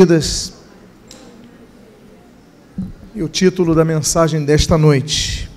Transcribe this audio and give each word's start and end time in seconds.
vidas. 0.00 0.52
E 3.14 3.22
o 3.22 3.28
título 3.28 3.76
da 3.76 3.84
mensagem 3.84 4.44
desta 4.44 4.76
noite 4.76 5.48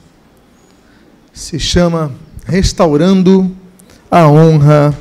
se 1.33 1.57
chama 1.57 2.11
Restaurando 2.45 3.51
a 4.11 4.27
Honra 4.27 4.95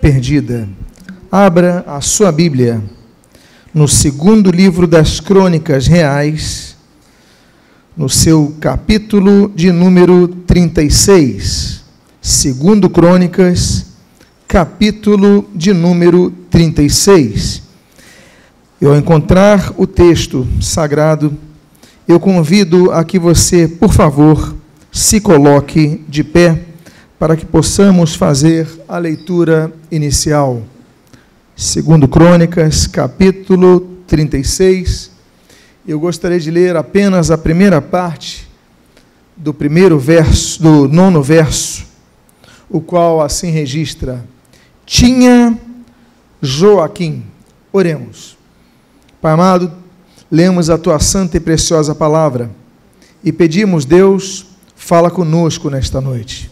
Perdida. 0.00 0.66
Abra 1.30 1.84
a 1.86 2.00
sua 2.00 2.32
Bíblia 2.32 2.82
no 3.74 3.86
segundo 3.86 4.50
livro 4.50 4.86
das 4.86 5.20
Crônicas 5.20 5.86
Reais, 5.86 6.74
no 7.94 8.08
seu 8.08 8.56
capítulo 8.60 9.52
de 9.54 9.70
número 9.72 10.26
36. 10.26 11.84
Segundo 12.22 12.88
Crônicas, 12.88 13.88
capítulo 14.48 15.50
de 15.54 15.74
número 15.74 16.32
36. 16.48 17.68
E 18.80 18.86
ao 18.86 18.96
encontrar 18.96 19.74
o 19.76 19.86
texto 19.86 20.48
sagrado, 20.58 21.36
eu 22.08 22.18
convido 22.18 22.90
a 22.90 23.04
que 23.04 23.18
você, 23.18 23.68
por 23.68 23.92
favor, 23.92 24.56
se 24.90 25.20
coloque 25.20 26.02
de 26.08 26.24
pé 26.24 26.64
para 27.18 27.36
que 27.36 27.44
possamos 27.44 28.14
fazer 28.14 28.66
a 28.88 28.96
leitura 28.96 29.70
inicial. 29.92 30.62
Segundo 31.54 32.08
Crônicas, 32.08 32.86
capítulo 32.86 33.80
36. 34.06 35.10
Eu 35.86 36.00
gostaria 36.00 36.40
de 36.40 36.50
ler 36.50 36.74
apenas 36.74 37.30
a 37.30 37.36
primeira 37.36 37.82
parte 37.82 38.48
do 39.36 39.52
primeiro 39.52 39.98
verso, 39.98 40.62
do 40.62 40.88
nono 40.88 41.22
verso, 41.22 41.84
o 42.70 42.80
qual 42.80 43.20
assim 43.20 43.50
registra: 43.50 44.24
Tinha 44.86 45.54
Joaquim. 46.40 47.24
Oremos. 47.70 48.39
Pai 49.20 49.32
amado, 49.32 49.70
lemos 50.30 50.70
a 50.70 50.78
tua 50.78 50.98
santa 50.98 51.36
e 51.36 51.40
preciosa 51.40 51.94
palavra 51.94 52.50
e 53.22 53.30
pedimos, 53.30 53.84
Deus, 53.84 54.46
fala 54.74 55.10
conosco 55.10 55.68
nesta 55.68 56.00
noite. 56.00 56.50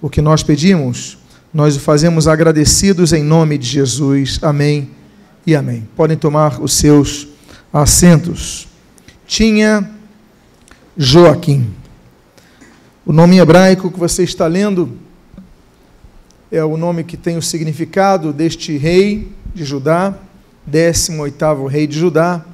O 0.00 0.08
que 0.08 0.22
nós 0.22 0.42
pedimos, 0.42 1.18
nós 1.52 1.76
o 1.76 1.80
fazemos 1.80 2.26
agradecidos 2.26 3.12
em 3.12 3.22
nome 3.22 3.58
de 3.58 3.66
Jesus. 3.66 4.38
Amém 4.40 4.90
e 5.46 5.54
amém. 5.54 5.86
Podem 5.94 6.16
tomar 6.16 6.58
os 6.58 6.72
seus 6.72 7.28
assentos. 7.70 8.66
Tinha 9.26 9.86
Joaquim. 10.96 11.70
O 13.04 13.12
nome 13.12 13.36
hebraico 13.36 13.90
que 13.90 13.98
você 13.98 14.22
está 14.22 14.46
lendo 14.46 14.96
é 16.50 16.64
o 16.64 16.78
nome 16.78 17.04
que 17.04 17.18
tem 17.18 17.36
o 17.36 17.42
significado 17.42 18.32
deste 18.32 18.74
rei 18.78 19.30
de 19.54 19.66
Judá 19.66 20.18
18º 20.70 21.66
rei 21.66 21.86
de 21.86 21.98
Judá, 21.98 22.44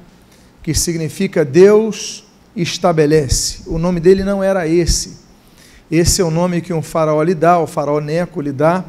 que 0.61 0.73
significa 0.73 1.43
Deus 1.43 2.23
estabelece. 2.55 3.63
O 3.65 3.77
nome 3.77 3.99
dele 3.99 4.23
não 4.23 4.43
era 4.43 4.67
esse. 4.67 5.23
Esse 5.91 6.21
é 6.21 6.23
o 6.23 6.31
nome 6.31 6.61
que 6.61 6.73
um 6.73 6.81
faraó 6.81 7.21
lhe 7.21 7.35
dá, 7.35 7.59
o 7.59 7.67
faraó 7.67 7.99
Neco 7.99 8.41
lhe 8.41 8.51
dá. 8.51 8.85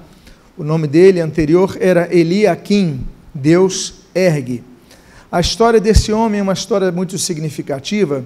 O 0.56 0.62
nome 0.62 0.86
dele 0.86 1.20
anterior 1.20 1.76
era 1.80 2.08
Eliakim, 2.14 3.06
Deus 3.34 3.94
ergue. 4.14 4.62
A 5.30 5.40
história 5.40 5.80
desse 5.80 6.12
homem 6.12 6.38
é 6.38 6.42
uma 6.42 6.52
história 6.52 6.92
muito 6.92 7.18
significativa 7.18 8.24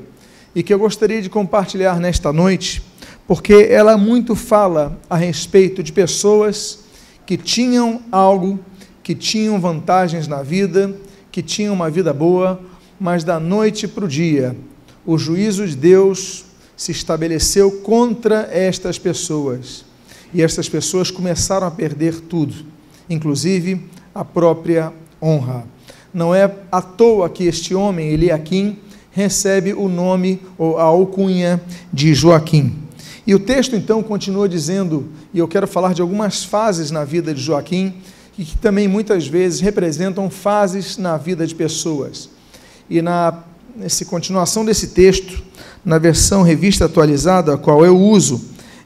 e 0.54 0.62
que 0.62 0.74
eu 0.74 0.78
gostaria 0.78 1.22
de 1.22 1.30
compartilhar 1.30 1.98
nesta 1.98 2.32
noite, 2.32 2.82
porque 3.26 3.66
ela 3.70 3.96
muito 3.96 4.34
fala 4.34 4.98
a 5.08 5.16
respeito 5.16 5.82
de 5.82 5.92
pessoas 5.92 6.80
que 7.24 7.36
tinham 7.36 8.02
algo 8.12 8.58
que 9.08 9.14
tinham 9.14 9.58
vantagens 9.58 10.28
na 10.28 10.42
vida, 10.42 10.94
que 11.32 11.40
tinham 11.40 11.72
uma 11.72 11.88
vida 11.88 12.12
boa, 12.12 12.60
mas 13.00 13.24
da 13.24 13.40
noite 13.40 13.88
para 13.88 14.04
o 14.04 14.06
dia, 14.08 14.54
o 15.06 15.16
juízo 15.16 15.66
de 15.66 15.74
Deus 15.74 16.44
se 16.76 16.92
estabeleceu 16.92 17.70
contra 17.80 18.50
estas 18.52 18.98
pessoas. 18.98 19.82
E 20.34 20.42
estas 20.42 20.68
pessoas 20.68 21.10
começaram 21.10 21.66
a 21.66 21.70
perder 21.70 22.20
tudo, 22.20 22.54
inclusive 23.08 23.80
a 24.14 24.22
própria 24.26 24.92
honra. 25.22 25.64
Não 26.12 26.34
é 26.34 26.54
à 26.70 26.82
toa 26.82 27.30
que 27.30 27.44
este 27.44 27.74
homem, 27.74 28.10
Eliakim, 28.10 28.76
recebe 29.10 29.72
o 29.72 29.88
nome 29.88 30.38
ou 30.58 30.76
a 30.76 30.82
alcunha 30.82 31.62
de 31.90 32.12
Joaquim. 32.12 32.76
E 33.26 33.34
o 33.34 33.38
texto 33.38 33.74
então 33.74 34.02
continua 34.02 34.46
dizendo, 34.46 35.08
e 35.32 35.38
eu 35.38 35.48
quero 35.48 35.66
falar 35.66 35.94
de 35.94 36.02
algumas 36.02 36.44
fases 36.44 36.90
na 36.90 37.06
vida 37.06 37.32
de 37.32 37.40
Joaquim, 37.40 37.94
e 38.38 38.44
que 38.44 38.56
também 38.56 38.86
muitas 38.86 39.26
vezes 39.26 39.60
representam 39.60 40.30
fases 40.30 40.96
na 40.96 41.16
vida 41.16 41.44
de 41.46 41.54
pessoas. 41.54 42.30
E 42.88 43.02
na 43.02 43.42
nessa 43.78 44.04
continuação 44.04 44.64
desse 44.64 44.88
texto, 44.88 45.40
na 45.84 45.98
versão 45.98 46.42
revista 46.42 46.86
atualizada, 46.86 47.54
a 47.54 47.58
qual 47.58 47.84
eu 47.84 47.96
uso, 47.96 48.40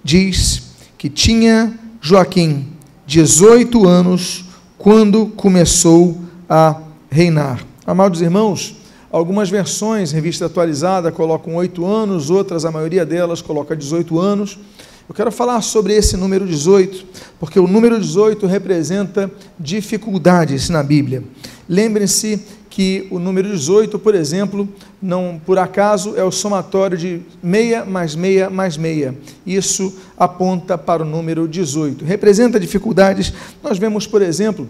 diz 0.04 0.64
que 0.98 1.08
tinha 1.08 1.78
Joaquim 2.00 2.68
18 3.06 3.88
anos 3.88 4.44
quando 4.76 5.26
começou 5.26 6.18
a 6.48 6.78
reinar. 7.10 7.64
Amados 7.86 8.20
irmãos, 8.20 8.76
algumas 9.10 9.48
versões, 9.48 10.12
revista 10.12 10.46
atualizada, 10.46 11.10
colocam 11.10 11.54
8 11.54 11.86
anos, 11.86 12.28
outras, 12.28 12.64
a 12.64 12.70
maioria 12.70 13.06
delas, 13.06 13.40
coloca 13.40 13.74
18 13.74 14.18
anos. 14.20 14.58
Eu 15.08 15.14
quero 15.14 15.32
falar 15.32 15.60
sobre 15.62 15.94
esse 15.94 16.16
número 16.16 16.46
18, 16.46 17.04
porque 17.40 17.58
o 17.58 17.66
número 17.66 17.98
18 17.98 18.46
representa 18.46 19.30
dificuldades 19.58 20.68
na 20.68 20.82
Bíblia. 20.82 21.24
Lembrem-se 21.68 22.40
que 22.70 23.08
o 23.10 23.18
número 23.18 23.50
18, 23.50 23.98
por 23.98 24.14
exemplo, 24.14 24.66
não 25.00 25.40
por 25.44 25.58
acaso 25.58 26.14
é 26.16 26.24
o 26.24 26.30
somatório 26.30 26.96
de 26.96 27.20
meia 27.42 27.84
mais 27.84 28.14
meia 28.14 28.48
mais 28.48 28.76
meia. 28.76 29.14
Isso 29.44 29.92
aponta 30.16 30.78
para 30.78 31.02
o 31.02 31.06
número 31.06 31.48
18. 31.48 32.04
Representa 32.04 32.58
dificuldades. 32.58 33.32
Nós 33.62 33.78
vemos, 33.78 34.06
por 34.06 34.22
exemplo, 34.22 34.68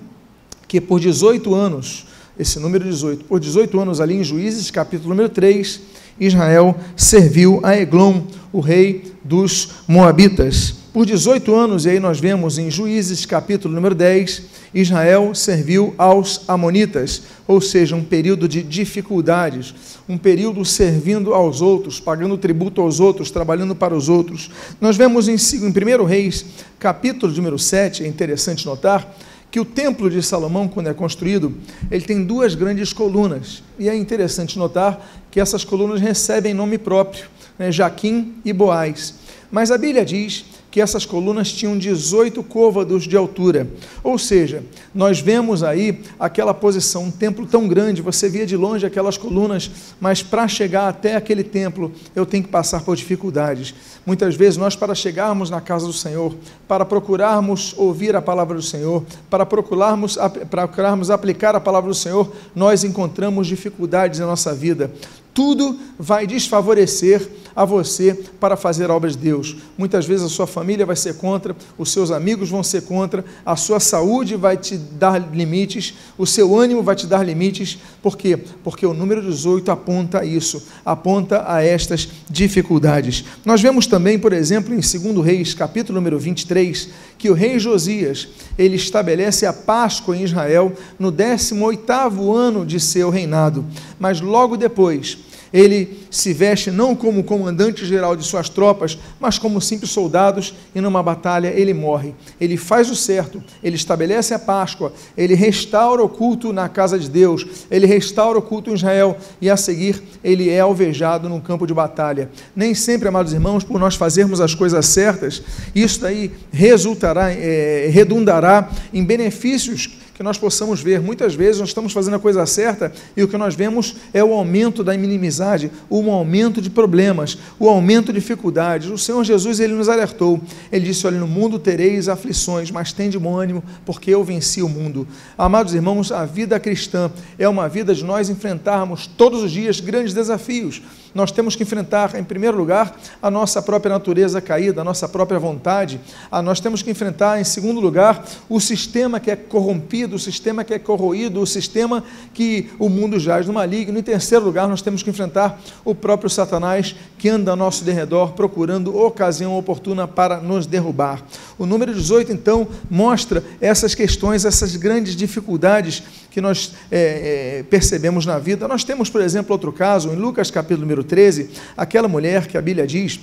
que 0.66 0.80
por 0.80 0.98
18 0.98 1.54
anos, 1.54 2.06
esse 2.38 2.58
número 2.58 2.84
18, 2.84 3.24
por 3.26 3.38
18 3.38 3.78
anos 3.78 4.00
ali 4.00 4.16
em 4.16 4.24
Juízes, 4.24 4.70
capítulo 4.70 5.10
número 5.10 5.28
3, 5.28 5.80
Israel 6.18 6.74
serviu 6.96 7.60
a 7.62 7.76
Eglon, 7.76 8.22
o 8.52 8.60
rei 8.60 9.12
dos 9.24 9.70
Moabitas. 9.88 10.74
Por 10.92 11.06
18 11.06 11.54
anos, 11.54 11.86
e 11.86 11.90
aí 11.90 11.98
nós 11.98 12.20
vemos 12.20 12.58
em 12.58 12.70
Juízes, 12.70 13.24
capítulo 13.24 13.74
número 13.74 13.94
10, 13.94 14.42
Israel 14.74 15.34
serviu 15.34 15.94
aos 15.96 16.42
Amonitas, 16.46 17.22
ou 17.48 17.62
seja, 17.62 17.96
um 17.96 18.04
período 18.04 18.46
de 18.46 18.62
dificuldades, 18.62 19.74
um 20.06 20.18
período 20.18 20.64
servindo 20.66 21.32
aos 21.32 21.62
outros, 21.62 21.98
pagando 21.98 22.36
tributo 22.36 22.82
aos 22.82 23.00
outros, 23.00 23.30
trabalhando 23.30 23.74
para 23.74 23.94
os 23.94 24.10
outros. 24.10 24.50
Nós 24.80 24.96
vemos 24.96 25.28
em, 25.28 25.32
em 25.34 26.00
1 26.00 26.04
Reis, 26.04 26.44
capítulo 26.78 27.32
número 27.32 27.58
7, 27.58 28.04
é 28.04 28.06
interessante 28.06 28.66
notar, 28.66 29.16
que 29.50 29.60
o 29.60 29.66
templo 29.66 30.08
de 30.08 30.22
Salomão, 30.22 30.66
quando 30.66 30.88
é 30.88 30.94
construído, 30.94 31.54
ele 31.90 32.04
tem 32.04 32.24
duas 32.24 32.54
grandes 32.54 32.92
colunas. 32.92 33.62
E 33.78 33.88
é 33.88 33.96
interessante 33.96 34.58
notar 34.58 35.24
que 35.30 35.40
essas 35.40 35.64
colunas 35.64 36.00
recebem 36.00 36.54
nome 36.54 36.78
próprio, 36.78 37.24
né, 37.58 37.72
Jaquim 37.72 38.34
e 38.44 38.52
Boaz. 38.52 39.14
Mas 39.50 39.70
a 39.70 39.78
Bíblia 39.78 40.04
diz 40.04 40.44
que 40.72 40.80
essas 40.80 41.04
colunas 41.04 41.52
tinham 41.52 41.76
18 41.76 42.42
côvados 42.42 43.04
de 43.04 43.14
altura. 43.14 43.68
Ou 44.02 44.18
seja, 44.18 44.64
nós 44.94 45.20
vemos 45.20 45.62
aí 45.62 46.00
aquela 46.18 46.54
posição, 46.54 47.04
um 47.04 47.10
templo 47.10 47.46
tão 47.46 47.68
grande, 47.68 48.00
você 48.00 48.26
via 48.26 48.46
de 48.46 48.56
longe 48.56 48.86
aquelas 48.86 49.18
colunas, 49.18 49.70
mas 50.00 50.22
para 50.22 50.48
chegar 50.48 50.88
até 50.88 51.14
aquele 51.14 51.44
templo, 51.44 51.92
eu 52.16 52.24
tenho 52.24 52.42
que 52.42 52.48
passar 52.48 52.80
por 52.80 52.96
dificuldades. 52.96 53.74
Muitas 54.06 54.34
vezes 54.34 54.56
nós 54.56 54.74
para 54.74 54.94
chegarmos 54.94 55.50
na 55.50 55.60
casa 55.60 55.86
do 55.86 55.92
Senhor, 55.92 56.34
para 56.66 56.86
procurarmos 56.86 57.74
ouvir 57.76 58.16
a 58.16 58.22
palavra 58.22 58.56
do 58.56 58.62
Senhor, 58.62 59.04
para 59.28 59.44
procurarmos, 59.44 60.18
procurarmos 60.50 61.10
aplicar 61.10 61.54
a 61.54 61.60
palavra 61.60 61.90
do 61.90 61.94
Senhor, 61.94 62.32
nós 62.54 62.82
encontramos 62.82 63.46
dificuldades 63.46 63.71
na 64.18 64.26
nossa 64.26 64.54
vida 64.54 64.90
tudo 65.34 65.78
vai 65.98 66.26
desfavorecer 66.26 67.26
a 67.54 67.64
você 67.64 68.14
para 68.38 68.56
fazer 68.56 68.90
a 68.90 68.94
obra 68.94 69.10
de 69.10 69.16
Deus. 69.16 69.56
Muitas 69.76 70.06
vezes 70.06 70.26
a 70.26 70.28
sua 70.28 70.46
família 70.46 70.86
vai 70.86 70.96
ser 70.96 71.14
contra, 71.14 71.56
os 71.76 71.90
seus 71.90 72.10
amigos 72.10 72.50
vão 72.50 72.62
ser 72.62 72.82
contra, 72.82 73.24
a 73.44 73.56
sua 73.56 73.80
saúde 73.80 74.36
vai 74.36 74.56
te 74.56 74.76
dar 74.76 75.18
limites, 75.34 75.94
o 76.16 76.26
seu 76.26 76.58
ânimo 76.58 76.82
vai 76.82 76.94
te 76.94 77.06
dar 77.06 77.24
limites. 77.24 77.78
Por 78.02 78.16
quê? 78.16 78.38
Porque 78.62 78.86
o 78.86 78.94
número 78.94 79.22
18 79.22 79.70
aponta 79.70 80.20
a 80.20 80.24
isso, 80.24 80.66
aponta 80.84 81.44
a 81.46 81.62
estas 81.62 82.08
dificuldades. 82.28 83.24
Nós 83.44 83.60
vemos 83.60 83.86
também, 83.86 84.18
por 84.18 84.32
exemplo, 84.32 84.74
em 84.74 84.80
2 84.80 85.24
Reis, 85.24 85.54
capítulo 85.54 85.98
número 85.98 86.18
23, 86.18 86.88
que 87.18 87.30
o 87.30 87.34
rei 87.34 87.58
Josias, 87.58 88.28
ele 88.58 88.76
estabelece 88.76 89.46
a 89.46 89.52
Páscoa 89.52 90.16
em 90.16 90.24
Israel 90.24 90.72
no 90.98 91.12
18º 91.12 92.34
ano 92.34 92.66
de 92.66 92.80
seu 92.80 93.10
reinado. 93.10 93.64
Mas 93.98 94.20
logo 94.20 94.56
depois, 94.56 95.18
Ele 95.52 96.00
se 96.10 96.32
veste 96.32 96.70
não 96.70 96.94
como 96.94 97.22
comandante 97.24 97.84
geral 97.84 98.16
de 98.16 98.24
suas 98.24 98.48
tropas, 98.48 98.98
mas 99.20 99.38
como 99.38 99.60
simples 99.60 99.90
soldados, 99.90 100.54
e 100.74 100.80
numa 100.80 101.02
batalha 101.02 101.48
ele 101.48 101.74
morre. 101.74 102.14
Ele 102.40 102.56
faz 102.56 102.90
o 102.90 102.96
certo, 102.96 103.42
ele 103.62 103.76
estabelece 103.76 104.32
a 104.32 104.38
Páscoa, 104.38 104.92
ele 105.16 105.34
restaura 105.34 106.02
o 106.02 106.08
culto 106.08 106.52
na 106.52 106.68
casa 106.68 106.98
de 106.98 107.08
Deus, 107.08 107.46
ele 107.70 107.86
restaura 107.86 108.38
o 108.38 108.42
culto 108.42 108.70
em 108.70 108.74
Israel, 108.74 109.16
e 109.40 109.50
a 109.50 109.56
seguir 109.56 110.02
ele 110.24 110.48
é 110.48 110.60
alvejado 110.60 111.28
num 111.28 111.40
campo 111.40 111.66
de 111.66 111.74
batalha. 111.74 112.30
Nem 112.54 112.74
sempre, 112.74 113.08
amados 113.08 113.32
irmãos, 113.32 113.64
por 113.64 113.78
nós 113.78 113.94
fazermos 113.94 114.40
as 114.40 114.54
coisas 114.54 114.86
certas, 114.86 115.42
isso 115.74 116.00
daí 116.00 116.30
resultará, 116.52 117.30
é, 117.30 117.88
redundará 117.92 118.70
em 118.92 119.04
benefícios 119.04 119.98
que 120.14 120.22
nós 120.22 120.38
possamos 120.38 120.80
ver. 120.80 121.00
Muitas 121.00 121.34
vezes 121.34 121.60
nós 121.60 121.70
estamos 121.70 121.92
fazendo 121.92 122.14
a 122.14 122.18
coisa 122.18 122.44
certa 122.46 122.92
e 123.16 123.22
o 123.22 123.28
que 123.28 123.36
nós 123.36 123.54
vemos 123.54 123.96
é 124.12 124.22
o 124.22 124.32
aumento 124.32 124.84
da 124.84 124.94
inimizade, 124.94 125.70
o 125.88 126.10
aumento 126.10 126.60
de 126.60 126.70
problemas, 126.70 127.38
o 127.58 127.68
aumento 127.68 128.12
de 128.12 128.20
dificuldades. 128.20 128.90
O 128.90 128.98
Senhor 128.98 129.22
Jesus 129.24 129.60
ele 129.60 129.74
nos 129.74 129.88
alertou. 129.88 130.40
Ele 130.70 130.86
disse: 130.86 131.06
Olha, 131.06 131.18
no 131.18 131.26
mundo 131.26 131.58
tereis 131.58 132.08
aflições, 132.08 132.70
mas 132.70 132.92
tem 132.92 133.10
de 133.10 133.18
bom 133.18 133.36
ânimo, 133.36 133.62
porque 133.84 134.10
eu 134.10 134.22
venci 134.22 134.62
o 134.62 134.68
mundo. 134.68 135.06
Amados 135.36 135.74
irmãos, 135.74 136.12
a 136.12 136.24
vida 136.24 136.58
cristã 136.60 137.10
é 137.38 137.48
uma 137.48 137.68
vida 137.68 137.94
de 137.94 138.04
nós 138.04 138.28
enfrentarmos 138.28 139.06
todos 139.06 139.42
os 139.42 139.50
dias 139.50 139.80
grandes 139.80 140.14
desafios 140.14 140.82
nós 141.14 141.30
temos 141.30 141.54
que 141.54 141.62
enfrentar, 141.62 142.14
em 142.18 142.24
primeiro 142.24 142.56
lugar, 142.56 142.96
a 143.20 143.30
nossa 143.30 143.60
própria 143.60 143.92
natureza 143.92 144.40
caída, 144.40 144.80
a 144.80 144.84
nossa 144.84 145.08
própria 145.08 145.38
vontade. 145.38 146.00
Ah, 146.30 146.40
nós 146.40 146.58
temos 146.58 146.82
que 146.82 146.90
enfrentar, 146.90 147.40
em 147.40 147.44
segundo 147.44 147.80
lugar, 147.80 148.24
o 148.48 148.58
sistema 148.60 149.20
que 149.20 149.30
é 149.30 149.36
corrompido, 149.36 150.11
o 150.14 150.18
sistema 150.18 150.64
que 150.64 150.74
é 150.74 150.78
corroído, 150.78 151.40
o 151.40 151.46
sistema 151.46 152.04
que 152.32 152.70
o 152.78 152.88
mundo 152.88 153.18
jaz 153.18 153.46
no 153.46 153.52
maligno. 153.52 153.98
Em 153.98 154.02
terceiro 154.02 154.44
lugar, 154.44 154.68
nós 154.68 154.82
temos 154.82 155.02
que 155.02 155.10
enfrentar 155.10 155.60
o 155.84 155.94
próprio 155.94 156.30
Satanás 156.30 156.94
que 157.18 157.28
anda 157.28 157.50
ao 157.50 157.56
nosso 157.56 157.84
derredor 157.84 158.32
procurando 158.32 158.96
ocasião 158.96 159.56
oportuna 159.56 160.08
para 160.08 160.40
nos 160.40 160.66
derrubar. 160.66 161.22
O 161.58 161.66
número 161.66 161.94
18, 161.94 162.32
então, 162.32 162.66
mostra 162.90 163.42
essas 163.60 163.94
questões, 163.94 164.44
essas 164.44 164.76
grandes 164.76 165.14
dificuldades 165.14 166.02
que 166.30 166.40
nós 166.40 166.74
é, 166.90 167.58
é, 167.58 167.62
percebemos 167.64 168.26
na 168.26 168.38
vida. 168.38 168.66
Nós 168.66 168.84
temos, 168.84 169.10
por 169.10 169.20
exemplo, 169.20 169.52
outro 169.52 169.72
caso, 169.72 170.10
em 170.10 170.16
Lucas 170.16 170.50
capítulo 170.50 170.80
número 170.82 171.04
13, 171.04 171.50
aquela 171.76 172.08
mulher 172.08 172.46
que 172.46 172.56
a 172.56 172.62
Bíblia 172.62 172.86
diz 172.86 173.20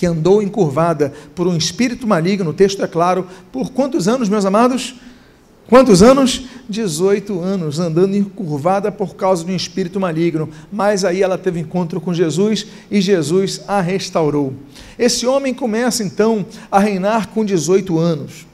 que 0.00 0.06
andou 0.06 0.42
encurvada 0.42 1.12
por 1.34 1.46
um 1.46 1.54
espírito 1.54 2.06
maligno, 2.06 2.48
o 2.48 2.54
texto 2.54 2.82
é 2.82 2.86
claro, 2.86 3.26
por 3.52 3.70
quantos 3.70 4.08
anos, 4.08 4.30
meus 4.30 4.46
amados? 4.46 4.94
Quantos 5.70 6.02
anos? 6.02 6.46
18 6.68 7.40
anos, 7.40 7.78
andando 7.78 8.16
encurvada 8.16 8.90
por 8.90 9.14
causa 9.14 9.44
de 9.44 9.52
um 9.52 9.56
espírito 9.56 10.00
maligno. 10.00 10.48
Mas 10.70 11.04
aí 11.04 11.22
ela 11.22 11.38
teve 11.38 11.60
encontro 11.60 12.00
com 12.00 12.12
Jesus 12.12 12.66
e 12.90 13.00
Jesus 13.00 13.60
a 13.68 13.80
restaurou. 13.80 14.52
Esse 14.98 15.28
homem 15.28 15.54
começa 15.54 16.02
então 16.02 16.44
a 16.70 16.80
reinar 16.80 17.28
com 17.28 17.44
18 17.44 17.98
anos 17.98 18.50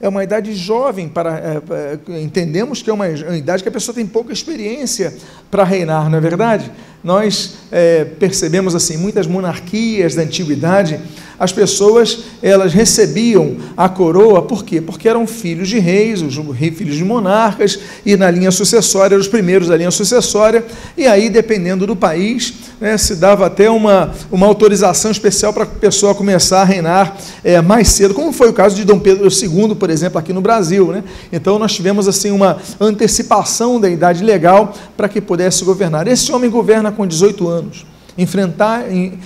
é 0.00 0.08
uma 0.08 0.24
idade 0.24 0.54
jovem 0.54 1.08
para 1.08 1.38
é, 1.38 2.14
é, 2.14 2.20
entendemos 2.22 2.80
que 2.80 2.88
é 2.88 2.92
uma, 2.92 3.06
uma, 3.06 3.36
idade 3.36 3.62
que 3.62 3.68
a 3.68 3.72
pessoa 3.72 3.94
tem 3.94 4.06
pouca 4.06 4.32
experiência 4.32 5.14
para 5.50 5.62
reinar, 5.62 6.08
não 6.08 6.16
é 6.16 6.20
verdade? 6.20 6.72
Nós 7.04 7.56
é, 7.70 8.04
percebemos 8.04 8.74
assim 8.74 8.96
muitas 8.96 9.26
monarquias 9.26 10.14
da 10.14 10.22
antiguidade 10.22 10.98
as 11.40 11.52
pessoas 11.54 12.18
elas 12.42 12.74
recebiam 12.74 13.56
a 13.74 13.88
coroa, 13.88 14.42
por 14.42 14.62
quê? 14.62 14.78
Porque 14.78 15.08
eram 15.08 15.26
filhos 15.26 15.70
de 15.70 15.78
reis, 15.78 16.20
os 16.20 16.34
filhos 16.76 16.96
de 16.96 17.04
monarcas, 17.04 17.78
e 18.04 18.14
na 18.14 18.30
linha 18.30 18.50
sucessória, 18.50 19.16
os 19.16 19.26
primeiros 19.26 19.68
da 19.68 19.76
linha 19.76 19.90
sucessória, 19.90 20.62
e 20.98 21.06
aí, 21.06 21.30
dependendo 21.30 21.86
do 21.86 21.96
país, 21.96 22.52
né, 22.78 22.98
se 22.98 23.16
dava 23.16 23.46
até 23.46 23.70
uma, 23.70 24.12
uma 24.30 24.46
autorização 24.46 25.10
especial 25.10 25.54
para 25.54 25.64
a 25.64 25.66
pessoa 25.66 26.14
começar 26.14 26.60
a 26.60 26.64
reinar 26.64 27.16
é, 27.42 27.58
mais 27.62 27.88
cedo, 27.88 28.12
como 28.12 28.34
foi 28.34 28.50
o 28.50 28.52
caso 28.52 28.76
de 28.76 28.84
Dom 28.84 28.98
Pedro 28.98 29.26
II, 29.28 29.74
por 29.76 29.88
exemplo, 29.88 30.18
aqui 30.18 30.34
no 30.34 30.42
Brasil. 30.42 30.88
Né? 30.92 31.02
Então, 31.32 31.58
nós 31.58 31.72
tivemos 31.72 32.06
assim 32.06 32.30
uma 32.30 32.58
antecipação 32.78 33.80
da 33.80 33.88
idade 33.88 34.22
legal 34.22 34.74
para 34.94 35.08
que 35.08 35.22
pudesse 35.22 35.64
governar. 35.64 36.06
Esse 36.06 36.30
homem 36.32 36.50
governa 36.50 36.92
com 36.92 37.06
18 37.06 37.48
anos 37.48 37.86
enfrentar 38.22 38.84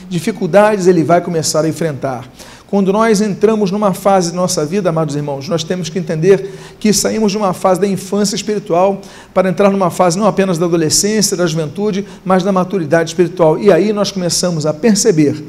dificuldades, 0.08 0.87
ele 0.87 1.02
vai 1.02 1.20
começar 1.20 1.64
a 1.64 1.69
enfrentar. 1.69 2.29
Quando 2.67 2.93
nós 2.93 3.20
entramos 3.20 3.70
numa 3.70 3.93
fase 3.93 4.31
de 4.31 4.37
nossa 4.37 4.64
vida, 4.64 4.88
amados 4.88 5.14
irmãos, 5.17 5.49
nós 5.49 5.62
temos 5.62 5.88
que 5.88 5.99
entender 5.99 6.52
que 6.79 6.93
saímos 6.93 7.32
de 7.32 7.38
uma 7.38 7.52
fase 7.52 7.81
da 7.81 7.87
infância 7.87 8.35
espiritual 8.35 9.00
para 9.32 9.49
entrar 9.49 9.70
numa 9.70 9.91
fase 9.91 10.19
não 10.19 10.26
apenas 10.26 10.58
da 10.58 10.67
adolescência, 10.67 11.37
da 11.37 11.46
juventude, 11.46 12.05
mas 12.25 12.43
da 12.43 12.52
maturidade 12.52 13.11
espiritual. 13.11 13.58
E 13.58 13.73
aí 13.73 13.93
nós 13.93 14.11
começamos 14.11 14.64
a 14.64 14.73
perceber 14.73 15.43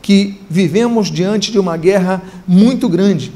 que 0.00 0.38
vivemos 0.48 1.10
diante 1.10 1.50
de 1.50 1.58
uma 1.58 1.76
guerra 1.76 2.22
muito 2.46 2.88
grande. 2.88 3.32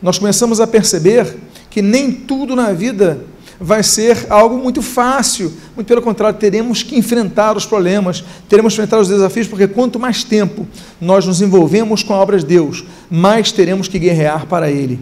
Nós 0.00 0.18
começamos 0.18 0.60
a 0.60 0.66
perceber 0.66 1.36
que 1.68 1.82
nem 1.82 2.12
tudo 2.12 2.54
na 2.54 2.72
vida 2.72 3.20
vai 3.62 3.82
ser 3.82 4.26
algo 4.28 4.58
muito 4.58 4.82
fácil. 4.82 5.52
Muito 5.76 5.86
pelo 5.86 6.02
contrário, 6.02 6.38
teremos 6.38 6.82
que 6.82 6.98
enfrentar 6.98 7.56
os 7.56 7.64
problemas, 7.64 8.24
teremos 8.48 8.74
que 8.74 8.80
enfrentar 8.80 9.00
os 9.00 9.08
desafios, 9.08 9.46
porque 9.46 9.68
quanto 9.68 9.98
mais 9.98 10.24
tempo 10.24 10.66
nós 11.00 11.24
nos 11.24 11.40
envolvemos 11.40 12.02
com 12.02 12.12
a 12.12 12.18
obra 12.18 12.38
de 12.38 12.44
Deus, 12.44 12.84
mais 13.08 13.52
teremos 13.52 13.86
que 13.86 13.98
guerrear 13.98 14.46
para 14.46 14.70
Ele. 14.70 14.98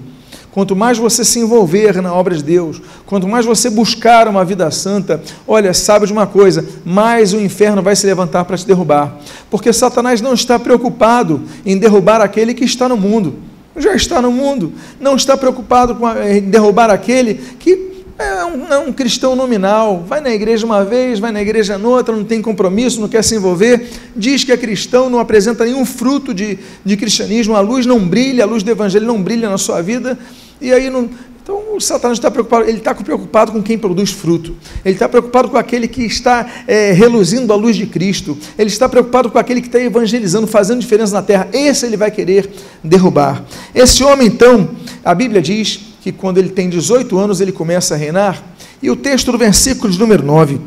Quanto 0.52 0.74
mais 0.74 0.98
você 0.98 1.24
se 1.24 1.38
envolver 1.38 2.02
na 2.02 2.12
obra 2.12 2.34
de 2.34 2.42
Deus, 2.42 2.82
quanto 3.06 3.26
mais 3.26 3.46
você 3.46 3.70
buscar 3.70 4.26
uma 4.26 4.44
vida 4.44 4.68
santa, 4.70 5.22
olha, 5.46 5.72
sabe 5.72 6.06
de 6.06 6.12
uma 6.12 6.26
coisa, 6.26 6.66
mais 6.84 7.32
o 7.32 7.40
inferno 7.40 7.80
vai 7.80 7.94
se 7.94 8.04
levantar 8.04 8.44
para 8.44 8.58
te 8.58 8.66
derrubar. 8.66 9.16
Porque 9.48 9.72
Satanás 9.72 10.20
não 10.20 10.34
está 10.34 10.58
preocupado 10.58 11.42
em 11.64 11.78
derrubar 11.78 12.20
aquele 12.20 12.52
que 12.52 12.64
está 12.64 12.88
no 12.88 12.96
mundo. 12.96 13.36
Já 13.76 13.94
está 13.94 14.20
no 14.20 14.32
mundo, 14.32 14.72
não 15.00 15.14
está 15.14 15.36
preocupado 15.36 15.96
em 16.28 16.40
derrubar 16.40 16.90
aquele 16.90 17.34
que 17.34 17.89
é 18.20 18.44
um, 18.44 18.72
é 18.72 18.78
um, 18.78 18.92
cristão 18.92 19.34
nominal, 19.34 20.04
vai 20.06 20.20
na 20.20 20.30
igreja 20.30 20.66
uma 20.66 20.84
vez, 20.84 21.18
vai 21.18 21.32
na 21.32 21.40
igreja 21.40 21.78
noutra, 21.78 22.14
não 22.14 22.24
tem 22.24 22.42
compromisso, 22.42 23.00
não 23.00 23.08
quer 23.08 23.24
se 23.24 23.34
envolver, 23.34 23.88
diz 24.14 24.44
que 24.44 24.52
é 24.52 24.56
cristão, 24.56 25.08
não 25.08 25.18
apresenta 25.18 25.64
nenhum 25.64 25.86
fruto 25.86 26.34
de, 26.34 26.58
de 26.84 26.96
cristianismo, 26.96 27.56
a 27.56 27.60
luz 27.60 27.86
não 27.86 27.98
brilha, 28.06 28.44
a 28.44 28.46
luz 28.46 28.62
do 28.62 28.70
evangelho 28.70 29.06
não 29.06 29.22
brilha 29.22 29.48
na 29.48 29.56
sua 29.56 29.80
vida, 29.80 30.18
e 30.60 30.72
aí 30.72 30.90
não. 30.90 31.08
Então 31.42 31.74
o 31.74 31.80
Satanás 31.80 32.18
está 32.18 32.30
preocupado, 32.30 32.68
ele 32.68 32.78
está 32.78 32.94
preocupado 32.94 33.52
com 33.52 33.62
quem 33.62 33.78
produz 33.78 34.10
fruto, 34.10 34.54
ele 34.84 34.94
está 34.94 35.08
preocupado 35.08 35.48
com 35.48 35.56
aquele 35.56 35.88
que 35.88 36.02
está 36.04 36.46
é, 36.66 36.92
reluzindo 36.92 37.52
a 37.52 37.56
luz 37.56 37.74
de 37.74 37.86
Cristo, 37.86 38.36
ele 38.58 38.68
está 38.68 38.88
preocupado 38.88 39.30
com 39.30 39.38
aquele 39.38 39.60
que 39.60 39.68
está 39.68 39.80
evangelizando, 39.80 40.46
fazendo 40.46 40.80
diferença 40.80 41.14
na 41.14 41.22
terra, 41.22 41.48
esse 41.52 41.86
ele 41.86 41.96
vai 41.96 42.10
querer 42.10 42.50
derrubar. 42.84 43.42
Esse 43.74 44.04
homem, 44.04 44.26
então, 44.26 44.70
a 45.02 45.14
Bíblia 45.14 45.40
diz 45.40 45.89
que 46.00 46.10
quando 46.10 46.38
ele 46.38 46.48
tem 46.48 46.68
18 46.68 47.18
anos 47.18 47.40
ele 47.40 47.52
começa 47.52 47.94
a 47.94 47.96
reinar. 47.96 48.42
E 48.82 48.90
o 48.90 48.96
texto 48.96 49.30
do 49.30 49.38
versículo 49.38 49.92
de 49.92 49.98
número 49.98 50.24
9, 50.24 50.60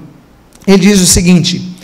ele 0.67 0.77
diz 0.77 1.01
o 1.01 1.05
seguinte: 1.05 1.75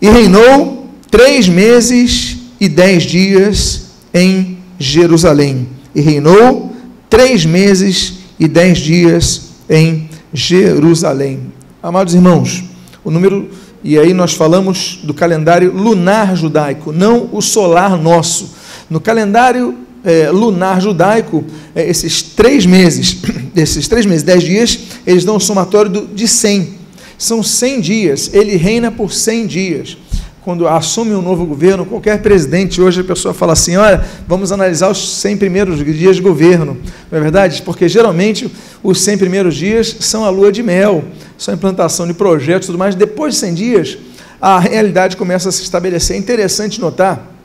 E 0.00 0.08
reinou 0.08 0.90
três 1.10 1.48
meses 1.48 2.36
e 2.60 2.68
dez 2.68 3.04
dias 3.04 3.86
em 4.12 4.58
Jerusalém. 4.78 5.68
E 5.94 6.00
reinou 6.00 6.74
três 7.08 7.44
meses 7.46 8.14
e 8.38 8.48
dez 8.48 8.78
dias 8.78 9.50
em 9.70 10.08
Jerusalém. 10.32 11.52
Amados 11.82 12.14
irmãos, 12.14 12.64
o 13.04 13.10
número, 13.10 13.48
e 13.82 13.98
aí 13.98 14.12
nós 14.12 14.34
falamos 14.34 14.98
do 15.04 15.14
calendário 15.14 15.72
lunar 15.72 16.36
judaico, 16.36 16.92
não 16.92 17.30
o 17.32 17.40
solar 17.40 17.96
nosso. 17.96 18.54
No 18.90 19.00
calendário 19.00 19.85
é, 20.06 20.30
lunar 20.30 20.80
judaico, 20.80 21.44
é, 21.74 21.90
esses 21.90 22.22
três 22.22 22.64
meses, 22.64 23.16
esses 23.56 23.88
três 23.88 24.06
meses, 24.06 24.22
dez 24.22 24.44
dias, 24.44 24.78
eles 25.04 25.24
dão 25.24 25.36
um 25.36 25.40
somatório 25.40 25.90
do, 25.90 26.06
de 26.06 26.28
cem. 26.28 26.76
São 27.18 27.42
cem 27.42 27.80
dias, 27.80 28.30
ele 28.32 28.56
reina 28.56 28.92
por 28.92 29.12
cem 29.12 29.46
dias. 29.46 29.98
Quando 30.42 30.68
assume 30.68 31.12
um 31.12 31.20
novo 31.20 31.44
governo, 31.44 31.84
qualquer 31.84 32.22
presidente, 32.22 32.80
hoje 32.80 33.00
a 33.00 33.04
pessoa 33.04 33.34
fala 33.34 33.52
assim: 33.52 33.74
olha, 33.74 34.06
vamos 34.28 34.52
analisar 34.52 34.88
os 34.88 35.16
100 35.16 35.38
primeiros 35.38 35.84
dias 35.84 36.14
de 36.14 36.22
governo. 36.22 36.76
Não 37.10 37.18
é 37.18 37.20
verdade? 37.20 37.60
Porque 37.62 37.88
geralmente 37.88 38.48
os 38.80 39.00
100 39.00 39.18
primeiros 39.18 39.56
dias 39.56 39.96
são 39.98 40.24
a 40.24 40.30
lua 40.30 40.52
de 40.52 40.62
mel, 40.62 41.02
são 41.36 41.52
a 41.52 41.56
implantação 41.56 42.06
de 42.06 42.14
projetos 42.14 42.66
e 42.66 42.68
tudo 42.68 42.78
mais. 42.78 42.94
Depois 42.94 43.34
de 43.34 43.40
100 43.40 43.54
dias, 43.54 43.98
a 44.40 44.60
realidade 44.60 45.16
começa 45.16 45.48
a 45.48 45.52
se 45.52 45.64
estabelecer. 45.64 46.14
É 46.14 46.18
interessante 46.20 46.80
notar 46.80 47.35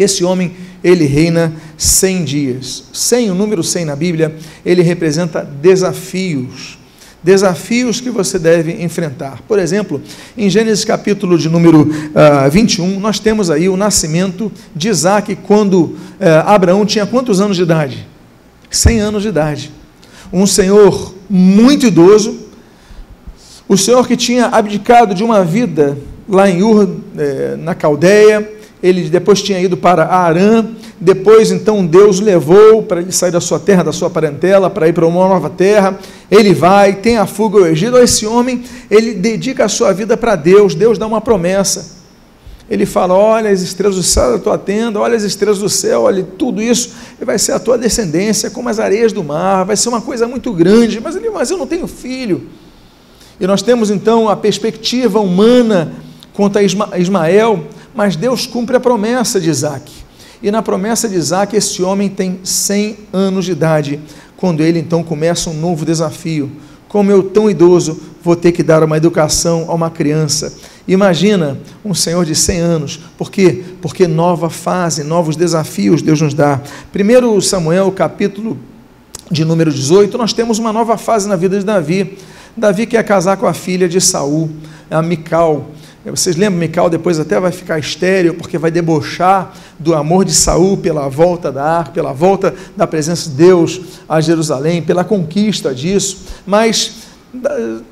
que 0.00 0.04
esse 0.04 0.24
homem 0.24 0.52
ele 0.82 1.04
reina 1.04 1.52
100 1.76 2.24
dias. 2.24 2.84
100, 2.90 3.32
o 3.32 3.34
número 3.34 3.62
100 3.62 3.84
na 3.84 3.94
Bíblia, 3.94 4.34
ele 4.64 4.80
representa 4.80 5.44
desafios. 5.44 6.78
Desafios 7.22 8.00
que 8.00 8.08
você 8.08 8.38
deve 8.38 8.82
enfrentar. 8.82 9.42
Por 9.46 9.58
exemplo, 9.58 10.00
em 10.38 10.48
Gênesis 10.48 10.86
capítulo 10.86 11.36
de 11.36 11.50
número 11.50 11.82
uh, 11.82 12.12
ah, 12.14 12.48
21, 12.48 12.98
nós 12.98 13.18
temos 13.18 13.50
aí 13.50 13.68
o 13.68 13.76
nascimento 13.76 14.50
de 14.74 14.88
Isaac 14.88 15.36
quando 15.36 15.82
uh, 15.82 15.96
Abraão 16.46 16.86
tinha 16.86 17.04
quantos 17.04 17.38
anos 17.38 17.58
de 17.58 17.64
idade? 17.64 18.08
100 18.70 19.00
anos 19.00 19.22
de 19.22 19.28
idade. 19.28 19.70
Um 20.32 20.46
senhor 20.46 21.14
muito 21.28 21.84
idoso, 21.84 22.38
o 23.68 23.76
senhor 23.76 24.08
que 24.08 24.16
tinha 24.16 24.46
abdicado 24.46 25.14
de 25.14 25.22
uma 25.22 25.44
vida 25.44 25.98
lá 26.26 26.48
em 26.48 26.62
Ur, 26.62 26.88
é, 27.18 27.56
na 27.56 27.74
Caldeia, 27.74 28.59
ele 28.82 29.08
depois 29.10 29.42
tinha 29.42 29.60
ido 29.60 29.76
para 29.76 30.06
Arã, 30.06 30.66
depois 30.98 31.50
então 31.50 31.86
Deus 31.86 32.18
levou 32.18 32.82
para 32.82 33.00
ele 33.00 33.12
sair 33.12 33.30
da 33.30 33.40
sua 33.40 33.58
terra, 33.58 33.82
da 33.82 33.92
sua 33.92 34.08
parentela, 34.08 34.70
para 34.70 34.88
ir 34.88 34.92
para 34.92 35.06
uma 35.06 35.28
nova 35.28 35.50
terra. 35.50 35.98
Ele 36.30 36.54
vai, 36.54 36.94
tem 36.94 37.18
a 37.18 37.26
fuga 37.26 37.58
ao 37.58 37.66
Egito. 37.66 37.98
Esse 37.98 38.26
homem, 38.26 38.62
ele 38.90 39.14
dedica 39.14 39.64
a 39.64 39.68
sua 39.68 39.92
vida 39.92 40.16
para 40.16 40.34
Deus. 40.34 40.74
Deus 40.74 40.98
dá 40.98 41.06
uma 41.06 41.20
promessa. 41.20 42.00
Ele 42.70 42.86
fala: 42.86 43.14
Olha 43.14 43.50
as 43.50 43.60
estrelas 43.60 43.96
do 43.96 44.02
céu 44.02 44.32
da 44.32 44.38
tua 44.38 44.56
tenda, 44.56 44.98
olha 44.98 45.16
as 45.16 45.24
estrelas 45.24 45.58
do 45.58 45.68
céu, 45.68 46.02
olha 46.02 46.22
tudo 46.38 46.62
isso, 46.62 46.92
vai 47.20 47.38
ser 47.38 47.52
a 47.52 47.58
tua 47.58 47.76
descendência, 47.76 48.48
como 48.48 48.68
as 48.68 48.78
areias 48.78 49.12
do 49.12 49.24
mar, 49.24 49.64
vai 49.64 49.76
ser 49.76 49.88
uma 49.88 50.00
coisa 50.00 50.26
muito 50.28 50.52
grande. 50.52 51.00
Mas 51.00 51.16
ele, 51.16 51.28
mas 51.30 51.50
eu 51.50 51.58
não 51.58 51.66
tenho 51.66 51.86
filho. 51.86 52.46
E 53.40 53.46
nós 53.46 53.60
temos 53.60 53.90
então 53.90 54.28
a 54.28 54.36
perspectiva 54.36 55.18
humana 55.18 55.92
quanto 56.32 56.58
a 56.58 56.62
Ismael, 56.62 57.64
mas 58.00 58.16
Deus 58.16 58.46
cumpre 58.46 58.74
a 58.74 58.80
promessa 58.80 59.38
de 59.38 59.50
Isaac. 59.50 59.92
E 60.42 60.50
na 60.50 60.62
promessa 60.62 61.06
de 61.06 61.16
Isaac, 61.16 61.54
esse 61.54 61.82
homem 61.82 62.08
tem 62.08 62.40
100 62.42 62.96
anos 63.12 63.44
de 63.44 63.52
idade, 63.52 64.00
quando 64.38 64.62
ele 64.62 64.78
então 64.78 65.02
começa 65.02 65.50
um 65.50 65.52
novo 65.52 65.84
desafio. 65.84 66.50
Como 66.88 67.10
eu, 67.10 67.22
tão 67.22 67.50
idoso, 67.50 68.00
vou 68.22 68.34
ter 68.34 68.52
que 68.52 68.62
dar 68.62 68.82
uma 68.82 68.96
educação 68.96 69.66
a 69.68 69.74
uma 69.74 69.90
criança? 69.90 70.50
Imagina 70.88 71.58
um 71.84 71.92
senhor 71.92 72.24
de 72.24 72.34
100 72.34 72.60
anos. 72.60 73.00
Por 73.18 73.30
quê? 73.30 73.64
Porque 73.82 74.08
nova 74.08 74.48
fase, 74.48 75.04
novos 75.04 75.36
desafios 75.36 76.00
Deus 76.00 76.22
nos 76.22 76.32
dá. 76.32 76.58
Primeiro 76.90 77.38
Samuel, 77.42 77.92
capítulo 77.92 78.56
de 79.30 79.44
número 79.44 79.70
18, 79.70 80.16
nós 80.16 80.32
temos 80.32 80.58
uma 80.58 80.72
nova 80.72 80.96
fase 80.96 81.28
na 81.28 81.36
vida 81.36 81.58
de 81.58 81.66
Davi. 81.66 82.16
Davi 82.56 82.86
quer 82.86 83.04
casar 83.04 83.36
com 83.36 83.46
a 83.46 83.52
filha 83.52 83.86
de 83.86 84.00
Saul, 84.00 84.48
a 84.90 85.02
Mical. 85.02 85.66
Vocês 86.04 86.34
lembram, 86.34 86.58
Mical 86.58 86.88
depois 86.88 87.20
até 87.20 87.38
vai 87.38 87.52
ficar 87.52 87.78
estéreo, 87.78 88.34
porque 88.34 88.56
vai 88.56 88.70
debochar 88.70 89.54
do 89.78 89.94
amor 89.94 90.24
de 90.24 90.32
Saul 90.32 90.78
pela 90.78 91.08
volta 91.10 91.52
da 91.52 91.62
arca, 91.62 91.92
pela 91.92 92.12
volta 92.12 92.54
da 92.74 92.86
presença 92.86 93.28
de 93.28 93.36
Deus 93.36 93.80
a 94.08 94.18
Jerusalém, 94.18 94.80
pela 94.80 95.04
conquista 95.04 95.74
disso. 95.74 96.24
Mas 96.46 96.94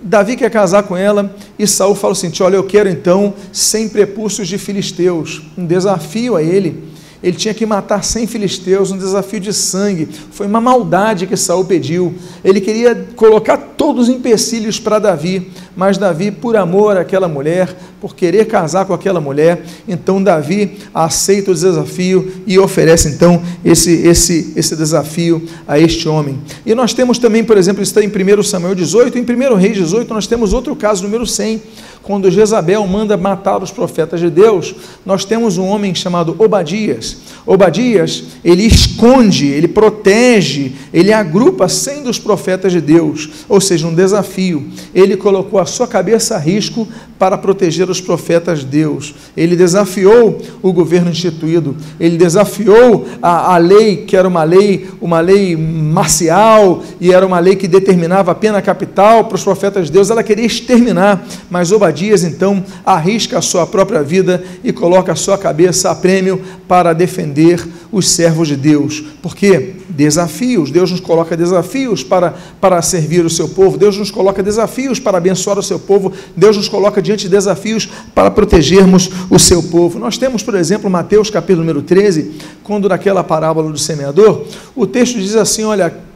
Davi 0.03 0.37
quer 0.37 0.51
casar 0.51 0.85
com 0.85 0.97
ela 0.97 1.35
e 1.59 1.67
Saul 1.67 1.95
fala 1.95 2.13
assim: 2.13 2.33
Olha, 2.41 2.57
eu 2.57 2.65
quero 2.65 2.89
então 2.89 3.35
100 3.53 3.91
prepúcios 3.91 4.49
de 4.49 4.57
filisteus, 4.57 5.43
um 5.57 5.67
desafio 5.67 6.35
a 6.35 6.43
ele. 6.43 6.89
Ele 7.23 7.37
tinha 7.37 7.53
que 7.53 7.67
matar 7.67 8.05
100 8.05 8.27
filisteus, 8.27 8.91
um 8.91 8.99
desafio 8.99 9.41
de 9.41 9.53
sangue. 9.53 10.09
Foi 10.31 10.47
uma 10.47 10.61
maldade 10.61 11.27
que 11.27 11.37
Saul 11.37 11.65
pediu. 11.65 12.15
Ele 12.45 12.61
queria 12.61 13.09
colocar 13.17 13.57
todos 13.57 14.09
os 14.09 14.15
empecilhos 14.15 14.79
para 14.79 14.99
Davi, 14.99 15.51
mas 15.77 15.99
Davi, 15.99 16.31
por 16.31 16.57
amor 16.57 16.97
àquela 16.97 17.27
mulher, 17.27 17.75
por 18.01 18.15
querer 18.15 18.47
casar 18.47 18.85
com 18.85 18.93
aquela 18.93 19.21
mulher, 19.21 19.63
então 19.87 20.23
Davi 20.23 20.79
aceita 20.95 21.51
o 21.51 21.55
desafio 21.55 22.33
e 22.47 22.59
oferece 22.59 23.09
então 23.09 23.43
esse, 23.65 23.93
esse, 24.07 24.53
esse 24.55 24.77
desafio 24.77 25.43
a 25.67 25.79
este 25.79 26.09
homem. 26.09 26.39
E 26.65 26.75
nós 26.75 26.95
temos 26.95 27.19
também, 27.19 27.43
por 27.43 27.57
exemplo, 27.57 27.83
está 27.83 28.03
em 28.03 28.09
1 28.09 28.43
Samuel 28.45 28.75
18, 28.75 29.19
em 29.19 29.23
1 29.23 29.55
Reis 29.57 29.77
18, 29.77 30.13
nós 30.15 30.27
temos 30.27 30.53
outro 30.53 30.77
caso, 30.77 31.03
número 31.03 31.27
100 31.27 31.61
quando 32.09 32.31
Jezabel 32.31 32.87
manda 32.87 33.19
matar 33.19 33.63
os 33.63 33.71
profetas 33.71 34.19
de 34.19 34.31
Deus, 34.31 34.75
nós 35.05 35.27
temos 35.27 35.59
um 35.59 35.67
homem 35.67 35.95
chamado 35.95 36.35
Obadias. 36.39 37.19
Obadias, 37.45 38.25
ele 38.43 38.63
esconde, 38.63 39.47
ele 39.49 39.69
protege, 39.69 40.73
ele 40.91 41.13
agrupa 41.13 41.69
cem 41.69 42.03
dos 42.03 42.19
profetas 42.19 42.73
de 42.73 42.81
Deus, 42.81 43.29
ou 43.47 43.61
seja, 43.61 43.87
um 43.87 43.95
desafio. 43.95 44.69
Ele 44.95 45.19
colocou 45.19 45.61
a 45.61 45.67
sua 45.67 45.87
cabeça 45.87 46.37
a 46.37 46.39
risco 46.39 46.89
para 47.19 47.37
proteger 47.37 47.91
os 47.91 48.01
profetas 48.01 48.61
de 48.61 48.67
Deus. 48.67 49.15
Ele 49.37 49.55
desafiou 49.55 50.41
o 50.63 50.73
governo 50.73 51.11
instituído, 51.11 51.77
ele 52.01 52.17
desafiou 52.17 53.07
a, 53.21 53.55
a 53.55 53.59
lei, 53.59 54.05
que 54.07 54.17
era 54.17 54.27
uma 54.27 54.45
lei, 54.45 54.89
uma 54.99 55.21
lei 55.21 55.55
marcial, 55.57 56.83
e 56.99 57.13
era 57.13 57.27
uma 57.27 57.39
lei 57.39 57.55
que 57.55 57.69
determinava 57.69 58.33
a 58.33 58.35
pena 58.35 58.63
capital 58.63 59.27
para 59.27 59.35
os 59.35 59.45
profetas 59.45 59.87
de 59.87 59.93
Deus. 59.93 60.09
Ela 60.09 60.23
queria 60.23 60.47
exterminar, 60.47 61.27
mas 61.51 61.71
Obadias 61.71 61.98
Dias 61.99 62.25
então 62.25 62.65
arrisca 62.85 63.39
a 63.39 63.43
sua 63.43 63.67
própria 63.67 64.03
vida 64.03 64.43
e 64.63 64.73
coloca 64.73 65.13
a 65.13 65.17
sua 65.17 65.37
cabeça 65.37 65.91
a 65.91 65.95
prêmio 65.95 66.41
para 66.67 66.93
defender 66.93 67.67
os 67.91 68.09
servos 68.09 68.49
de 68.49 68.57
Deus. 68.57 69.03
Porque 69.23 69.75
desafios, 69.89 70.71
Deus 70.71 70.91
nos 70.91 71.01
coloca 71.01 71.37
desafios 71.37 72.05
para, 72.05 72.35
para 72.61 72.81
servir 72.83 73.25
o 73.25 73.31
seu 73.31 73.49
povo, 73.49 73.77
Deus 73.77 73.97
nos 73.97 74.11
coloca 74.11 74.43
desafios 74.43 75.01
para 75.01 75.19
abençoar 75.19 75.59
o 75.59 75.63
seu 75.63 75.79
povo, 75.79 76.13
Deus 76.37 76.57
nos 76.57 76.69
coloca 76.69 77.03
diante 77.03 77.23
de 77.23 77.31
desafios 77.31 77.89
para 78.15 78.31
protegermos 78.31 79.11
o 79.29 79.39
seu 79.39 79.63
povo. 79.63 79.99
Nós 79.99 80.17
temos, 80.17 80.43
por 80.43 80.55
exemplo, 80.55 80.89
Mateus 80.89 81.31
capítulo 81.31 81.65
número 81.65 81.83
13, 81.83 82.33
quando 82.63 82.89
naquela 82.89 83.25
parábola 83.25 83.73
do 83.73 83.79
semeador, 83.79 84.45
o 84.77 84.87
texto 84.87 85.19
diz 85.19 85.35
assim: 85.35 85.65
olha, 85.65 86.08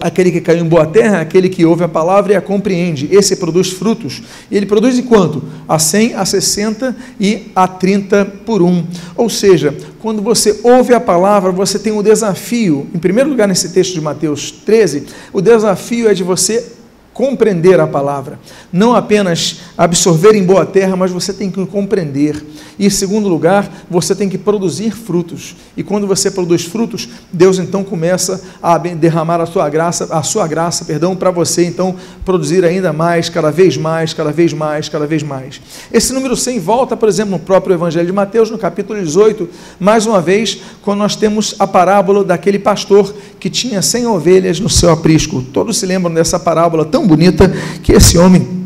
Aquele 0.00 0.30
que 0.30 0.40
caiu 0.40 0.64
em 0.64 0.68
boa 0.68 0.86
terra, 0.86 1.20
aquele 1.20 1.48
que 1.48 1.64
ouve 1.64 1.82
a 1.82 1.88
palavra 1.88 2.34
e 2.34 2.36
a 2.36 2.40
compreende. 2.40 3.08
Esse 3.10 3.36
produz 3.36 3.70
frutos. 3.70 4.22
E 4.50 4.56
ele 4.56 4.66
produz 4.66 4.98
em 4.98 5.02
quanto? 5.02 5.42
A 5.66 5.78
100, 5.78 6.14
a 6.14 6.24
60 6.24 6.96
e 7.18 7.50
a 7.54 7.66
30 7.66 8.24
por 8.44 8.62
um. 8.62 8.84
Ou 9.16 9.30
seja, 9.30 9.74
quando 10.00 10.20
você 10.20 10.60
ouve 10.62 10.92
a 10.92 11.00
palavra, 11.00 11.50
você 11.50 11.78
tem 11.78 11.92
o 11.92 12.00
um 12.00 12.02
desafio, 12.02 12.86
em 12.94 12.98
primeiro 12.98 13.30
lugar 13.30 13.48
nesse 13.48 13.70
texto 13.70 13.94
de 13.94 14.00
Mateus 14.00 14.50
13, 14.50 15.04
o 15.32 15.40
desafio 15.40 16.08
é 16.08 16.14
de 16.14 16.22
você 16.22 16.75
compreender 17.16 17.80
a 17.80 17.86
palavra. 17.86 18.38
Não 18.70 18.94
apenas 18.94 19.60
absorver 19.76 20.34
em 20.34 20.44
boa 20.44 20.66
terra, 20.66 20.94
mas 20.96 21.10
você 21.10 21.32
tem 21.32 21.50
que 21.50 21.64
compreender. 21.64 22.44
E 22.78 22.84
em 22.84 22.90
segundo 22.90 23.26
lugar, 23.26 23.86
você 23.88 24.14
tem 24.14 24.28
que 24.28 24.36
produzir 24.36 24.90
frutos. 24.90 25.56
E 25.74 25.82
quando 25.82 26.06
você 26.06 26.30
produz 26.30 26.66
frutos, 26.66 27.08
Deus 27.32 27.58
então 27.58 27.82
começa 27.82 28.44
a 28.62 28.76
derramar 28.76 29.40
a 29.40 29.46
sua 29.46 29.66
graça, 29.70 30.06
a 30.10 30.22
sua 30.22 30.46
graça, 30.46 30.84
perdão, 30.84 31.16
para 31.16 31.30
você 31.30 31.64
então 31.64 31.96
produzir 32.22 32.62
ainda 32.66 32.92
mais, 32.92 33.30
cada 33.30 33.50
vez 33.50 33.78
mais, 33.78 34.12
cada 34.12 34.30
vez 34.30 34.52
mais, 34.52 34.90
cada 34.90 35.06
vez 35.06 35.22
mais. 35.22 35.58
Esse 35.90 36.12
número 36.12 36.36
100 36.36 36.60
volta, 36.60 36.98
por 36.98 37.08
exemplo, 37.08 37.30
no 37.30 37.38
próprio 37.38 37.72
Evangelho 37.72 38.06
de 38.06 38.12
Mateus, 38.12 38.50
no 38.50 38.58
capítulo 38.58 39.02
18, 39.02 39.48
mais 39.80 40.04
uma 40.04 40.20
vez, 40.20 40.58
quando 40.82 40.98
nós 40.98 41.16
temos 41.16 41.54
a 41.58 41.66
parábola 41.66 42.22
daquele 42.22 42.58
pastor 42.58 43.14
que 43.40 43.48
tinha 43.48 43.80
100 43.80 44.06
ovelhas 44.06 44.60
no 44.60 44.68
seu 44.68 44.90
aprisco. 44.90 45.42
Todos 45.50 45.78
se 45.78 45.86
lembram 45.86 46.12
dessa 46.12 46.38
parábola 46.38 46.84
tão 46.84 47.05
bonita 47.06 47.52
que 47.82 47.92
esse 47.92 48.18
homem 48.18 48.56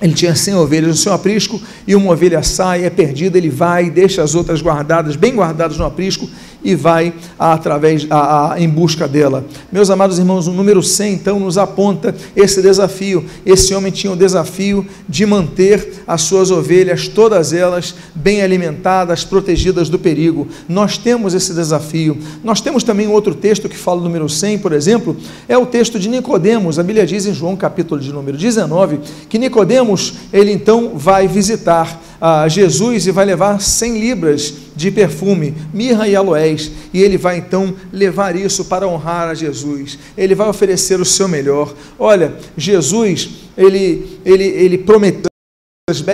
ele 0.00 0.14
tinha 0.14 0.34
100 0.34 0.56
ovelhas 0.56 0.88
no 0.88 0.96
seu 0.96 1.12
aprisco 1.12 1.60
e 1.86 1.94
uma 1.94 2.12
ovelha 2.12 2.42
sai, 2.42 2.84
é 2.84 2.90
perdida, 2.90 3.38
ele 3.38 3.48
vai, 3.48 3.88
deixa 3.88 4.20
as 4.20 4.34
outras 4.34 4.60
guardadas, 4.60 5.14
bem 5.14 5.32
guardadas 5.32 5.78
no 5.78 5.84
aprisco 5.84 6.28
e 6.64 6.74
vai 6.74 7.14
através 7.38 8.06
a, 8.10 8.52
a, 8.52 8.60
em 8.60 8.68
busca 8.68 9.08
dela. 9.08 9.44
Meus 9.70 9.90
amados 9.90 10.18
irmãos, 10.18 10.46
o 10.46 10.52
número 10.52 10.82
100 10.82 11.14
então 11.14 11.40
nos 11.40 11.58
aponta 11.58 12.14
esse 12.34 12.62
desafio. 12.62 13.24
Esse 13.44 13.74
homem 13.74 13.92
tinha 13.92 14.12
o 14.12 14.16
desafio 14.16 14.86
de 15.08 15.26
manter 15.26 16.02
as 16.06 16.22
suas 16.22 16.50
ovelhas, 16.50 17.08
todas 17.08 17.52
elas 17.52 17.94
bem 18.14 18.42
alimentadas, 18.42 19.24
protegidas 19.24 19.88
do 19.88 19.98
perigo. 19.98 20.48
Nós 20.68 20.98
temos 20.98 21.34
esse 21.34 21.52
desafio. 21.52 22.18
Nós 22.42 22.60
temos 22.60 22.82
também 22.82 23.08
outro 23.08 23.34
texto 23.34 23.68
que 23.68 23.76
fala 23.76 24.00
do 24.00 24.04
número 24.04 24.28
100, 24.28 24.58
por 24.58 24.72
exemplo, 24.72 25.16
é 25.48 25.56
o 25.56 25.66
texto 25.66 25.98
de 25.98 26.08
Nicodemos. 26.08 26.78
A 26.78 26.82
Bíblia 26.82 27.06
diz 27.06 27.26
em 27.26 27.34
João 27.34 27.56
capítulo 27.56 28.00
de 28.00 28.12
número 28.12 28.36
19 28.36 29.00
que 29.28 29.38
Nicodemos, 29.38 30.14
ele 30.32 30.52
então 30.52 30.92
vai 30.94 31.26
visitar 31.26 32.00
a 32.24 32.46
Jesus 32.46 33.08
e 33.08 33.10
vai 33.10 33.24
levar 33.24 33.60
100 33.60 33.98
libras 33.98 34.54
de 34.76 34.92
perfume, 34.92 35.56
mirra 35.74 36.06
e 36.06 36.14
aloés, 36.14 36.70
e 36.94 37.02
ele 37.02 37.18
vai 37.18 37.38
então 37.38 37.74
levar 37.92 38.36
isso 38.36 38.66
para 38.66 38.86
honrar 38.86 39.28
a 39.28 39.34
Jesus. 39.34 39.98
Ele 40.16 40.32
vai 40.32 40.48
oferecer 40.48 41.00
o 41.00 41.04
seu 41.04 41.26
melhor. 41.26 41.74
Olha, 41.98 42.34
Jesus, 42.56 43.28
ele, 43.58 44.20
ele, 44.24 44.44
ele 44.44 44.78
prometeu 44.78 45.31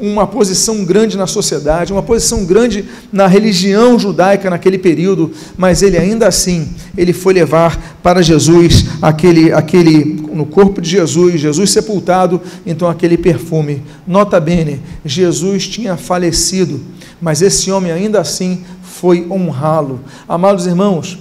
uma 0.00 0.26
posição 0.26 0.82
grande 0.82 1.18
na 1.18 1.26
sociedade, 1.26 1.92
uma 1.92 2.02
posição 2.02 2.46
grande 2.46 2.86
na 3.12 3.26
religião 3.26 3.98
judaica 3.98 4.48
naquele 4.48 4.78
período, 4.78 5.30
mas 5.58 5.82
ele 5.82 5.98
ainda 5.98 6.26
assim, 6.26 6.74
ele 6.96 7.12
foi 7.12 7.34
levar 7.34 7.98
para 8.02 8.22
Jesus 8.22 8.86
aquele, 9.02 9.52
aquele 9.52 10.22
no 10.32 10.46
corpo 10.46 10.80
de 10.80 10.88
Jesus, 10.88 11.38
Jesus 11.38 11.70
sepultado, 11.70 12.40
então 12.64 12.88
aquele 12.88 13.18
perfume. 13.18 13.82
Nota 14.06 14.40
bene, 14.40 14.80
Jesus 15.04 15.68
tinha 15.68 15.98
falecido, 15.98 16.80
mas 17.20 17.42
esse 17.42 17.70
homem 17.70 17.92
ainda 17.92 18.22
assim 18.22 18.64
foi 18.82 19.26
honrá-lo. 19.30 20.00
Amados 20.26 20.66
irmãos, 20.66 21.18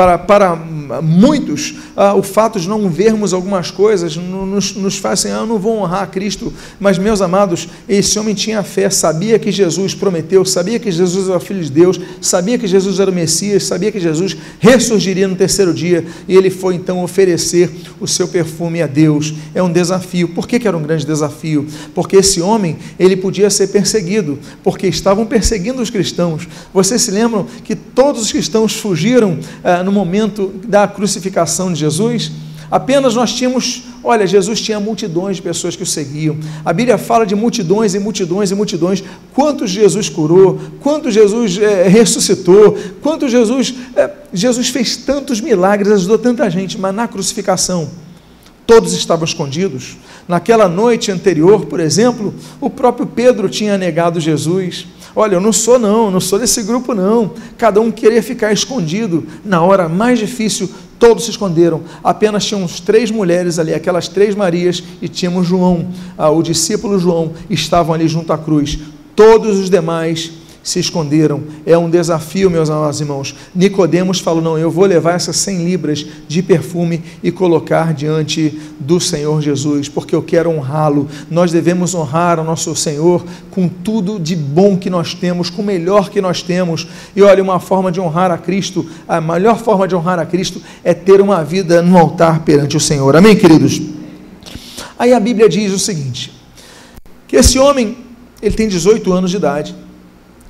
para, 0.00 0.16
para 0.16 0.56
muitos, 1.02 1.74
ah, 1.94 2.14
o 2.14 2.22
fato 2.22 2.58
de 2.58 2.66
não 2.66 2.88
vermos 2.88 3.34
algumas 3.34 3.70
coisas 3.70 4.16
nos, 4.16 4.74
nos 4.74 4.96
faz 4.96 5.20
assim, 5.20 5.30
ah, 5.30 5.40
eu 5.40 5.46
não 5.46 5.58
vou 5.58 5.76
honrar 5.76 6.10
Cristo. 6.10 6.50
Mas, 6.78 6.96
meus 6.96 7.20
amados, 7.20 7.68
esse 7.86 8.18
homem 8.18 8.34
tinha 8.34 8.62
fé, 8.62 8.88
sabia 8.88 9.38
que 9.38 9.52
Jesus 9.52 9.94
prometeu, 9.94 10.42
sabia 10.42 10.78
que 10.78 10.90
Jesus 10.90 11.28
era 11.28 11.38
filho 11.38 11.62
de 11.62 11.70
Deus, 11.70 12.00
sabia 12.18 12.56
que 12.56 12.66
Jesus 12.66 12.98
era 12.98 13.10
o 13.10 13.14
Messias, 13.14 13.64
sabia 13.64 13.92
que 13.92 14.00
Jesus 14.00 14.34
ressurgiria 14.58 15.28
no 15.28 15.36
terceiro 15.36 15.74
dia, 15.74 16.06
e 16.26 16.34
ele 16.34 16.48
foi 16.48 16.76
então 16.76 17.04
oferecer 17.04 17.70
o 18.00 18.06
seu 18.06 18.26
perfume 18.26 18.80
a 18.80 18.86
Deus. 18.86 19.34
É 19.54 19.62
um 19.62 19.70
desafio. 19.70 20.28
Por 20.28 20.48
que, 20.48 20.58
que 20.58 20.66
era 20.66 20.78
um 20.78 20.82
grande 20.82 21.04
desafio? 21.04 21.66
Porque 21.94 22.16
esse 22.16 22.40
homem, 22.40 22.78
ele 22.98 23.16
podia 23.16 23.50
ser 23.50 23.66
perseguido, 23.66 24.38
porque 24.64 24.86
estavam 24.86 25.26
perseguindo 25.26 25.82
os 25.82 25.90
cristãos. 25.90 26.48
Vocês 26.72 27.02
se 27.02 27.10
lembram 27.10 27.46
que 27.62 27.76
todos 27.76 28.22
os 28.22 28.32
cristãos 28.32 28.74
fugiram 28.74 29.38
ah, 29.62 29.84
no 29.90 29.94
momento 29.94 30.52
da 30.66 30.86
crucificação 30.86 31.72
de 31.72 31.80
Jesus, 31.80 32.30
apenas 32.70 33.16
nós 33.16 33.34
tínhamos, 33.34 33.82
olha, 34.04 34.24
Jesus 34.24 34.60
tinha 34.60 34.78
multidões 34.78 35.36
de 35.36 35.42
pessoas 35.42 35.74
que 35.74 35.82
o 35.82 35.86
seguiam. 35.86 36.38
A 36.64 36.72
Bíblia 36.72 36.96
fala 36.96 37.26
de 37.26 37.34
multidões 37.34 37.94
e 37.94 37.98
multidões 37.98 38.52
e 38.52 38.54
multidões. 38.54 39.02
Quantos 39.34 39.68
Jesus 39.70 40.08
curou, 40.08 40.60
quantos 40.80 41.12
Jesus 41.12 41.58
é, 41.58 41.88
ressuscitou, 41.88 42.78
quantos 43.02 43.32
Jesus. 43.32 43.74
É, 43.96 44.08
Jesus 44.32 44.68
fez 44.68 44.96
tantos 44.96 45.40
milagres, 45.40 45.90
ajudou 45.90 46.16
tanta 46.16 46.48
gente, 46.48 46.78
mas 46.78 46.94
na 46.94 47.08
crucificação, 47.08 47.90
todos 48.64 48.92
estavam 48.92 49.24
escondidos. 49.24 49.96
Naquela 50.28 50.68
noite 50.68 51.10
anterior, 51.10 51.66
por 51.66 51.80
exemplo, 51.80 52.32
o 52.60 52.70
próprio 52.70 53.04
Pedro 53.04 53.48
tinha 53.48 53.76
negado 53.76 54.20
Jesus. 54.20 54.86
Olha, 55.14 55.34
eu 55.34 55.40
não 55.40 55.52
sou 55.52 55.78
não, 55.78 56.10
não 56.10 56.20
sou 56.20 56.38
desse 56.38 56.62
grupo 56.62 56.94
não. 56.94 57.32
Cada 57.58 57.80
um 57.80 57.90
queria 57.90 58.22
ficar 58.22 58.52
escondido. 58.52 59.26
Na 59.44 59.62
hora 59.62 59.88
mais 59.88 60.18
difícil, 60.18 60.70
todos 60.98 61.24
se 61.24 61.30
esconderam. 61.30 61.82
Apenas 62.04 62.44
tínhamos 62.44 62.78
três 62.78 63.10
mulheres 63.10 63.58
ali, 63.58 63.74
aquelas 63.74 64.06
três 64.06 64.34
Marias, 64.34 64.82
e 65.00 65.08
tínhamos 65.08 65.46
João, 65.46 65.88
ah, 66.16 66.30
o 66.30 66.42
discípulo 66.42 66.98
João, 66.98 67.32
estavam 67.48 67.94
ali 67.94 68.06
junto 68.06 68.32
à 68.32 68.38
cruz. 68.38 68.78
Todos 69.16 69.58
os 69.58 69.68
demais 69.68 70.30
se 70.62 70.78
esconderam. 70.78 71.42
É 71.64 71.76
um 71.76 71.88
desafio, 71.88 72.50
meus 72.50 72.70
amados 72.70 73.00
irmãos. 73.00 73.34
Nicodemos 73.54 74.20
falou: 74.20 74.42
"Não, 74.42 74.58
eu 74.58 74.70
vou 74.70 74.84
levar 74.84 75.14
essas 75.14 75.36
100 75.36 75.64
libras 75.64 76.06
de 76.28 76.42
perfume 76.42 77.02
e 77.22 77.30
colocar 77.30 77.94
diante 77.94 78.58
do 78.78 79.00
Senhor 79.00 79.40
Jesus, 79.40 79.88
porque 79.88 80.14
eu 80.14 80.22
quero 80.22 80.50
honrá-lo. 80.50 81.08
Nós 81.30 81.52
devemos 81.52 81.94
honrar 81.94 82.38
o 82.38 82.44
nosso 82.44 82.74
Senhor 82.76 83.24
com 83.50 83.68
tudo 83.68 84.18
de 84.18 84.36
bom 84.36 84.76
que 84.76 84.90
nós 84.90 85.14
temos, 85.14 85.50
com 85.50 85.62
o 85.62 85.64
melhor 85.64 86.10
que 86.10 86.20
nós 86.20 86.42
temos. 86.42 86.86
E 87.14 87.22
olha, 87.22 87.42
uma 87.42 87.60
forma 87.60 87.90
de 87.90 88.00
honrar 88.00 88.30
a 88.30 88.38
Cristo, 88.38 88.86
a 89.08 89.20
melhor 89.20 89.58
forma 89.58 89.86
de 89.88 89.94
honrar 89.94 90.18
a 90.18 90.26
Cristo 90.26 90.60
é 90.84 90.94
ter 90.94 91.20
uma 91.20 91.42
vida 91.42 91.82
no 91.82 91.98
altar 91.98 92.40
perante 92.40 92.76
o 92.76 92.80
Senhor. 92.80 93.16
Amém, 93.16 93.36
queridos. 93.36 93.80
Aí 94.98 95.12
a 95.14 95.20
Bíblia 95.20 95.48
diz 95.48 95.72
o 95.72 95.78
seguinte: 95.78 96.32
que 97.26 97.36
esse 97.36 97.58
homem, 97.58 97.96
ele 98.42 98.54
tem 98.54 98.68
18 98.68 99.12
anos 99.12 99.30
de 99.30 99.36
idade 99.36 99.74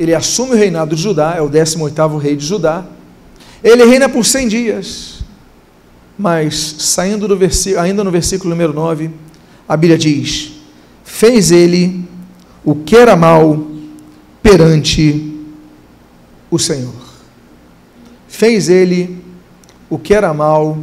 ele 0.00 0.14
assume 0.14 0.52
o 0.52 0.56
reinado 0.56 0.96
de 0.96 1.02
Judá, 1.02 1.34
é 1.36 1.42
o 1.42 1.50
18º 1.50 2.16
rei 2.16 2.34
de 2.34 2.46
Judá. 2.46 2.86
Ele 3.62 3.84
reina 3.84 4.08
por 4.08 4.24
100 4.24 4.48
dias. 4.48 5.22
Mas, 6.18 6.54
saindo 6.78 7.28
do 7.28 7.36
versículo, 7.36 7.82
ainda 7.82 8.02
no 8.02 8.10
versículo 8.10 8.48
número 8.48 8.72
9, 8.72 9.10
a 9.68 9.76
Bíblia 9.76 9.98
diz: 9.98 10.52
Fez 11.04 11.50
ele 11.50 12.08
o 12.64 12.74
que 12.74 12.96
era 12.96 13.14
mal 13.14 13.62
perante 14.42 15.38
o 16.50 16.58
Senhor. 16.58 16.94
Fez 18.26 18.70
ele 18.70 19.22
o 19.90 19.98
que 19.98 20.14
era 20.14 20.32
mal 20.32 20.78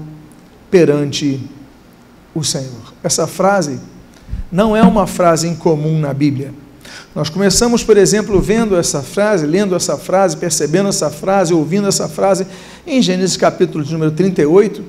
perante 0.69 1.41
o 2.35 2.43
Senhor. 2.43 2.93
Essa 3.03 3.25
frase 3.25 3.79
não 4.51 4.77
é 4.77 4.83
uma 4.83 5.07
frase 5.07 5.47
incomum 5.47 5.99
na 5.99 6.13
Bíblia. 6.13 6.53
Nós 7.15 7.29
começamos, 7.29 7.83
por 7.83 7.97
exemplo, 7.97 8.39
vendo 8.39 8.75
essa 8.75 9.01
frase, 9.01 9.45
lendo 9.45 9.75
essa 9.75 9.97
frase, 9.97 10.37
percebendo 10.37 10.89
essa 10.89 11.09
frase, 11.09 11.53
ouvindo 11.53 11.87
essa 11.87 12.07
frase 12.07 12.45
em 12.85 13.01
Gênesis 13.01 13.37
capítulo 13.37 13.83
de 13.83 13.91
número 13.91 14.11
38, 14.11 14.83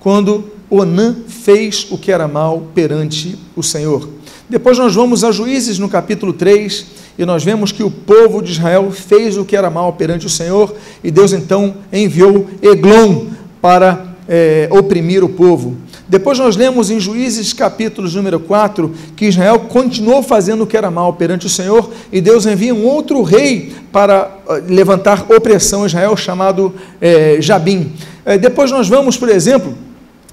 quando 0.00 0.50
Onã 0.68 1.16
fez 1.26 1.86
o 1.90 1.98
que 1.98 2.10
era 2.10 2.26
mal 2.26 2.68
perante 2.74 3.38
o 3.54 3.62
Senhor. 3.62 4.08
Depois 4.48 4.78
nós 4.78 4.94
vamos 4.94 5.22
a 5.22 5.30
Juízes 5.30 5.78
no 5.78 5.88
capítulo 5.88 6.32
3 6.32 6.86
e 7.18 7.24
nós 7.24 7.44
vemos 7.44 7.70
que 7.70 7.82
o 7.82 7.90
povo 7.90 8.42
de 8.42 8.52
Israel 8.52 8.90
fez 8.90 9.36
o 9.36 9.44
que 9.44 9.56
era 9.56 9.70
mal 9.70 9.92
perante 9.92 10.26
o 10.26 10.30
Senhor 10.30 10.74
e 11.04 11.10
Deus 11.10 11.32
então 11.32 11.76
enviou 11.92 12.48
Eglon 12.60 13.26
para 13.60 14.14
é, 14.28 14.68
oprimir 14.70 15.22
o 15.22 15.28
povo. 15.28 15.76
Depois 16.10 16.36
nós 16.40 16.56
lemos 16.56 16.90
em 16.90 16.98
Juízes 16.98 17.52
capítulo 17.52 18.10
número 18.10 18.40
4 18.40 18.92
que 19.14 19.26
Israel 19.26 19.60
continuou 19.60 20.24
fazendo 20.24 20.64
o 20.64 20.66
que 20.66 20.76
era 20.76 20.90
mal 20.90 21.12
perante 21.12 21.46
o 21.46 21.48
Senhor 21.48 21.88
e 22.10 22.20
Deus 22.20 22.46
envia 22.46 22.74
um 22.74 22.84
outro 22.84 23.22
rei 23.22 23.72
para 23.92 24.28
ah, 24.48 24.60
levantar 24.66 25.30
opressão 25.30 25.84
a 25.84 25.86
Israel 25.86 26.16
chamado 26.16 26.74
é, 27.00 27.36
Jabim. 27.40 27.92
É, 28.24 28.36
depois 28.36 28.72
nós 28.72 28.88
vamos, 28.88 29.16
por 29.16 29.28
exemplo, 29.28 29.72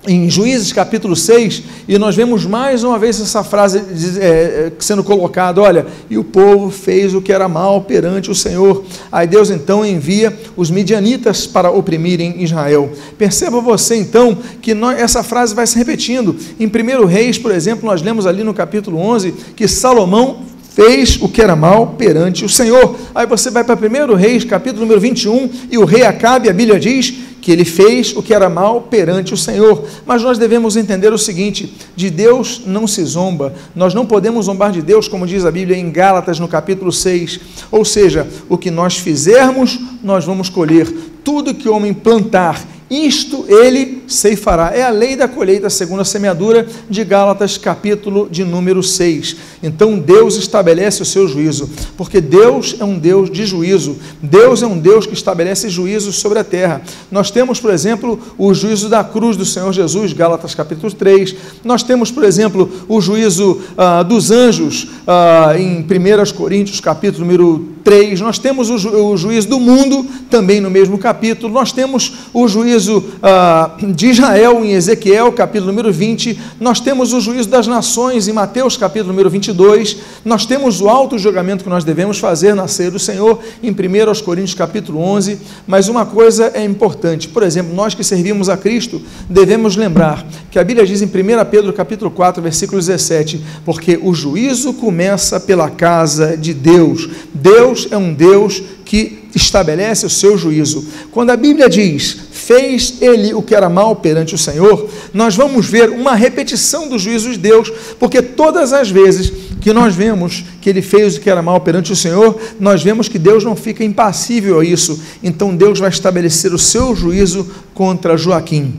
em 0.08 0.30
Juízes 0.30 0.72
capítulo 0.72 1.16
6, 1.16 1.64
e 1.88 1.98
nós 2.00 2.16
vemos 2.16 2.46
mais 2.46 2.84
uma 2.84 2.98
vez 2.98 3.20
essa 3.20 3.44
frase 3.44 3.84
é, 4.20 4.72
sendo 4.80 5.04
colocada: 5.04 5.62
olha, 5.62 5.86
e 6.10 6.18
o 6.18 6.24
povo 6.24 6.72
fez 6.72 7.14
o 7.14 7.22
que 7.22 7.32
era 7.32 7.48
mal 7.48 7.82
perante 7.82 8.32
o 8.32 8.36
Senhor. 8.36 8.84
Aí 9.12 9.28
Deus 9.28 9.50
então 9.50 9.86
envia 9.86 10.36
os 10.56 10.72
midianitas 10.72 11.46
para 11.46 11.70
oprimirem 11.70 12.42
Israel. 12.42 12.92
Perceba 13.18 13.60
você 13.60 13.96
então 13.96 14.38
que 14.62 14.74
nós, 14.74 14.98
essa 14.98 15.22
frase 15.22 15.54
vai 15.54 15.68
se 15.68 15.78
repetindo. 15.78 16.36
Em 16.60 16.68
1 16.68 17.06
Reis, 17.06 17.38
por 17.38 17.52
exemplo, 17.52 17.86
nós 17.86 18.02
lemos 18.02 18.26
ali 18.26 18.44
no 18.44 18.54
capítulo 18.54 18.98
11 19.00 19.34
que 19.56 19.68
Salomão 19.68 20.48
fez 20.74 21.18
o 21.20 21.28
que 21.28 21.42
era 21.42 21.56
mal 21.56 21.96
perante 21.98 22.46
o 22.46 22.50
Senhor. 22.50 22.96
Aí 23.14 23.26
você 23.26 23.50
vai 23.50 23.64
para 23.64 23.76
1 23.76 24.14
Reis, 24.14 24.44
capítulo 24.44 24.82
número 24.82 25.02
21, 25.02 25.50
e 25.72 25.78
o 25.78 25.86
rei 25.86 26.04
Acabe, 26.04 26.50
a 26.50 26.54
Bíblia 26.54 26.80
diz 26.80 27.14
que 27.48 27.52
ele 27.54 27.64
fez 27.64 28.14
o 28.14 28.22
que 28.22 28.34
era 28.34 28.50
mal 28.50 28.82
perante 28.82 29.34
o 29.34 29.38
Senhor. 29.38 29.82
Mas 30.06 30.22
nós 30.22 30.38
devemos 30.38 30.76
entender 30.76 31.14
o 31.14 31.18
seguinte: 31.18 31.74
de 31.96 32.10
Deus 32.10 32.64
não 32.66 32.86
se 32.86 33.02
zomba, 33.06 33.54
nós 33.74 33.94
não 33.94 34.06
podemos 34.06 34.48
zombar 34.48 34.70
de 34.70 34.82
Deus, 34.82 35.08
como 35.08 35.26
diz 35.26 35.46
a 35.46 35.52
Bíblia 35.52 35.78
em 35.78 35.90
Gálatas, 35.90 36.42
no 36.42 36.48
capítulo 36.50 36.92
6. 36.92 37.40
Ou 37.72 37.86
seja, 37.86 38.28
o 38.50 38.58
que 38.58 38.70
nós 38.70 38.98
fizermos, 38.98 39.80
nós 40.04 40.26
vamos 40.26 40.50
colher. 40.50 40.94
Tudo 41.24 41.56
que 41.56 41.70
o 41.70 41.74
homem 41.74 41.94
plantar 41.94 42.62
isto 42.90 43.46
ele 43.50 44.04
ceifará. 44.08 44.72
É 44.74 44.84
a 44.84 44.90
lei 44.90 45.16
da 45.16 45.28
colheita 45.28 45.70
segundo 45.70 46.02
a 46.02 46.06
semeadura 46.06 46.66
de 46.90 47.04
Gálatas, 47.04 47.58
capítulo 47.58 48.30
de 48.30 48.44
número 48.46 48.82
6. 48.82 49.36
Então 49.62 50.00
Deus 50.00 50.38
estabelece 50.38 51.02
o 51.02 51.06
seu 51.06 51.28
juízo, 51.28 51.70
porque 51.98 52.22
Deus 52.22 52.76
é 52.80 52.86
um 52.86 52.98
Deus 52.98 53.30
de 53.30 53.46
juízo. 53.46 53.98
Deus 54.22 54.64
é 54.64 54.68
um 54.68 54.78
Deus 54.78 55.06
que 55.06 55.14
estabelece 55.14 55.70
juízo 55.70 56.14
sobre 56.14 56.40
a 56.40 56.44
terra. 56.44 56.82
Nós 57.12 57.30
temos, 57.30 57.60
por 57.60 57.72
exemplo, 57.72 58.20
o 58.38 58.54
juízo 58.54 58.88
da 58.88 59.04
cruz 59.04 59.36
do 59.36 59.46
Senhor 59.46 59.74
Jesus, 59.74 60.14
Gálatas 60.14 60.56
capítulo 60.56 60.92
3. 60.94 61.36
Nós 61.64 61.84
temos, 61.84 62.10
por 62.10 62.24
exemplo, 62.24 62.72
o 62.88 63.02
juízo 63.02 63.62
ah, 63.78 64.02
dos 64.04 64.32
anjos 64.32 64.88
ah, 65.06 65.54
em 65.58 65.82
1 65.82 66.34
Coríntios, 66.38 66.80
capítulo 66.80 67.26
número 67.26 67.77
3. 67.88 68.20
Nós 68.20 68.38
temos 68.38 68.70
o, 68.70 68.78
ju 68.78 68.90
o 68.90 69.16
juízo 69.16 69.48
do 69.48 69.62
mundo, 69.62 70.06
também 70.30 70.60
no 70.60 70.70
mesmo 70.70 70.98
capítulo. 70.98 71.54
Nós 71.54 71.72
temos 71.72 72.16
o 72.34 72.46
juízo 72.46 72.98
uh, 72.98 73.94
de 73.94 74.08
Israel 74.08 74.66
em 74.66 74.74
Ezequiel, 74.74 75.32
capítulo 75.32 75.72
número 75.72 75.90
20, 75.90 76.38
nós 76.60 76.82
temos 76.82 77.14
o 77.14 77.22
juízo 77.22 77.48
das 77.48 77.66
nações 77.66 78.28
em 78.28 78.34
Mateus, 78.34 78.76
capítulo 78.76 79.14
número 79.14 79.30
22, 79.30 80.00
nós 80.26 80.46
temos 80.46 80.82
o 80.82 80.90
alto 80.90 81.18
julgamento 81.18 81.64
que 81.64 81.70
nós 81.70 81.86
devemos 81.86 82.20
fazer 82.20 82.54
na 82.54 82.68
ceia 82.68 82.92
do 82.92 83.00
Senhor 83.00 83.40
em 83.64 83.72
1 83.72 84.22
Coríntios, 84.22 84.54
capítulo 84.54 85.00
11, 85.00 85.40
mas 85.66 85.88
uma 85.88 86.06
coisa 86.06 86.52
é 86.54 86.66
importante, 86.66 87.30
por 87.30 87.42
exemplo, 87.42 87.74
nós 87.74 87.96
que 87.96 88.04
servimos 88.04 88.50
a 88.50 88.58
Cristo, 88.58 89.02
devemos 89.30 89.78
lembrar 89.78 90.28
que 90.52 90.60
a 90.60 90.64
Bíblia 90.64 90.86
diz 90.86 91.02
em 91.02 91.06
1 91.06 91.10
Pedro, 91.50 91.72
capítulo 91.72 92.12
4, 92.12 92.44
versículo 92.44 92.80
17, 92.80 93.42
porque 93.64 93.98
o 94.02 94.14
juízo 94.14 94.74
começa 94.74 95.40
pela 95.40 95.70
casa 95.70 96.36
de 96.36 96.54
Deus, 96.54 97.08
Deus 97.34 97.77
é 97.92 97.98
um 97.98 98.14
Deus 98.14 98.64
que 98.84 99.28
estabelece 99.36 100.06
o 100.06 100.10
seu 100.10 100.38
juízo. 100.38 100.88
Quando 101.12 101.30
a 101.30 101.36
Bíblia 101.36 101.70
diz, 101.70 102.18
fez 102.32 102.96
ele 103.02 103.34
o 103.34 103.42
que 103.42 103.54
era 103.54 103.70
mal 103.70 103.98
perante 103.98 104.34
o 104.34 104.38
Senhor, 104.38 104.90
nós 105.14 105.36
vamos 105.36 105.68
ver 105.68 105.90
uma 105.90 106.16
repetição 106.16 106.88
dos 106.88 107.02
juízos 107.02 107.34
de 107.34 107.40
Deus, 107.40 107.72
porque 108.00 108.22
todas 108.22 108.74
as 108.74 108.90
vezes 108.90 109.32
que 109.60 109.74
nós 109.74 109.94
vemos 109.94 110.46
que 110.62 110.70
ele 110.70 110.82
fez 110.82 111.18
o 111.18 111.22
que 111.22 111.30
era 111.30 111.42
mal 111.42 111.60
perante 111.60 111.92
o 111.92 111.96
Senhor, 111.96 112.40
nós 112.60 112.82
vemos 112.82 113.10
que 113.10 113.20
Deus 113.20 113.44
não 113.44 113.56
fica 113.56 113.84
impassível 113.84 114.60
a 114.60 114.66
isso. 114.66 115.02
Então 115.22 115.56
Deus 115.56 115.80
vai 115.80 115.90
estabelecer 115.90 116.54
o 116.54 116.58
seu 116.58 116.96
juízo 116.96 117.46
contra 117.74 118.18
Joaquim. 118.18 118.76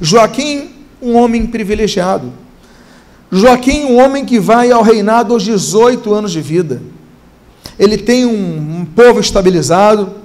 Joaquim, 0.00 0.70
um 1.02 1.16
homem 1.16 1.46
privilegiado. 1.46 2.32
Joaquim, 3.30 3.84
um 3.84 3.96
homem 3.98 4.24
que 4.24 4.38
vai 4.38 4.70
ao 4.70 4.82
reinado 4.82 5.34
aos 5.34 5.42
18 5.42 6.12
anos 6.14 6.30
de 6.30 6.40
vida 6.40 6.80
ele 7.78 7.98
tem 7.98 8.26
um, 8.26 8.80
um 8.80 8.84
povo 8.84 9.20
estabilizado, 9.20 10.22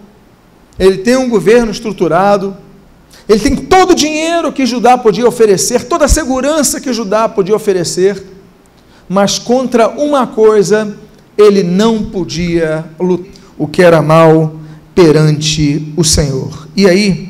ele 0.79 0.99
tem 0.99 1.15
um 1.15 1.29
governo 1.29 1.71
estruturado, 1.71 2.55
Ele 3.27 3.39
tem 3.39 3.55
todo 3.55 3.91
o 3.91 3.95
dinheiro 3.95 4.53
que 4.53 4.65
Judá 4.65 4.97
podia 4.97 5.27
oferecer, 5.27 5.85
toda 5.85 6.05
a 6.05 6.07
segurança 6.07 6.79
que 6.79 6.93
Judá 6.93 7.27
podia 7.27 7.55
oferecer, 7.55 8.23
mas 9.09 9.37
contra 9.39 9.89
uma 9.89 10.27
coisa 10.27 10.95
ele 11.37 11.61
não 11.61 12.03
podia 12.03 12.85
lutar, 12.99 13.31
o 13.57 13.67
que 13.67 13.81
era 13.81 14.01
mal 14.01 14.55
perante 14.95 15.93
o 15.97 16.03
Senhor. 16.03 16.67
E 16.75 16.87
aí, 16.87 17.29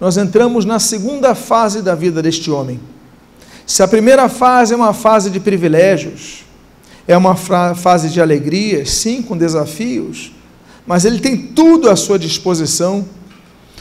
nós 0.00 0.16
entramos 0.16 0.64
na 0.64 0.78
segunda 0.78 1.34
fase 1.34 1.82
da 1.82 1.94
vida 1.94 2.22
deste 2.22 2.50
homem. 2.50 2.78
Se 3.66 3.82
a 3.82 3.88
primeira 3.88 4.28
fase 4.28 4.74
é 4.74 4.76
uma 4.76 4.92
fase 4.92 5.30
de 5.30 5.40
privilégios, 5.40 6.44
é 7.08 7.16
uma 7.16 7.34
fase 7.34 8.10
de 8.10 8.20
alegria, 8.20 8.84
sim, 8.84 9.22
com 9.22 9.34
desafios, 9.34 10.30
mas 10.86 11.06
ele 11.06 11.18
tem 11.18 11.38
tudo 11.38 11.88
à 11.88 11.96
sua 11.96 12.18
disposição. 12.18 13.06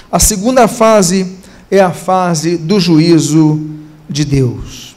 A 0.09 0.17
segunda 0.17 0.65
fase 0.67 1.35
é 1.69 1.81
a 1.81 1.91
fase 1.91 2.57
do 2.57 2.79
juízo 2.79 3.59
de 4.09 4.23
Deus. 4.23 4.95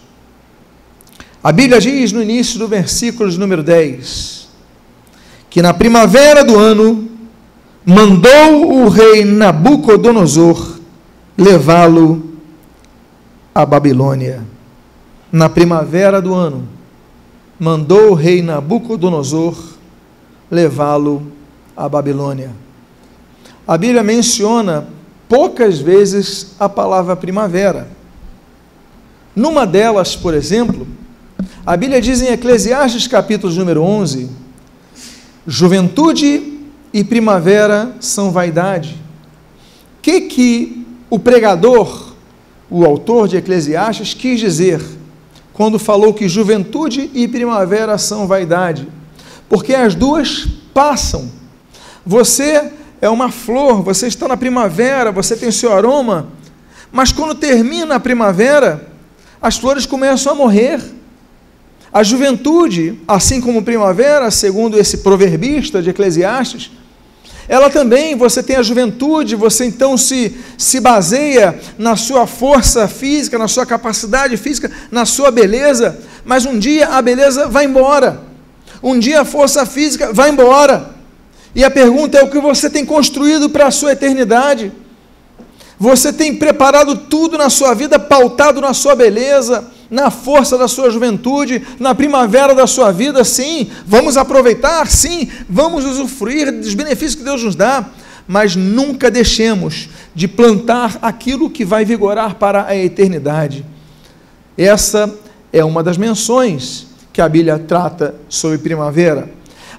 A 1.42 1.50
Bíblia 1.50 1.80
diz 1.80 2.12
no 2.12 2.22
início 2.22 2.58
do 2.58 2.68
versículo 2.68 3.30
número 3.32 3.62
10 3.64 4.40
que 5.48 5.60
na 5.60 5.74
primavera 5.74 6.44
do 6.44 6.56
ano 6.56 7.08
mandou 7.84 8.84
o 8.84 8.88
rei 8.88 9.24
Nabucodonosor 9.24 10.78
levá-lo 11.36 12.34
à 13.52 13.66
Babilônia. 13.66 14.44
Na 15.32 15.48
primavera 15.48 16.22
do 16.22 16.32
ano, 16.32 16.68
mandou 17.60 18.12
o 18.12 18.14
rei 18.14 18.40
Nabucodonosor 18.40 19.54
levá-lo 20.50 21.30
à 21.76 21.86
Babilônia. 21.86 22.52
A 23.68 23.76
Bíblia 23.76 24.02
menciona 24.02 24.88
poucas 25.28 25.78
vezes 25.78 26.54
a 26.58 26.70
palavra 26.70 27.14
primavera. 27.14 27.86
Numa 29.36 29.66
delas, 29.66 30.16
por 30.16 30.32
exemplo, 30.32 30.88
a 31.64 31.76
Bíblia 31.76 32.00
diz 32.00 32.22
em 32.22 32.32
Eclesiastes 32.32 33.06
capítulo 33.06 33.52
número 33.52 33.82
11, 33.82 34.30
juventude 35.46 36.60
e 36.94 37.04
primavera 37.04 37.94
são 38.00 38.30
vaidade. 38.30 38.96
Que 40.00 40.22
que 40.22 40.86
o 41.10 41.18
pregador, 41.18 42.14
o 42.70 42.86
autor 42.86 43.28
de 43.28 43.36
Eclesiastes, 43.36 44.14
quis 44.14 44.40
dizer 44.40 44.80
quando 45.52 45.78
falou 45.78 46.14
que 46.14 46.28
juventude 46.28 47.10
e 47.12 47.28
primavera 47.28 47.98
são 47.98 48.26
vaidade? 48.26 48.88
Porque 49.48 49.74
as 49.74 49.94
duas 49.94 50.46
passam. 50.72 51.30
Você 52.06 52.72
é 53.00 53.08
uma 53.08 53.30
flor, 53.30 53.82
você 53.82 54.06
está 54.06 54.28
na 54.28 54.36
primavera, 54.36 55.10
você 55.10 55.36
tem 55.36 55.50
seu 55.50 55.72
aroma, 55.72 56.28
mas 56.92 57.12
quando 57.12 57.34
termina 57.34 57.96
a 57.96 58.00
primavera, 58.00 58.88
as 59.40 59.56
flores 59.56 59.86
começam 59.86 60.32
a 60.32 60.36
morrer. 60.36 60.80
A 61.92 62.02
juventude, 62.02 63.00
assim 63.08 63.40
como 63.40 63.62
primavera, 63.62 64.30
segundo 64.30 64.78
esse 64.78 64.98
proverbista 64.98 65.82
de 65.82 65.90
Eclesiastes, 65.90 66.70
ela 67.50 67.68
também, 67.68 68.14
você 68.14 68.44
tem 68.44 68.54
a 68.54 68.62
juventude, 68.62 69.34
você 69.34 69.64
então 69.64 69.98
se, 69.98 70.36
se 70.56 70.78
baseia 70.78 71.58
na 71.76 71.96
sua 71.96 72.24
força 72.24 72.86
física, 72.86 73.36
na 73.36 73.48
sua 73.48 73.66
capacidade 73.66 74.36
física, 74.36 74.70
na 74.88 75.04
sua 75.04 75.32
beleza, 75.32 75.98
mas 76.24 76.46
um 76.46 76.56
dia 76.56 76.86
a 76.90 77.02
beleza 77.02 77.48
vai 77.48 77.64
embora, 77.64 78.20
um 78.80 78.96
dia 78.96 79.22
a 79.22 79.24
força 79.24 79.66
física 79.66 80.12
vai 80.12 80.30
embora. 80.30 80.90
E 81.52 81.64
a 81.64 81.70
pergunta 81.72 82.18
é: 82.18 82.22
o 82.22 82.30
que 82.30 82.38
você 82.38 82.70
tem 82.70 82.86
construído 82.86 83.50
para 83.50 83.66
a 83.66 83.72
sua 83.72 83.90
eternidade? 83.94 84.70
Você 85.76 86.12
tem 86.12 86.36
preparado 86.36 86.94
tudo 86.94 87.36
na 87.36 87.50
sua 87.50 87.74
vida 87.74 87.98
pautado 87.98 88.60
na 88.60 88.72
sua 88.72 88.94
beleza, 88.94 89.64
na 89.90 90.10
força 90.10 90.56
da 90.56 90.68
sua 90.68 90.90
juventude, 90.90 91.62
na 91.78 91.94
primavera 91.94 92.54
da 92.54 92.66
sua 92.66 92.92
vida? 92.92 93.24
Sim, 93.24 93.70
vamos 93.84 94.16
aproveitar, 94.16 94.86
sim, 94.86 95.28
vamos 95.48 95.84
usufruir 95.84 96.52
dos 96.52 96.74
benefícios 96.74 97.16
que 97.16 97.24
Deus 97.24 97.42
nos 97.42 97.56
dá, 97.56 97.84
mas 98.28 98.54
nunca 98.54 99.10
deixemos 99.10 99.88
de 100.14 100.28
plantar 100.28 100.98
aquilo 101.02 101.50
que 101.50 101.64
vai 101.64 101.84
vigorar 101.84 102.36
para 102.36 102.66
a 102.66 102.76
eternidade. 102.76 103.66
Essa 104.56 105.12
é 105.52 105.64
uma 105.64 105.82
das 105.82 105.96
menções 105.96 106.86
que 107.12 107.20
a 107.20 107.28
Bíblia 107.28 107.58
trata 107.58 108.14
sobre 108.28 108.58
primavera. 108.58 109.28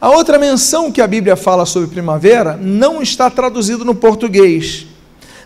A 0.01 0.09
outra 0.09 0.37
menção 0.39 0.91
que 0.91 0.99
a 0.99 1.07
Bíblia 1.07 1.35
fala 1.35 1.65
sobre 1.65 1.87
primavera 1.87 2.57
não 2.57 3.01
está 3.01 3.29
traduzido 3.29 3.85
no 3.85 3.93
português, 3.93 4.87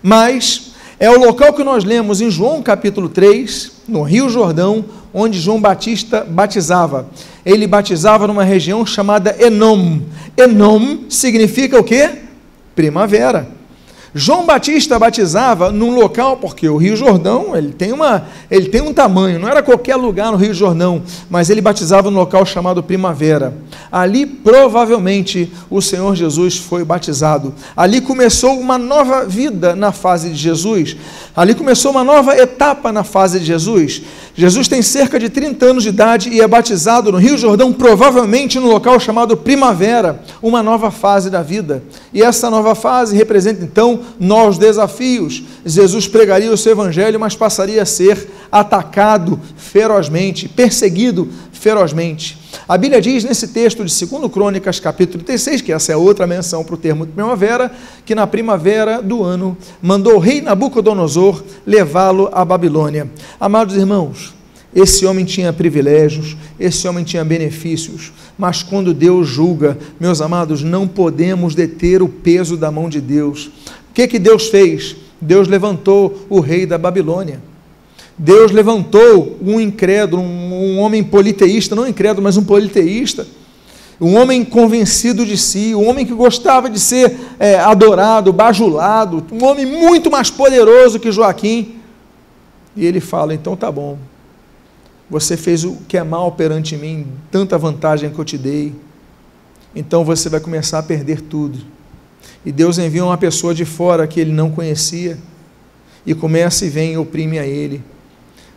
mas 0.02 0.72
é 1.00 1.10
o 1.10 1.20
local 1.20 1.54
que 1.54 1.64
nós 1.64 1.84
lemos 1.84 2.22
em 2.22 2.30
João 2.30 2.62
capítulo 2.62 3.10
3, 3.10 3.72
no 3.88 4.02
Rio 4.02 4.30
Jordão, 4.30 4.86
onde 5.14 5.40
João 5.40 5.60
Batista 5.60 6.26
batizava. 6.28 7.08
Ele 7.46 7.68
batizava 7.68 8.28
numa 8.28 8.44
região 8.44 8.86
chamada 8.86 9.36
Enom. 9.40 10.00
Enom 10.38 11.00
significa 11.10 11.80
o 11.80 11.84
quê? 11.84 12.10
Primavera. 12.76 13.48
João 14.18 14.46
Batista 14.46 14.98
batizava 14.98 15.74
num 15.74 15.94
local, 15.94 16.38
porque 16.38 16.70
o 16.70 16.78
Rio 16.78 16.96
Jordão 16.96 17.54
ele 17.54 17.74
tem, 17.74 17.92
uma, 17.92 18.26
ele 18.50 18.70
tem 18.70 18.80
um 18.80 18.94
tamanho, 18.94 19.38
não 19.38 19.50
era 19.50 19.62
qualquer 19.62 19.98
lugar 19.98 20.32
no 20.32 20.38
Rio 20.38 20.54
Jordão, 20.54 21.04
mas 21.30 21.50
ele 21.50 21.60
batizava 21.60 22.10
num 22.10 22.18
local 22.18 22.46
chamado 22.46 22.82
Primavera. 22.82 23.54
Ali 23.92 24.26
provavelmente 24.26 25.52
o 25.70 25.82
Senhor 25.82 26.16
Jesus 26.16 26.56
foi 26.56 26.86
batizado. 26.86 27.54
Ali 27.76 28.00
começou 28.00 28.58
uma 28.58 28.78
nova 28.78 29.26
vida 29.26 29.76
na 29.76 29.92
fase 29.92 30.30
de 30.30 30.38
Jesus. 30.38 30.96
Ali 31.36 31.54
começou 31.54 31.92
uma 31.92 32.04
nova 32.04 32.38
etapa 32.38 32.94
na 32.94 33.04
fase 33.04 33.42
de 33.42 33.46
Jesus. 33.46 34.02
Jesus 34.38 34.68
tem 34.68 34.82
cerca 34.82 35.18
de 35.18 35.30
30 35.30 35.66
anos 35.66 35.84
de 35.84 35.90
idade 35.90 36.30
e 36.30 36.42
é 36.42 36.48
batizado 36.48 37.10
no 37.10 37.18
Rio 37.18 37.38
Jordão, 37.38 37.72
provavelmente 37.72 38.60
no 38.60 38.68
local 38.68 39.00
chamado 39.00 39.38
Primavera, 39.38 40.22
uma 40.42 40.62
nova 40.62 40.92
fase 40.92 41.30
da 41.30 41.42
vida. 41.42 41.82
E 42.14 42.22
essa 42.22 42.50
nova 42.50 42.76
fase 42.76 43.16
representa 43.16 43.64
então 43.64 44.02
novos 44.20 44.58
desafios. 44.58 45.42
Jesus 45.66 46.06
pregaria 46.06 46.52
o 46.52 46.58
seu 46.58 46.74
evangelho, 46.74 47.18
mas 47.18 47.34
passaria 47.34 47.82
a 47.82 47.86
ser 47.86 48.28
atacado 48.52 49.40
ferozmente, 49.56 50.50
perseguido 50.50 51.30
ferozmente. 51.54 52.45
A 52.68 52.78
Bíblia 52.78 53.02
diz 53.02 53.24
nesse 53.24 53.50
texto 53.50 53.84
de 53.86 54.06
2 54.06 54.32
Crônicas, 54.32 54.80
capítulo 54.80 55.24
36, 55.24 55.62
que 55.62 55.72
essa 55.72 55.92
é 55.92 55.96
outra 55.96 56.26
menção 56.26 56.64
para 56.64 56.76
o 56.76 56.78
termo 56.78 57.06
de 57.06 57.12
primavera, 57.12 57.72
que 58.06 58.16
na 58.16 58.26
primavera 58.26 59.02
do 59.02 59.24
ano 59.24 59.58
mandou 59.82 60.16
o 60.16 60.20
rei 60.20 60.42
Nabucodonosor 60.42 61.44
levá-lo 61.66 62.30
à 62.32 62.44
Babilônia. 62.44 63.10
Amados 63.40 63.76
irmãos, 63.76 64.34
esse 64.76 65.06
homem 65.06 65.24
tinha 65.24 65.54
privilégios, 65.54 66.36
esse 66.60 66.88
homem 66.88 67.04
tinha 67.04 67.24
benefícios, 67.24 68.12
mas 68.38 68.62
quando 68.62 68.94
Deus 68.94 69.28
julga, 69.28 69.78
meus 70.00 70.20
amados, 70.20 70.64
não 70.64 70.88
podemos 70.88 71.56
deter 71.56 72.02
o 72.02 72.10
peso 72.10 72.58
da 72.58 72.70
mão 72.70 72.90
de 72.90 73.00
Deus. 73.00 73.46
O 73.90 73.94
que, 73.94 74.08
que 74.08 74.20
Deus 74.20 74.48
fez? 74.48 74.96
Deus 75.22 75.48
levantou 75.48 76.26
o 76.30 76.40
rei 76.40 76.66
da 76.66 76.78
Babilônia. 76.78 77.40
Deus 78.18 78.52
levantou 78.52 79.38
um 79.42 79.60
incrédulo, 79.60 80.22
um, 80.22 80.54
um 80.54 80.80
homem 80.80 81.04
politeísta, 81.04 81.76
não 81.76 81.88
incrédulo, 81.88 82.24
mas 82.24 82.38
um 82.38 82.44
politeísta, 82.44 83.28
um 84.00 84.16
homem 84.16 84.44
convencido 84.44 85.26
de 85.26 85.38
si, 85.38 85.76
um 85.76 85.88
homem 85.88 86.06
que 86.06 86.14
gostava 86.14 86.70
de 86.70 86.80
ser 86.80 87.18
é, 87.38 87.60
adorado, 87.60 88.32
bajulado, 88.32 89.26
um 89.32 89.44
homem 89.44 89.66
muito 89.66 90.10
mais 90.10 90.30
poderoso 90.30 91.00
que 91.00 91.12
Joaquim. 91.12 91.76
E 92.76 92.86
ele 92.86 93.02
fala: 93.02 93.34
então 93.34 93.56
tá 93.56 93.70
bom, 93.70 93.98
você 95.10 95.36
fez 95.36 95.66
o 95.66 95.78
que 95.88 95.98
é 95.98 96.04
mal 96.04 96.32
perante 96.32 96.78
mim, 96.78 97.08
tanta 97.30 97.58
vantagem 97.58 98.10
que 98.10 98.20
eu 98.20 98.26
te 98.26 98.38
dei, 98.38 98.74
então 99.76 100.06
você 100.06 100.30
vai 100.30 100.40
começar 100.40 100.80
a 100.80 100.84
perder 100.84 101.20
tudo. 101.22 101.60
E 102.46 102.52
Deus 102.52 102.78
envia 102.78 103.04
uma 103.04 103.18
pessoa 103.18 103.54
de 103.54 103.66
fora 103.66 104.08
que 104.08 104.20
ele 104.22 104.32
não 104.32 104.52
conhecia, 104.52 105.18
e 106.06 106.14
começa 106.14 106.66
e 106.66 106.70
vem 106.70 106.94
e 106.94 106.98
oprime 106.98 107.40
a 107.40 107.46
ele. 107.46 107.82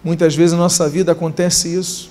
Muitas 0.02 0.34
vezes 0.34 0.52
na 0.52 0.58
nossa 0.58 0.88
vida 0.88 1.12
acontece 1.12 1.74
isso. 1.74 2.10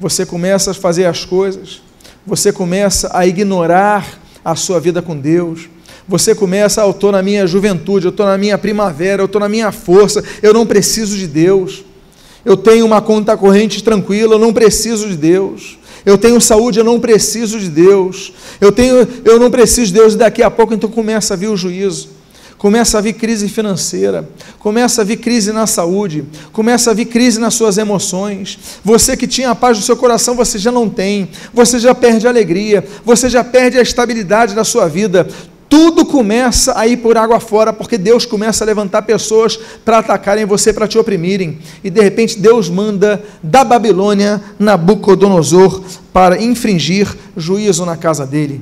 Você 0.00 0.26
começa 0.26 0.72
a 0.72 0.74
fazer 0.74 1.04
as 1.04 1.24
coisas, 1.24 1.80
você 2.26 2.52
começa 2.52 3.10
a 3.12 3.26
ignorar 3.26 4.20
a 4.44 4.56
sua 4.56 4.80
vida 4.80 5.00
com 5.00 5.16
Deus. 5.16 5.68
Você 6.08 6.34
começa, 6.34 6.82
ah, 6.82 6.86
eu 6.86 6.90
estou 6.90 7.12
na 7.12 7.22
minha 7.22 7.46
juventude, 7.46 8.06
eu 8.06 8.10
estou 8.10 8.26
na 8.26 8.36
minha 8.36 8.58
primavera, 8.58 9.22
eu 9.22 9.26
estou 9.26 9.40
na 9.40 9.48
minha 9.48 9.70
força, 9.70 10.22
eu 10.42 10.52
não 10.52 10.66
preciso 10.66 11.16
de 11.16 11.28
Deus. 11.28 11.84
Eu 12.44 12.56
tenho 12.56 12.84
uma 12.84 13.00
conta 13.00 13.36
corrente 13.36 13.84
tranquila, 13.84 14.34
eu 14.34 14.38
não 14.38 14.52
preciso 14.52 15.08
de 15.08 15.16
Deus. 15.16 15.78
Eu 16.04 16.18
tenho 16.18 16.40
saúde, 16.40 16.80
eu 16.80 16.84
não 16.84 16.98
preciso 16.98 17.60
de 17.60 17.68
Deus. 17.68 18.32
Eu 18.60 18.72
tenho, 18.72 19.06
eu 19.24 19.38
não 19.38 19.48
preciso 19.48 19.92
de 19.92 20.00
Deus. 20.00 20.14
E 20.14 20.16
daqui 20.16 20.42
a 20.42 20.50
pouco 20.50 20.74
então 20.74 20.90
começa 20.90 21.34
a 21.34 21.36
vir 21.36 21.48
o 21.48 21.56
juízo 21.56 22.08
começa 22.62 22.96
a 22.96 23.00
vir 23.00 23.14
crise 23.14 23.48
financeira, 23.48 24.28
começa 24.60 25.02
a 25.02 25.04
vir 25.04 25.16
crise 25.16 25.52
na 25.52 25.66
saúde, 25.66 26.24
começa 26.52 26.92
a 26.92 26.94
vir 26.94 27.06
crise 27.06 27.40
nas 27.40 27.54
suas 27.54 27.76
emoções. 27.76 28.56
Você 28.84 29.16
que 29.16 29.26
tinha 29.26 29.50
a 29.50 29.54
paz 29.56 29.78
do 29.78 29.84
seu 29.84 29.96
coração, 29.96 30.36
você 30.36 30.60
já 30.60 30.70
não 30.70 30.88
tem, 30.88 31.28
você 31.52 31.80
já 31.80 31.92
perde 31.92 32.24
a 32.24 32.30
alegria, 32.30 32.86
você 33.04 33.28
já 33.28 33.42
perde 33.42 33.78
a 33.78 33.82
estabilidade 33.82 34.54
da 34.54 34.62
sua 34.62 34.86
vida. 34.86 35.26
tudo 35.68 36.06
começa 36.06 36.78
a 36.78 36.86
ir 36.86 36.98
por 36.98 37.16
água 37.16 37.40
fora, 37.40 37.72
porque 37.72 37.98
Deus 37.98 38.24
começa 38.24 38.62
a 38.62 38.66
levantar 38.66 39.02
pessoas 39.02 39.58
para 39.84 39.98
atacarem 39.98 40.44
você, 40.44 40.72
para 40.72 40.86
te 40.86 40.98
oprimirem. 40.98 41.58
E 41.82 41.90
de 41.90 42.00
repente 42.00 42.38
Deus 42.38 42.68
manda 42.68 43.20
da 43.42 43.64
Babilônia 43.64 44.40
Nabucodonosor 44.56 45.82
para 46.12 46.40
infringir 46.40 47.08
juízo 47.36 47.84
na 47.84 47.96
casa 47.96 48.24
dele. 48.24 48.60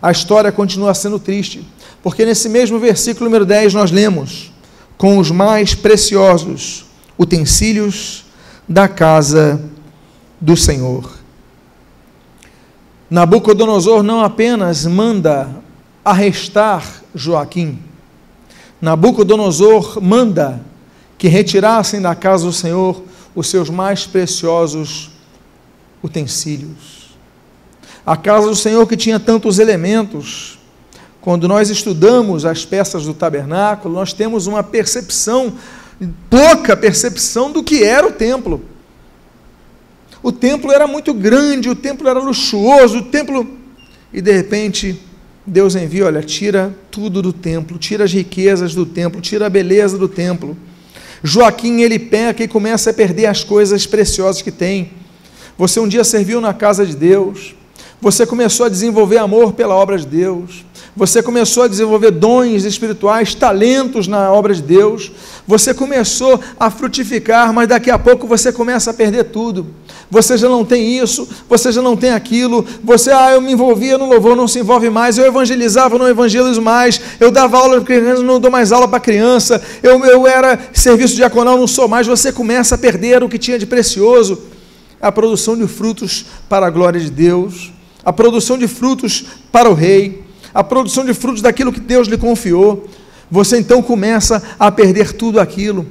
A 0.00 0.10
história 0.10 0.50
continua 0.50 0.94
sendo 0.94 1.18
triste, 1.18 1.64
porque 2.02 2.24
nesse 2.24 2.48
mesmo 2.48 2.78
versículo 2.78 3.26
número 3.26 3.44
10 3.46 3.74
nós 3.74 3.90
lemos: 3.90 4.52
com 4.96 5.18
os 5.18 5.30
mais 5.30 5.74
preciosos 5.74 6.86
utensílios 7.18 8.24
da 8.68 8.88
casa 8.88 9.60
do 10.40 10.56
Senhor. 10.56 11.22
Nabucodonosor 13.10 14.02
não 14.02 14.22
apenas 14.22 14.86
manda 14.86 15.50
arrestar 16.04 17.02
Joaquim. 17.14 17.78
Nabucodonosor 18.80 20.00
manda 20.02 20.60
que 21.18 21.28
retirassem 21.28 22.00
da 22.00 22.14
casa 22.14 22.46
do 22.46 22.52
Senhor 22.52 23.02
os 23.34 23.48
seus 23.48 23.70
mais 23.70 24.06
preciosos 24.06 25.10
utensílios. 26.02 27.14
A 28.04 28.16
casa 28.16 28.48
do 28.48 28.56
Senhor 28.56 28.86
que 28.86 28.96
tinha 28.96 29.20
tantos 29.20 29.58
elementos. 29.58 30.58
Quando 31.22 31.46
nós 31.46 31.70
estudamos 31.70 32.44
as 32.44 32.64
peças 32.64 33.04
do 33.04 33.14
tabernáculo, 33.14 33.94
nós 33.94 34.12
temos 34.12 34.48
uma 34.48 34.60
percepção, 34.60 35.52
pouca 36.28 36.76
percepção 36.76 37.52
do 37.52 37.62
que 37.62 37.84
era 37.84 38.04
o 38.04 38.10
templo. 38.10 38.60
O 40.20 40.32
templo 40.32 40.72
era 40.72 40.84
muito 40.84 41.14
grande, 41.14 41.70
o 41.70 41.76
templo 41.76 42.08
era 42.08 42.18
luxuoso, 42.18 42.98
o 42.98 43.02
templo. 43.02 43.48
E 44.12 44.20
de 44.20 44.32
repente, 44.32 45.00
Deus 45.46 45.76
envia, 45.76 46.06
olha, 46.06 46.22
tira 46.24 46.74
tudo 46.90 47.22
do 47.22 47.32
templo, 47.32 47.78
tira 47.78 48.02
as 48.02 48.12
riquezas 48.12 48.74
do 48.74 48.84
templo, 48.84 49.20
tira 49.20 49.46
a 49.46 49.50
beleza 49.50 49.96
do 49.96 50.08
templo. 50.08 50.56
Joaquim, 51.22 51.82
ele 51.82 52.00
peca 52.00 52.42
e 52.42 52.48
começa 52.48 52.90
a 52.90 52.94
perder 52.94 53.26
as 53.26 53.44
coisas 53.44 53.86
preciosas 53.86 54.42
que 54.42 54.50
tem. 54.50 54.90
Você 55.56 55.78
um 55.78 55.86
dia 55.86 56.02
serviu 56.02 56.40
na 56.40 56.52
casa 56.52 56.84
de 56.84 56.96
Deus, 56.96 57.54
você 58.00 58.26
começou 58.26 58.66
a 58.66 58.68
desenvolver 58.68 59.18
amor 59.18 59.52
pela 59.52 59.76
obra 59.76 59.96
de 59.96 60.06
Deus, 60.06 60.64
você 60.94 61.22
começou 61.22 61.62
a 61.62 61.68
desenvolver 61.68 62.10
dons 62.10 62.64
espirituais, 62.64 63.34
talentos 63.34 64.06
na 64.06 64.30
obra 64.30 64.54
de 64.54 64.60
Deus, 64.60 65.10
você 65.46 65.72
começou 65.72 66.38
a 66.60 66.70
frutificar, 66.70 67.52
mas 67.52 67.66
daqui 67.66 67.90
a 67.90 67.98
pouco 67.98 68.26
você 68.26 68.52
começa 68.52 68.90
a 68.90 68.94
perder 68.94 69.24
tudo. 69.24 69.66
Você 70.10 70.36
já 70.36 70.48
não 70.50 70.64
tem 70.66 70.98
isso, 70.98 71.26
você 71.48 71.72
já 71.72 71.80
não 71.80 71.96
tem 71.96 72.10
aquilo, 72.10 72.64
você, 72.84 73.10
ah, 73.10 73.32
eu 73.32 73.40
me 73.40 73.52
envolvia 73.52 73.96
no 73.96 74.06
louvor, 74.06 74.36
não 74.36 74.46
se 74.46 74.58
envolve 74.58 74.90
mais, 74.90 75.16
eu 75.16 75.24
evangelizava, 75.24 75.98
não 75.98 76.06
evangelizo 76.06 76.60
mais, 76.60 77.00
eu 77.18 77.30
dava 77.30 77.56
aula 77.56 77.80
para 77.80 77.86
criança, 77.86 78.22
não 78.22 78.38
dou 78.38 78.50
mais 78.50 78.70
aula 78.70 78.86
para 78.86 79.00
criança, 79.00 79.62
eu, 79.82 80.04
eu 80.04 80.26
era 80.26 80.58
serviço 80.74 81.16
diaconal, 81.16 81.56
não 81.56 81.66
sou 81.66 81.88
mais, 81.88 82.06
você 82.06 82.30
começa 82.30 82.74
a 82.74 82.78
perder 82.78 83.22
o 83.22 83.28
que 83.30 83.38
tinha 83.38 83.58
de 83.58 83.64
precioso, 83.64 84.42
a 85.00 85.10
produção 85.10 85.56
de 85.56 85.66
frutos 85.66 86.26
para 86.48 86.66
a 86.66 86.70
glória 86.70 87.00
de 87.00 87.10
Deus, 87.10 87.72
a 88.04 88.12
produção 88.12 88.58
de 88.58 88.68
frutos 88.68 89.24
para 89.50 89.70
o 89.70 89.74
rei, 89.74 90.22
a 90.54 90.62
produção 90.62 91.04
de 91.04 91.14
frutos 91.14 91.42
daquilo 91.42 91.72
que 91.72 91.80
Deus 91.80 92.08
lhe 92.08 92.18
confiou, 92.18 92.88
você 93.30 93.58
então 93.58 93.82
começa 93.82 94.42
a 94.58 94.70
perder 94.70 95.12
tudo 95.12 95.40
aquilo, 95.40 95.86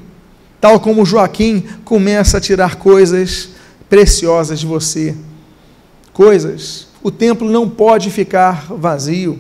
tal 0.59 0.79
como 0.79 1.05
Joaquim 1.05 1.63
começa 1.83 2.37
a 2.37 2.41
tirar 2.41 2.75
coisas 2.75 3.49
preciosas 3.89 4.59
de 4.59 4.65
você. 4.65 5.15
Coisas. 6.13 6.87
O 7.01 7.09
templo 7.09 7.49
não 7.49 7.67
pode 7.67 8.11
ficar 8.11 8.67
vazio. 8.69 9.39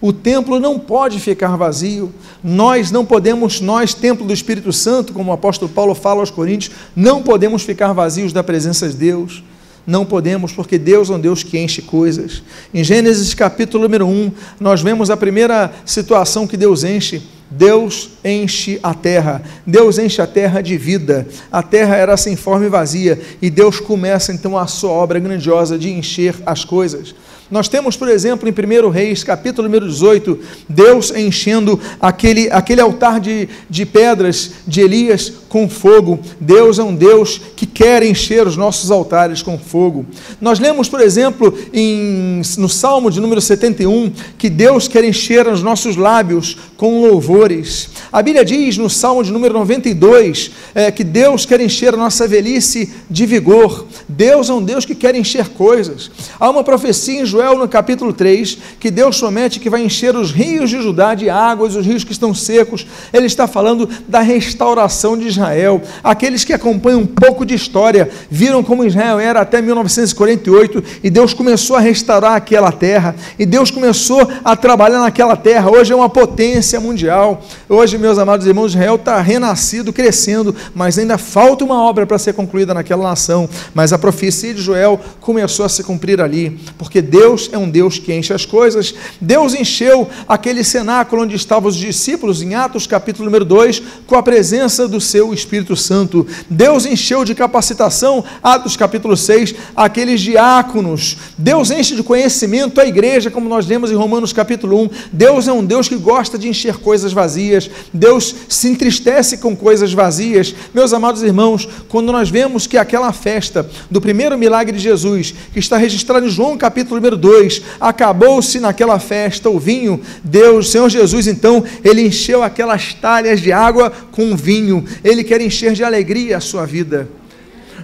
O 0.00 0.12
templo 0.12 0.58
não 0.58 0.78
pode 0.78 1.20
ficar 1.20 1.56
vazio. 1.56 2.12
Nós 2.42 2.90
não 2.90 3.04
podemos, 3.04 3.60
nós, 3.60 3.94
templo 3.94 4.26
do 4.26 4.32
Espírito 4.32 4.72
Santo, 4.72 5.12
como 5.12 5.30
o 5.30 5.34
apóstolo 5.34 5.70
Paulo 5.70 5.94
fala 5.94 6.20
aos 6.20 6.30
Coríntios, 6.30 6.74
não 6.94 7.22
podemos 7.22 7.62
ficar 7.62 7.92
vazios 7.92 8.32
da 8.32 8.42
presença 8.42 8.88
de 8.88 8.96
Deus. 8.96 9.42
Não 9.86 10.04
podemos, 10.04 10.52
porque 10.52 10.78
Deus 10.78 11.10
é 11.10 11.12
um 11.14 11.20
Deus 11.20 11.42
que 11.42 11.58
enche 11.58 11.82
coisas. 11.82 12.42
Em 12.72 12.82
Gênesis 12.82 13.34
capítulo 13.34 13.84
número 13.84 14.06
1, 14.06 14.32
nós 14.58 14.80
vemos 14.80 15.10
a 15.10 15.16
primeira 15.16 15.72
situação 15.84 16.46
que 16.46 16.56
Deus 16.56 16.84
enche. 16.84 17.22
Deus 17.50 18.10
enche 18.24 18.80
a 18.82 18.94
terra, 18.94 19.42
Deus 19.66 19.98
enche 19.98 20.20
a 20.20 20.26
terra 20.26 20.60
de 20.60 20.76
vida, 20.76 21.28
a 21.52 21.62
terra 21.62 21.94
era 21.94 22.16
sem 22.16 22.34
forma 22.34 22.66
e 22.66 22.68
vazia, 22.68 23.20
e 23.40 23.48
Deus 23.48 23.78
começa 23.78 24.32
então 24.32 24.58
a 24.58 24.66
sua 24.66 24.90
obra 24.90 25.20
grandiosa 25.20 25.78
de 25.78 25.90
encher 25.90 26.34
as 26.44 26.64
coisas. 26.64 27.14
Nós 27.50 27.68
temos, 27.68 27.96
por 27.96 28.08
exemplo, 28.08 28.48
em 28.48 28.52
1 28.52 28.88
Reis, 28.88 29.22
capítulo 29.22 29.68
número 29.68 29.86
18, 29.86 30.38
Deus 30.68 31.12
enchendo 31.14 31.78
aquele, 32.00 32.50
aquele 32.50 32.80
altar 32.80 33.20
de, 33.20 33.48
de 33.68 33.84
pedras 33.84 34.52
de 34.66 34.80
Elias 34.80 35.32
com 35.48 35.68
fogo. 35.68 36.18
Deus 36.40 36.78
é 36.78 36.82
um 36.82 36.94
Deus 36.94 37.40
que 37.54 37.66
quer 37.66 38.02
encher 38.02 38.46
os 38.46 38.56
nossos 38.56 38.90
altares 38.90 39.42
com 39.42 39.58
fogo. 39.58 40.06
Nós 40.40 40.58
lemos, 40.58 40.88
por 40.88 41.00
exemplo, 41.00 41.56
em, 41.72 42.40
no 42.58 42.68
Salmo 42.68 43.10
de 43.10 43.20
número 43.20 43.40
71, 43.40 44.10
que 44.38 44.48
Deus 44.48 44.88
quer 44.88 45.04
encher 45.04 45.46
os 45.46 45.62
nossos 45.62 45.96
lábios 45.96 46.56
com 46.76 47.02
louvores. 47.02 47.88
A 48.10 48.22
Bíblia 48.22 48.44
diz 48.44 48.76
no 48.78 48.88
Salmo 48.88 49.22
de 49.22 49.30
número 49.30 49.54
92 49.54 50.50
é, 50.74 50.90
que 50.90 51.04
Deus 51.04 51.46
quer 51.46 51.60
encher 51.60 51.94
a 51.94 51.98
nossa 51.98 52.26
velhice 52.26 52.92
de 53.08 53.26
vigor. 53.26 53.86
Deus 54.08 54.48
é 54.48 54.52
um 54.52 54.62
Deus 54.62 54.84
que 54.84 54.94
quer 54.94 55.14
encher 55.14 55.50
coisas. 55.50 56.10
Há 56.40 56.50
uma 56.50 56.64
profecia 56.64 57.20
em 57.20 57.24
Joel 57.34 57.58
no 57.58 57.66
capítulo 57.66 58.12
3 58.12 58.58
que 58.78 58.92
Deus 58.92 59.18
promete 59.18 59.58
que 59.58 59.68
vai 59.68 59.82
encher 59.82 60.14
os 60.14 60.30
rios 60.30 60.70
de 60.70 60.80
Judá 60.80 61.14
de 61.14 61.28
águas, 61.28 61.74
os 61.74 61.84
rios 61.84 62.04
que 62.04 62.12
estão 62.12 62.32
secos. 62.32 62.86
Ele 63.12 63.26
está 63.26 63.48
falando 63.48 63.88
da 64.06 64.20
restauração 64.20 65.18
de 65.18 65.26
Israel. 65.26 65.82
Aqueles 66.02 66.44
que 66.44 66.52
acompanham 66.52 67.00
um 67.00 67.06
pouco 67.06 67.44
de 67.44 67.52
história 67.52 68.08
viram 68.30 68.62
como 68.62 68.84
Israel 68.84 69.18
era 69.18 69.40
até 69.40 69.60
1948 69.60 70.84
e 71.02 71.10
Deus 71.10 71.34
começou 71.34 71.74
a 71.74 71.80
restaurar 71.80 72.36
aquela 72.36 72.70
terra 72.70 73.16
e 73.36 73.44
Deus 73.44 73.68
começou 73.68 74.30
a 74.44 74.54
trabalhar 74.54 75.00
naquela 75.00 75.34
terra. 75.34 75.68
Hoje 75.68 75.92
é 75.92 75.96
uma 75.96 76.08
potência 76.08 76.78
mundial. 76.78 77.42
Hoje, 77.68 77.98
meus 77.98 78.16
amados 78.16 78.46
irmãos, 78.46 78.72
Israel 78.72 78.94
está 78.94 79.20
renascido, 79.20 79.92
crescendo, 79.92 80.54
mas 80.72 80.98
ainda 80.98 81.18
falta 81.18 81.64
uma 81.64 81.82
obra 81.82 82.06
para 82.06 82.16
ser 82.16 82.32
concluída 82.32 82.72
naquela 82.72 83.02
nação. 83.02 83.48
Mas 83.74 83.92
a 83.92 83.98
profecia 83.98 84.54
de 84.54 84.62
Joel 84.62 85.00
começou 85.20 85.66
a 85.66 85.68
se 85.68 85.82
cumprir 85.82 86.20
ali, 86.20 86.60
porque 86.78 87.02
Deus 87.02 87.23
é 87.52 87.58
um 87.58 87.70
Deus 87.70 87.98
que 87.98 88.12
enche 88.12 88.34
as 88.34 88.44
coisas. 88.44 88.94
Deus 89.18 89.54
encheu 89.54 90.08
aquele 90.28 90.62
cenáculo 90.62 91.22
onde 91.22 91.34
estavam 91.34 91.70
os 91.70 91.76
discípulos, 91.76 92.42
em 92.42 92.54
Atos 92.54 92.86
capítulo 92.86 93.24
número 93.24 93.46
2, 93.46 93.82
com 94.06 94.14
a 94.14 94.22
presença 94.22 94.86
do 94.86 95.00
seu 95.00 95.32
Espírito 95.32 95.74
Santo. 95.74 96.26
Deus 96.50 96.84
encheu 96.84 97.24
de 97.24 97.34
capacitação, 97.34 98.22
Atos 98.42 98.76
capítulo 98.76 99.16
6, 99.16 99.54
aqueles 99.74 100.20
diáconos. 100.20 101.16
Deus 101.38 101.70
enche 101.70 101.96
de 101.96 102.02
conhecimento 102.02 102.78
a 102.80 102.86
igreja, 102.86 103.30
como 103.30 103.48
nós 103.48 103.66
lemos 103.66 103.90
em 103.90 103.94
Romanos 103.94 104.32
capítulo 104.32 104.82
1. 104.82 104.90
Deus 105.10 105.48
é 105.48 105.52
um 105.52 105.64
Deus 105.64 105.88
que 105.88 105.96
gosta 105.96 106.38
de 106.38 106.48
encher 106.48 106.76
coisas 106.76 107.12
vazias. 107.12 107.70
Deus 107.92 108.34
se 108.48 108.68
entristece 108.68 109.38
com 109.38 109.56
coisas 109.56 109.92
vazias. 109.94 110.54
Meus 110.74 110.92
amados 110.92 111.22
irmãos, 111.22 111.66
quando 111.88 112.12
nós 112.12 112.28
vemos 112.28 112.66
que 112.66 112.76
aquela 112.76 113.12
festa 113.12 113.68
do 113.90 114.00
primeiro 114.00 114.36
milagre 114.36 114.76
de 114.76 114.82
Jesus, 114.82 115.34
que 115.52 115.58
está 115.58 115.76
registrado 115.76 116.26
em 116.26 116.30
João 116.30 116.58
capítulo 116.58 116.96
número 116.96 117.13
2, 117.16 117.62
acabou-se 117.80 118.58
naquela 118.60 118.98
festa 118.98 119.50
o 119.50 119.58
vinho, 119.58 120.00
Deus, 120.22 120.70
Senhor 120.70 120.88
Jesus, 120.88 121.26
então, 121.26 121.64
ele 121.82 122.06
encheu 122.06 122.42
aquelas 122.42 122.94
talhas 122.94 123.40
de 123.40 123.52
água 123.52 123.92
com 124.10 124.36
vinho. 124.36 124.84
Ele 125.02 125.24
quer 125.24 125.40
encher 125.40 125.72
de 125.72 125.84
alegria 125.84 126.36
a 126.36 126.40
sua 126.40 126.66
vida. 126.66 127.08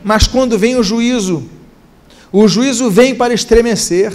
Mas 0.03 0.27
quando 0.27 0.59
vem 0.59 0.77
o 0.77 0.83
juízo, 0.83 1.45
o 2.33 2.47
juízo 2.47 2.91
vem 2.91 3.15
para 3.15 3.35
estremecer, 3.35 4.13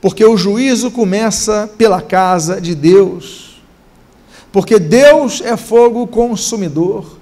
porque 0.00 0.24
o 0.24 0.36
juízo 0.36 0.90
começa 0.90 1.70
pela 1.78 2.00
casa 2.00 2.60
de 2.60 2.74
Deus, 2.74 3.62
porque 4.52 4.78
Deus 4.78 5.40
é 5.40 5.56
fogo 5.56 6.06
consumidor, 6.06 7.18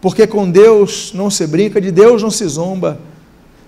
porque 0.00 0.26
com 0.26 0.50
Deus 0.50 1.12
não 1.14 1.30
se 1.30 1.46
brinca, 1.46 1.80
de 1.80 1.90
Deus 1.90 2.22
não 2.22 2.30
se 2.30 2.46
zomba. 2.46 3.00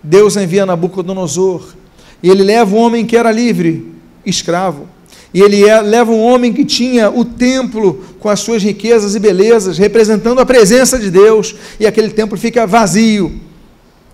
Deus 0.02 0.36
envia 0.36 0.66
Nabucodonosor, 0.66 1.74
e 2.22 2.30
ele 2.30 2.42
leva 2.42 2.74
um 2.74 2.78
homem 2.78 3.04
que 3.04 3.16
era 3.16 3.32
livre, 3.32 3.92
escravo, 4.24 4.88
e 5.34 5.40
ele 5.40 5.66
é, 5.66 5.80
leva 5.80 6.12
um 6.12 6.20
homem 6.20 6.52
que 6.52 6.64
tinha 6.64 7.10
o 7.10 7.24
templo 7.24 8.04
com 8.20 8.28
as 8.28 8.40
suas 8.40 8.62
riquezas 8.62 9.14
e 9.14 9.18
belezas, 9.18 9.78
representando 9.78 10.40
a 10.40 10.46
presença 10.46 10.98
de 10.98 11.10
Deus, 11.10 11.54
e 11.80 11.86
aquele 11.86 12.10
templo 12.10 12.36
fica 12.36 12.66
vazio. 12.66 13.40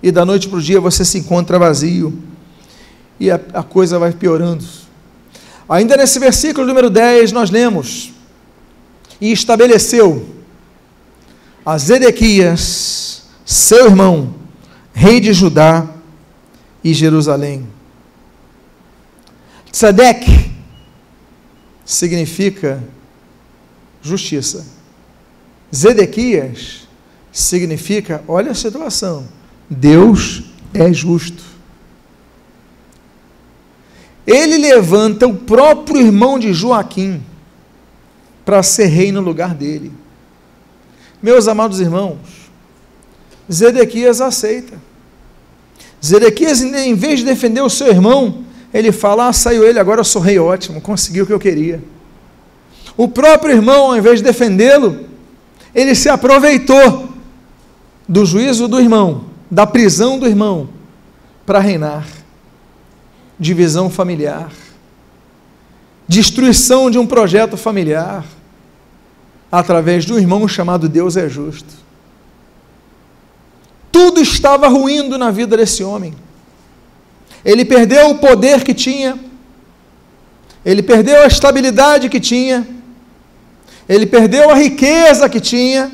E 0.02 0.12
da 0.12 0.24
noite 0.24 0.48
para 0.48 0.58
o 0.58 0.62
dia 0.62 0.80
você 0.80 1.04
se 1.04 1.18
encontra 1.18 1.58
vazio. 1.58 2.16
E 3.18 3.30
a, 3.30 3.40
a 3.52 3.62
coisa 3.64 3.98
vai 3.98 4.12
piorando. 4.12 4.64
Ainda 5.68 5.96
nesse 5.96 6.20
versículo 6.20 6.66
número 6.66 6.88
10, 6.88 7.32
nós 7.32 7.50
lemos: 7.50 8.12
E 9.20 9.32
estabeleceu 9.32 10.24
a 11.66 11.76
Zedequias, 11.76 13.24
seu 13.44 13.86
irmão, 13.86 14.34
rei 14.94 15.18
de 15.18 15.32
Judá 15.32 15.86
e 16.82 16.94
Jerusalém. 16.94 17.66
Tzedek 19.78 20.50
significa 21.84 22.82
justiça. 24.02 24.66
Zedequias 25.72 26.88
significa, 27.30 28.24
olha 28.26 28.50
a 28.50 28.56
situação, 28.56 29.28
Deus 29.70 30.42
é 30.74 30.92
justo. 30.92 31.44
Ele 34.26 34.58
levanta 34.58 35.28
o 35.28 35.36
próprio 35.36 36.00
irmão 36.00 36.40
de 36.40 36.52
Joaquim 36.52 37.22
para 38.44 38.64
ser 38.64 38.86
rei 38.86 39.12
no 39.12 39.20
lugar 39.20 39.54
dele. 39.54 39.92
Meus 41.22 41.46
amados 41.46 41.78
irmãos, 41.78 42.18
Zedequias 43.50 44.20
aceita. 44.20 44.76
Zedequias, 46.04 46.62
em 46.62 46.96
vez 46.96 47.20
de 47.20 47.24
defender 47.24 47.60
o 47.60 47.70
seu 47.70 47.86
irmão, 47.86 48.47
ele 48.72 48.92
fala: 48.92 49.28
ah, 49.28 49.32
saiu 49.32 49.64
ele, 49.64 49.78
agora 49.78 50.00
eu 50.00 50.04
sou 50.04 50.20
rei 50.20 50.38
ótimo, 50.38 50.80
consegui 50.80 51.22
o 51.22 51.26
que 51.26 51.32
eu 51.32 51.38
queria. 51.38 51.82
O 52.96 53.08
próprio 53.08 53.54
irmão, 53.54 53.86
ao 53.86 53.96
invés 53.96 54.18
de 54.18 54.24
defendê-lo, 54.24 55.06
ele 55.74 55.94
se 55.94 56.08
aproveitou 56.08 57.08
do 58.08 58.24
juízo 58.24 58.66
do 58.66 58.80
irmão, 58.80 59.26
da 59.50 59.66
prisão 59.66 60.18
do 60.18 60.26
irmão, 60.26 60.68
para 61.46 61.60
reinar. 61.60 62.06
Divisão 63.38 63.88
familiar, 63.88 64.50
destruição 66.08 66.90
de 66.90 66.98
um 66.98 67.06
projeto 67.06 67.56
familiar, 67.56 68.24
através 69.50 70.04
de 70.04 70.12
um 70.12 70.18
irmão 70.18 70.48
chamado 70.48 70.88
Deus 70.88 71.16
é 71.16 71.28
justo. 71.28 71.72
Tudo 73.92 74.20
estava 74.20 74.66
ruindo 74.66 75.16
na 75.16 75.30
vida 75.30 75.56
desse 75.56 75.84
homem. 75.84 76.14
Ele 77.44 77.64
perdeu 77.64 78.10
o 78.10 78.18
poder 78.18 78.64
que 78.64 78.74
tinha, 78.74 79.18
ele 80.64 80.82
perdeu 80.82 81.22
a 81.22 81.26
estabilidade 81.26 82.08
que 82.08 82.20
tinha, 82.20 82.66
ele 83.88 84.06
perdeu 84.06 84.50
a 84.50 84.54
riqueza 84.54 85.28
que 85.28 85.40
tinha, 85.40 85.90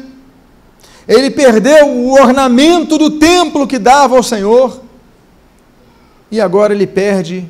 ele 1.07 1.31
perdeu 1.31 1.87
o 1.89 2.13
ornamento 2.15 2.97
do 2.99 3.19
templo 3.19 3.67
que 3.67 3.79
dava 3.79 4.17
ao 4.17 4.23
Senhor, 4.23 4.83
e 6.31 6.41
agora 6.41 6.75
ele 6.75 6.87
perde 6.87 7.49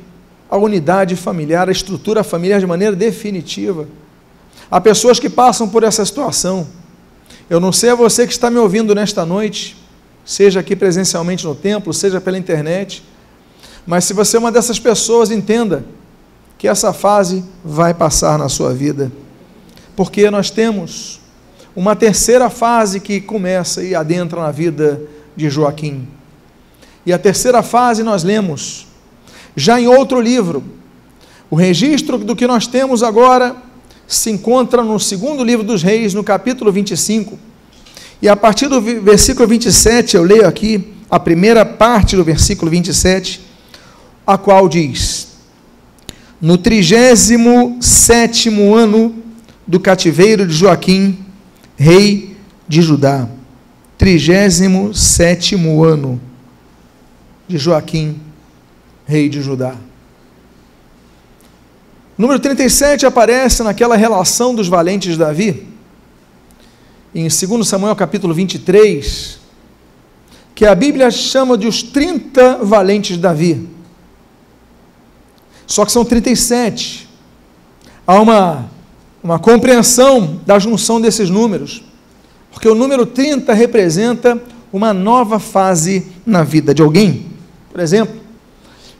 a 0.49 0.57
unidade 0.57 1.15
familiar, 1.15 1.67
a 1.67 1.71
estrutura 1.71 2.23
familiar 2.23 2.59
de 2.59 2.67
maneira 2.67 2.95
definitiva. 2.95 3.87
Há 4.69 4.79
pessoas 4.79 5.19
que 5.19 5.29
passam 5.29 5.67
por 5.67 5.83
essa 5.83 6.05
situação. 6.05 6.67
Eu 7.49 7.59
não 7.59 7.71
sei 7.71 7.91
a 7.91 7.95
você 7.95 8.27
que 8.27 8.33
está 8.33 8.49
me 8.49 8.57
ouvindo 8.57 8.93
nesta 8.93 9.25
noite, 9.25 9.77
seja 10.23 10.59
aqui 10.59 10.75
presencialmente 10.75 11.45
no 11.45 11.55
templo, 11.55 11.93
seja 11.93 12.19
pela 12.21 12.37
internet, 12.37 13.03
mas 13.85 14.05
se 14.05 14.13
você 14.13 14.37
é 14.37 14.39
uma 14.39 14.51
dessas 14.51 14.79
pessoas, 14.79 15.29
entenda 15.29 15.85
que 16.57 16.67
essa 16.67 16.91
fase 16.91 17.43
vai 17.63 17.93
passar 17.93 18.39
na 18.39 18.49
sua 18.49 18.73
vida. 18.73 19.11
Porque 19.95 20.29
nós 20.31 20.49
temos 20.49 21.19
uma 21.75 21.95
terceira 21.95 22.49
fase 22.49 22.99
que 22.99 23.21
começa 23.21 23.83
e 23.83 23.93
adentra 23.93 24.41
na 24.41 24.51
vida 24.51 25.01
de 25.35 25.49
Joaquim. 25.49 26.07
E 27.05 27.13
a 27.13 27.19
terceira 27.19 27.61
fase 27.61 28.01
nós 28.01 28.23
lemos 28.23 28.87
já 29.55 29.79
em 29.79 29.87
outro 29.87 30.19
livro. 30.19 30.63
O 31.49 31.55
registro 31.55 32.17
do 32.17 32.35
que 32.35 32.47
nós 32.47 32.65
temos 32.65 33.03
agora 33.03 33.55
se 34.07 34.31
encontra 34.31 34.83
no 34.83 34.99
segundo 34.99 35.43
livro 35.43 35.63
dos 35.63 35.83
Reis, 35.83 36.13
no 36.13 36.23
capítulo 36.23 36.71
25. 36.71 37.37
E 38.21 38.27
a 38.27 38.35
partir 38.35 38.67
do 38.67 38.81
versículo 38.81 39.47
27, 39.47 40.15
eu 40.15 40.23
leio 40.23 40.47
aqui 40.47 40.93
a 41.09 41.19
primeira 41.19 41.63
parte 41.63 42.15
do 42.15 42.23
versículo 42.23 42.71
27 42.71 43.44
a 44.25 44.37
qual 44.37 44.67
diz: 44.67 45.27
No 46.41 46.57
trigésimo 46.57 47.77
sétimo 47.81 48.75
ano 48.75 49.15
do 49.67 49.79
cativeiro 49.79 50.45
de 50.47 50.53
Joaquim, 50.53 51.19
rei 51.75 52.35
de 52.67 52.81
Judá. 52.81 53.27
Trigésimo 53.97 54.93
sétimo 54.93 55.83
ano 55.83 56.19
de 57.47 57.57
Joaquim, 57.57 58.19
rei 59.05 59.29
de 59.29 59.41
Judá. 59.41 59.75
Número 62.17 62.39
37 62.39 63.05
aparece 63.05 63.61
naquela 63.61 63.95
relação 63.95 64.55
dos 64.55 64.67
valentes 64.67 65.13
de 65.13 65.19
Davi, 65.19 65.67
em 67.13 67.27
2 67.27 67.67
Samuel 67.67 67.95
capítulo 67.95 68.33
23, 68.33 69.39
que 70.53 70.65
a 70.65 70.73
Bíblia 70.73 71.11
chama 71.11 71.57
de 71.57 71.67
os 71.67 71.83
30 71.83 72.59
valentes 72.63 73.17
de 73.17 73.21
Davi. 73.21 73.74
Só 75.67 75.85
que 75.85 75.91
são 75.91 76.05
37. 76.05 77.07
Há 78.05 78.19
uma, 78.21 78.69
uma 79.23 79.39
compreensão 79.39 80.39
da 80.45 80.59
junção 80.59 81.01
desses 81.01 81.29
números, 81.29 81.83
porque 82.51 82.67
o 82.67 82.75
número 82.75 83.05
30 83.05 83.53
representa 83.53 84.41
uma 84.71 84.93
nova 84.93 85.39
fase 85.39 86.07
na 86.25 86.43
vida 86.43 86.73
de 86.73 86.81
alguém. 86.81 87.25
Por 87.71 87.79
exemplo, 87.79 88.15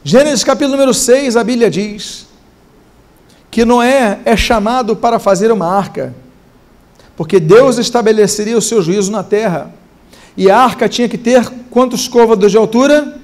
Gênesis 0.02 0.44
capítulo 0.44 0.72
número 0.72 0.94
6, 0.94 1.36
a 1.36 1.44
Bíblia 1.44 1.70
diz 1.70 2.26
que 3.50 3.64
Noé 3.64 4.20
é 4.24 4.36
chamado 4.36 4.94
para 4.94 5.18
fazer 5.18 5.50
uma 5.50 5.66
arca, 5.66 6.14
porque 7.16 7.40
Deus 7.40 7.78
estabeleceria 7.78 8.56
o 8.56 8.62
seu 8.62 8.82
juízo 8.82 9.10
na 9.10 9.22
terra. 9.22 9.72
E 10.36 10.50
a 10.50 10.58
arca 10.58 10.88
tinha 10.88 11.08
que 11.08 11.16
ter 11.16 11.50
quantos 11.70 12.06
côvados 12.06 12.52
de 12.52 12.58
altura? 12.58 13.18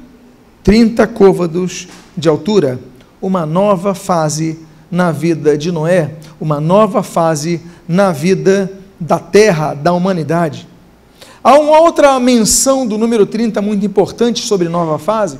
30 0.65 1.07
côvados 1.09 1.89
de 2.17 2.29
altura 2.29 2.81
uma 3.23 3.47
nova 3.47 3.95
fase 3.95 4.59
na 4.91 5.13
vida 5.13 5.57
de 5.57 5.71
Noé, 5.71 6.17
uma 6.41 6.61
nova 6.61 7.03
fase 7.03 7.63
na 7.89 8.11
vida 8.11 8.71
da 8.99 9.19
terra, 9.19 9.73
da 9.73 9.93
humanidade. 9.93 10.67
Há 11.43 11.59
uma 11.59 11.79
outra 11.81 12.19
menção 12.21 12.87
do 12.87 12.99
número 12.99 13.25
30 13.25 13.63
muito 13.63 13.87
importante 13.87 14.45
sobre 14.45 14.69
nova 14.69 14.99
fase, 14.99 15.39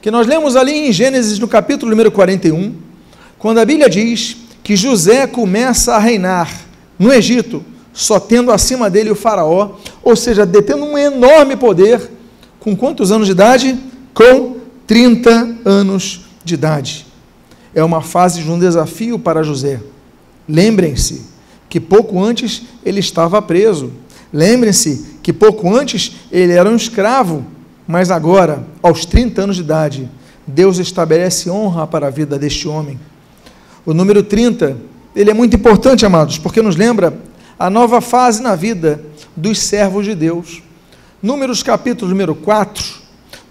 que 0.00 0.10
nós 0.10 0.26
lemos 0.26 0.56
ali 0.56 0.88
em 0.88 0.92
Gênesis 0.92 1.38
no 1.38 1.46
capítulo 1.46 1.90
número 1.90 2.10
41, 2.10 2.74
quando 3.38 3.58
a 3.58 3.64
Bíblia 3.64 3.88
diz 3.88 4.36
que 4.62 4.74
José 4.74 5.26
começa 5.26 5.94
a 5.94 5.98
reinar 5.98 6.50
no 6.98 7.12
Egito, 7.12 7.62
só 7.92 8.18
tendo 8.18 8.50
acima 8.50 8.88
dele 8.88 9.10
o 9.10 9.14
faraó, 9.14 9.72
ou 10.02 10.16
seja, 10.16 10.46
detendo 10.46 10.84
um 10.84 10.96
enorme 10.96 11.54
poder, 11.54 12.10
com 12.58 12.74
quantos 12.74 13.12
anos 13.12 13.26
de 13.26 13.32
idade? 13.32 13.78
Com 14.14 14.56
30 14.86 15.56
anos 15.64 16.22
de 16.44 16.54
idade 16.54 17.09
é 17.74 17.82
uma 17.82 18.02
fase 18.02 18.42
de 18.42 18.50
um 18.50 18.58
desafio 18.58 19.18
para 19.18 19.42
José. 19.42 19.80
Lembrem-se 20.48 21.22
que 21.68 21.78
pouco 21.78 22.22
antes 22.22 22.62
ele 22.84 23.00
estava 23.00 23.40
preso. 23.40 23.92
Lembrem-se 24.32 25.18
que 25.22 25.32
pouco 25.32 25.74
antes 25.74 26.16
ele 26.30 26.52
era 26.52 26.68
um 26.68 26.76
escravo, 26.76 27.44
mas 27.86 28.10
agora, 28.10 28.64
aos 28.82 29.04
30 29.04 29.42
anos 29.42 29.56
de 29.56 29.62
idade, 29.62 30.10
Deus 30.46 30.78
estabelece 30.78 31.50
honra 31.50 31.86
para 31.86 32.08
a 32.08 32.10
vida 32.10 32.38
deste 32.38 32.66
homem. 32.66 32.98
O 33.86 33.94
número 33.94 34.22
30, 34.22 34.76
ele 35.14 35.30
é 35.30 35.34
muito 35.34 35.56
importante, 35.56 36.04
amados, 36.04 36.38
porque 36.38 36.60
nos 36.60 36.76
lembra 36.76 37.16
a 37.58 37.70
nova 37.70 38.00
fase 38.00 38.42
na 38.42 38.54
vida 38.54 39.02
dos 39.36 39.58
servos 39.58 40.04
de 40.04 40.14
Deus. 40.14 40.62
Números 41.22 41.62
capítulo 41.62 42.10
número 42.10 42.34
4, 42.34 42.84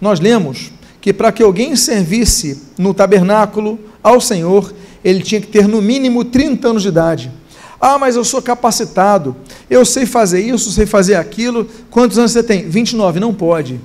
nós 0.02 0.20
lemos 0.20 0.72
que 1.00 1.14
para 1.14 1.32
que 1.32 1.44
alguém 1.44 1.76
servisse 1.76 2.64
no 2.78 2.94
tabernáculo 2.94 3.80
ao 4.04 4.20
Senhor, 4.20 4.74
ele 5.04 5.22
tinha 5.22 5.42
que 5.42 5.48
ter 5.48 5.68
no 5.68 5.82
mínimo 5.82 6.24
30 6.24 6.68
anos 6.68 6.82
de 6.82 6.90
idade. 6.90 7.32
Ah, 7.80 7.98
mas 7.98 8.16
eu 8.16 8.26
sou 8.26 8.42
capacitado, 8.42 9.36
eu 9.70 9.86
sei 9.86 10.06
fazer 10.06 10.42
isso, 10.42 10.72
sei 10.72 10.86
fazer 10.86 11.16
aquilo. 11.16 11.68
Quantos 11.90 12.18
anos 12.18 12.32
você 12.32 12.44
tem? 12.44 12.68
29, 12.68 13.20
não 13.20 13.34
pode. 13.34 13.80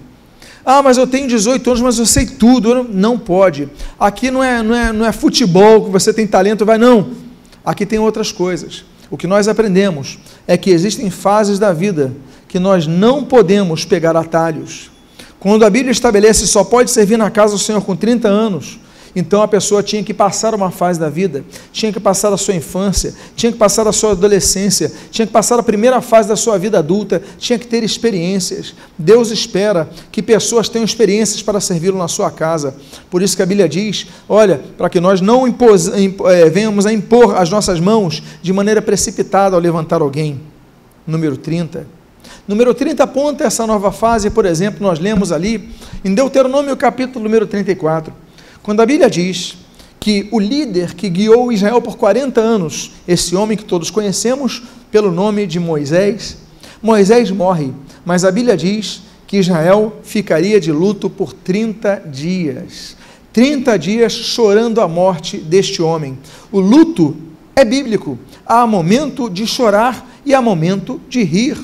Ah, 0.66 0.83
mas 0.83 0.96
eu 0.96 1.07
tenho 1.07 1.29
18 1.29 1.70
anos, 1.70 1.83
mas 1.83 1.98
eu 1.98 2.07
sei 2.07 2.27
tudo. 2.27 2.88
Não 2.90 3.18
pode. 3.18 3.68
Aqui 4.00 4.31
não 4.31 4.42
é, 4.42 4.62
não 4.62 4.74
é, 4.74 4.92
não 4.92 5.07
é 5.07 5.12
futebol 5.12 5.85
que 5.85 5.90
você 5.90 6.12
tem 6.12 6.27
talento, 6.27 6.64
vai, 6.64 6.79
não. 6.79 7.11
Aqui 7.64 7.87
tem 7.87 7.98
outras 7.98 8.33
coisas. 8.33 8.85
O 9.11 9.16
que 9.16 9.27
nós 9.27 9.46
aprendemos 9.46 10.18
é 10.46 10.57
que 10.57 10.70
existem 10.70 11.11
fases 11.11 11.59
da 11.59 11.72
vida 11.72 12.12
que 12.48 12.59
nós 12.59 12.87
não 12.87 13.22
podemos 13.24 13.85
pegar 13.85 14.16
atalhos. 14.16 14.90
Quando 15.38 15.64
a 15.64 15.70
Bíblia 15.70 15.92
estabelece 15.92 16.46
só 16.46 16.64
pode 16.64 16.90
servir 16.90 17.18
na 17.18 17.31
casa 17.31 17.53
do 17.53 17.59
Senhor 17.59 17.83
com 17.83 17.94
30 17.94 18.29
anos, 18.29 18.79
então 19.14 19.42
a 19.42 19.48
pessoa 19.48 19.83
tinha 19.83 20.03
que 20.03 20.12
passar 20.12 20.55
uma 20.55 20.70
fase 20.70 20.98
da 20.98 21.09
vida, 21.09 21.44
tinha 21.72 21.92
que 21.92 22.00
passar 22.00 22.33
a 22.33 22.37
sua 22.37 22.55
infância, 22.55 23.14
tinha 23.37 23.53
que 23.53 23.59
passar 23.59 23.87
a 23.87 23.92
sua 23.92 24.11
adolescência, 24.11 24.92
tinha 25.11 25.27
que 25.27 25.33
passar 25.33 25.59
a 25.59 25.62
primeira 25.62 26.00
fase 26.00 26.29
da 26.29 26.35
sua 26.35 26.59
vida 26.59 26.79
adulta, 26.79 27.22
tinha 27.38 27.59
que 27.59 27.66
ter 27.66 27.85
experiências. 27.85 28.74
Deus 28.98 29.31
espera 29.31 29.88
que 30.11 30.20
pessoas 30.20 30.68
tenham 30.68 30.85
experiências 30.85 31.42
para 31.42 31.61
servi-lo 31.61 31.96
na 31.96 32.09
sua 32.09 32.31
casa. 32.31 32.74
Por 33.09 33.22
isso 33.22 33.37
que 33.37 33.42
a 33.42 33.46
Bíblia 33.46 33.68
diz: 33.68 34.09
olha, 34.29 34.61
para 34.77 34.90
que 34.90 34.98
nós 34.98 35.20
não 35.20 35.46
impos, 35.46 35.88
é, 35.88 36.50
venhamos 36.50 36.85
a 36.85 36.92
impor 36.92 37.37
as 37.37 37.50
nossas 37.50 37.79
mãos 37.79 38.20
de 38.42 38.53
maneira 38.53 38.83
precipitada 38.83 39.55
ao 39.55 39.62
levantar 39.62 40.00
alguém. 40.00 40.40
Número 41.07 41.37
30. 41.37 41.87
Número 42.48 42.74
30 42.74 43.04
aponta 43.04 43.44
essa 43.44 43.67
nova 43.67 43.92
fase, 43.92 44.29
por 44.29 44.44
exemplo, 44.44 44.83
nós 44.83 44.98
lemos 44.98 45.31
ali 45.31 45.71
em 46.04 46.12
Deuteronômio 46.12 46.77
capítulo 46.77 47.25
número 47.25 47.46
34 47.46 48.23
quando 48.65 48.81
a 48.81 48.87
Bíblia 48.87 49.10
diz 49.10 49.58
que 50.00 50.27
o 50.33 50.40
líder 50.40 50.94
que 50.94 51.10
guiou 51.10 51.52
Israel 51.52 51.83
por 51.83 51.98
40 51.98 52.40
anos, 52.40 52.92
esse 53.06 53.37
homem 53.37 53.58
que 53.58 53.65
todos 53.65 53.90
conhecemos 53.90 54.62
pelo 54.90 55.12
nome 55.12 55.46
de 55.46 55.60
Moisés, 55.60 56.38
Moisés 56.83 57.31
morre, 57.31 57.73
mas 58.06 58.25
a 58.25 58.31
Bíblia 58.31 58.56
diz 58.56 59.02
que 59.27 59.37
Israel 59.37 59.98
ficaria 60.02 60.58
de 60.58 60.73
luto 60.73 61.10
por 61.10 61.35
30 61.35 62.04
dias. 62.10 62.96
30 63.35 63.79
dias 63.79 64.15
chorando 64.15 64.81
a 64.81 64.88
morte 64.88 65.37
deste 65.37 65.83
homem. 65.83 66.19
O 66.50 66.58
luto 66.58 67.15
é 67.54 67.67
bíblico. 67.67 68.19
Há 68.46 68.67
momento 68.67 69.29
de 69.29 69.46
chorar 69.46 70.10
e 70.25 70.33
há 70.33 70.40
momento 70.40 70.98
de 71.06 71.23
rir. 71.23 71.58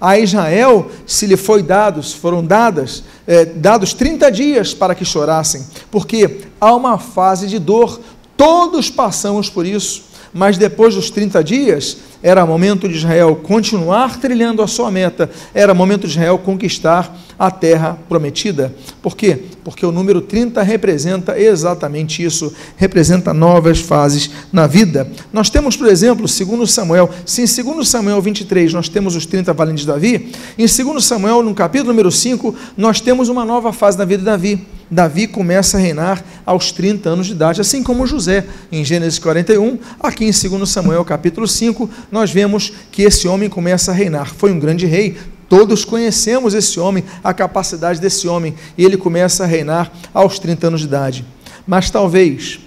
A 0.00 0.18
Israel 0.18 0.90
se 1.06 1.26
lhe 1.26 1.36
foi 1.36 1.62
dados, 1.62 2.12
foram 2.12 2.44
dadas, 2.44 3.04
é, 3.26 3.44
dados 3.44 3.94
30 3.94 4.30
dias 4.30 4.74
para 4.74 4.94
que 4.94 5.04
chorassem, 5.04 5.64
porque 5.90 6.42
há 6.60 6.74
uma 6.74 6.98
fase 6.98 7.46
de 7.46 7.58
dor, 7.58 8.00
todos 8.36 8.90
passamos 8.90 9.48
por 9.48 9.64
isso, 9.64 10.04
mas 10.36 10.58
depois 10.58 10.94
dos 10.94 11.10
30 11.10 11.42
dias, 11.42 11.96
era 12.22 12.44
momento 12.44 12.86
de 12.86 12.94
Israel 12.94 13.34
continuar 13.42 14.20
trilhando 14.20 14.60
a 14.60 14.66
sua 14.66 14.90
meta, 14.90 15.30
era 15.54 15.72
momento 15.72 16.02
de 16.02 16.08
Israel 16.08 16.36
conquistar 16.36 17.16
a 17.38 17.50
terra 17.50 17.98
prometida. 18.06 18.74
Por 19.00 19.16
quê? 19.16 19.44
Porque 19.64 19.86
o 19.86 19.90
número 19.90 20.20
30 20.20 20.62
representa 20.62 21.40
exatamente 21.40 22.22
isso, 22.22 22.52
representa 22.76 23.32
novas 23.32 23.80
fases 23.80 24.30
na 24.52 24.66
vida. 24.66 25.10
Nós 25.32 25.48
temos, 25.48 25.74
por 25.74 25.88
exemplo, 25.88 26.28
segundo 26.28 26.66
Samuel, 26.66 27.08
se 27.24 27.40
em 27.40 27.72
2 27.72 27.88
Samuel 27.88 28.20
23 28.20 28.74
nós 28.74 28.90
temos 28.90 29.16
os 29.16 29.24
30 29.24 29.54
valentes 29.54 29.86
de 29.86 29.86
Davi, 29.86 30.32
em 30.58 30.66
2 30.66 31.02
Samuel, 31.02 31.42
no 31.42 31.54
capítulo 31.54 31.92
número 31.92 32.12
5, 32.12 32.54
nós 32.76 33.00
temos 33.00 33.30
uma 33.30 33.44
nova 33.44 33.72
fase 33.72 33.96
na 33.96 34.04
vida 34.04 34.18
de 34.18 34.26
Davi. 34.26 34.75
Davi 34.90 35.26
começa 35.26 35.76
a 35.76 35.80
reinar 35.80 36.24
aos 36.44 36.70
30 36.72 37.08
anos 37.08 37.26
de 37.26 37.32
idade, 37.32 37.60
assim 37.60 37.82
como 37.82 38.06
José, 38.06 38.44
em 38.70 38.84
Gênesis 38.84 39.18
41, 39.18 39.78
aqui 40.00 40.24
em 40.24 40.30
2 40.30 40.68
Samuel 40.68 41.04
capítulo 41.04 41.48
5, 41.48 41.90
nós 42.10 42.30
vemos 42.30 42.72
que 42.92 43.02
esse 43.02 43.26
homem 43.26 43.48
começa 43.48 43.90
a 43.90 43.94
reinar. 43.94 44.32
Foi 44.34 44.52
um 44.52 44.58
grande 44.58 44.86
rei, 44.86 45.16
Todos 45.48 45.84
conhecemos 45.84 46.54
esse 46.54 46.80
homem, 46.80 47.04
a 47.22 47.32
capacidade 47.32 48.00
desse 48.00 48.26
homem, 48.26 48.54
e 48.76 48.84
ele 48.84 48.96
começa 48.96 49.44
a 49.44 49.46
reinar 49.46 49.92
aos 50.12 50.40
30 50.40 50.66
anos 50.66 50.80
de 50.80 50.86
idade. 50.86 51.24
Mas 51.64 51.88
talvez 51.88 52.58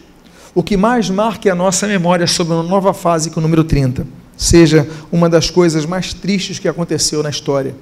o 0.56 0.64
que 0.64 0.78
mais 0.78 1.10
marque 1.10 1.50
a 1.50 1.56
nossa 1.56 1.86
memória 1.88 2.26
sobre 2.26 2.54
uma 2.54 2.64
nova 2.64 2.94
fase 2.94 3.30
com 3.30 3.40
o 3.40 3.44
número 3.44 3.64
30 3.64 4.08
seja 4.36 4.88
uma 5.12 5.30
das 5.30 5.50
coisas 5.50 5.86
mais 5.86 6.14
tristes 6.14 6.60
que 6.60 6.68
aconteceu 6.68 7.22
na 7.22 7.30
história. 7.30 7.76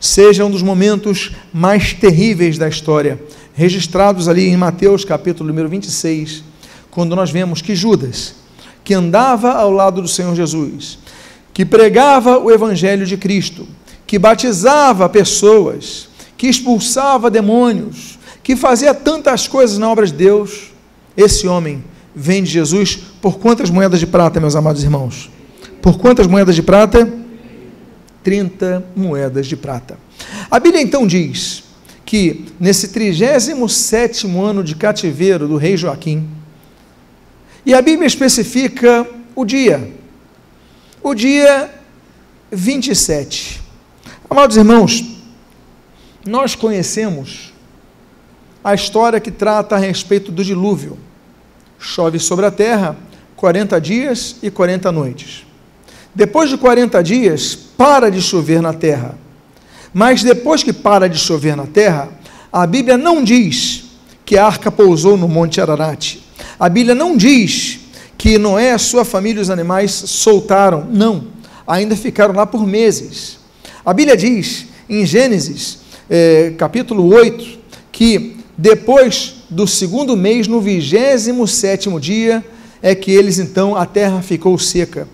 Seja 0.00 0.44
um 0.44 0.50
dos 0.50 0.62
momentos 0.62 1.32
mais 1.52 1.92
terríveis 1.92 2.56
da 2.56 2.66
história, 2.66 3.22
registrados 3.54 4.28
ali 4.28 4.48
em 4.48 4.56
Mateus 4.56 5.04
capítulo 5.04 5.48
número 5.48 5.68
26, 5.68 6.42
quando 6.90 7.14
nós 7.14 7.30
vemos 7.30 7.62
que 7.62 7.74
Judas, 7.74 8.34
que 8.84 8.94
andava 8.94 9.52
ao 9.52 9.70
lado 9.70 10.02
do 10.02 10.08
Senhor 10.08 10.34
Jesus, 10.34 10.98
que 11.52 11.64
pregava 11.64 12.38
o 12.38 12.50
evangelho 12.50 13.06
de 13.06 13.16
Cristo, 13.16 13.66
que 14.06 14.18
batizava 14.18 15.08
pessoas, 15.08 16.08
que 16.36 16.46
expulsava 16.46 17.30
demônios, 17.30 18.18
que 18.42 18.56
fazia 18.56 18.94
tantas 18.94 19.46
coisas 19.46 19.78
na 19.78 19.88
obra 19.88 20.06
de 20.06 20.12
Deus, 20.12 20.72
esse 21.16 21.46
homem 21.46 21.84
vende 22.14 22.50
Jesus 22.50 22.98
por 23.20 23.38
quantas 23.38 23.70
moedas 23.70 24.00
de 24.00 24.06
prata, 24.06 24.40
meus 24.40 24.56
amados 24.56 24.82
irmãos? 24.82 25.30
Por 25.80 25.98
quantas 25.98 26.26
moedas 26.26 26.54
de 26.54 26.62
prata? 26.62 27.10
30 28.22 28.84
moedas 28.94 29.46
de 29.46 29.56
prata. 29.56 29.98
A 30.50 30.58
Bíblia 30.58 30.82
então 30.82 31.06
diz 31.06 31.64
que 32.12 32.44
nesse 32.60 32.88
37 32.88 34.26
ano 34.38 34.62
de 34.62 34.76
cativeiro 34.76 35.48
do 35.48 35.56
rei 35.56 35.78
Joaquim, 35.78 36.28
e 37.64 37.72
a 37.72 37.80
Bíblia 37.80 38.06
especifica 38.06 39.08
o 39.34 39.46
dia, 39.46 39.90
o 41.02 41.14
dia 41.14 41.70
27. 42.50 43.62
Amados 44.28 44.58
irmãos, 44.58 45.02
nós 46.26 46.54
conhecemos 46.54 47.54
a 48.62 48.74
história 48.74 49.18
que 49.18 49.30
trata 49.30 49.76
a 49.76 49.78
respeito 49.78 50.30
do 50.30 50.44
dilúvio. 50.44 50.98
Chove 51.78 52.18
sobre 52.18 52.44
a 52.44 52.50
terra 52.50 52.94
40 53.36 53.80
dias 53.80 54.36
e 54.42 54.50
40 54.50 54.92
noites. 54.92 55.46
Depois 56.14 56.50
de 56.50 56.58
40 56.58 57.02
dias, 57.02 57.54
para 57.54 58.10
de 58.10 58.20
chover 58.20 58.60
na 58.60 58.74
terra. 58.74 59.21
Mas 59.92 60.22
depois 60.22 60.62
que 60.62 60.72
para 60.72 61.08
de 61.08 61.18
chover 61.18 61.56
na 61.56 61.66
terra, 61.66 62.08
a 62.52 62.66
Bíblia 62.66 62.96
não 62.96 63.22
diz 63.22 63.84
que 64.24 64.38
a 64.38 64.46
arca 64.46 64.70
pousou 64.70 65.16
no 65.16 65.28
Monte 65.28 65.60
Ararat. 65.60 66.18
A 66.58 66.68
Bíblia 66.68 66.94
não 66.94 67.16
diz 67.16 67.80
que 68.16 68.38
Noé, 68.38 68.72
a 68.72 68.78
sua 68.78 69.04
família 69.04 69.40
e 69.40 69.42
os 69.42 69.50
animais 69.50 69.90
soltaram. 69.90 70.86
Não, 70.90 71.24
ainda 71.66 71.96
ficaram 71.96 72.34
lá 72.34 72.46
por 72.46 72.66
meses. 72.66 73.38
A 73.84 73.92
Bíblia 73.92 74.16
diz 74.16 74.66
em 74.88 75.04
Gênesis, 75.04 75.78
é, 76.08 76.52
capítulo 76.56 77.12
8, 77.14 77.58
que 77.90 78.36
depois 78.56 79.34
do 79.50 79.66
segundo 79.66 80.16
mês, 80.16 80.46
no 80.46 80.60
vigésimo 80.60 81.46
sétimo 81.46 82.00
dia, 82.00 82.44
é 82.80 82.94
que 82.94 83.10
eles 83.10 83.38
então, 83.38 83.76
a 83.76 83.84
terra 83.86 84.22
ficou 84.22 84.58
seca. 84.58 85.08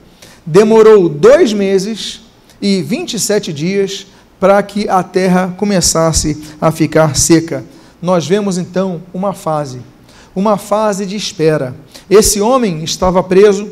Demorou 0.45 1.09
dois 1.09 1.53
meses 1.53 2.20
e 2.61 2.83
27 2.83 3.53
dias 3.53 4.07
para 4.39 4.62
que 4.62 4.89
a 4.89 5.03
terra 5.03 5.55
começasse 5.57 6.43
a 6.61 6.70
ficar 6.70 7.16
seca. 7.16 7.64
Nós 8.01 8.26
vemos 8.26 8.59
então 8.59 9.03
uma 9.12 9.32
fase, 9.32 9.80
uma 10.34 10.57
fase 10.57 11.05
de 11.05 11.16
espera. 11.16 11.74
Esse 12.09 12.41
homem 12.41 12.84
estava 12.84 13.22
preso, 13.22 13.68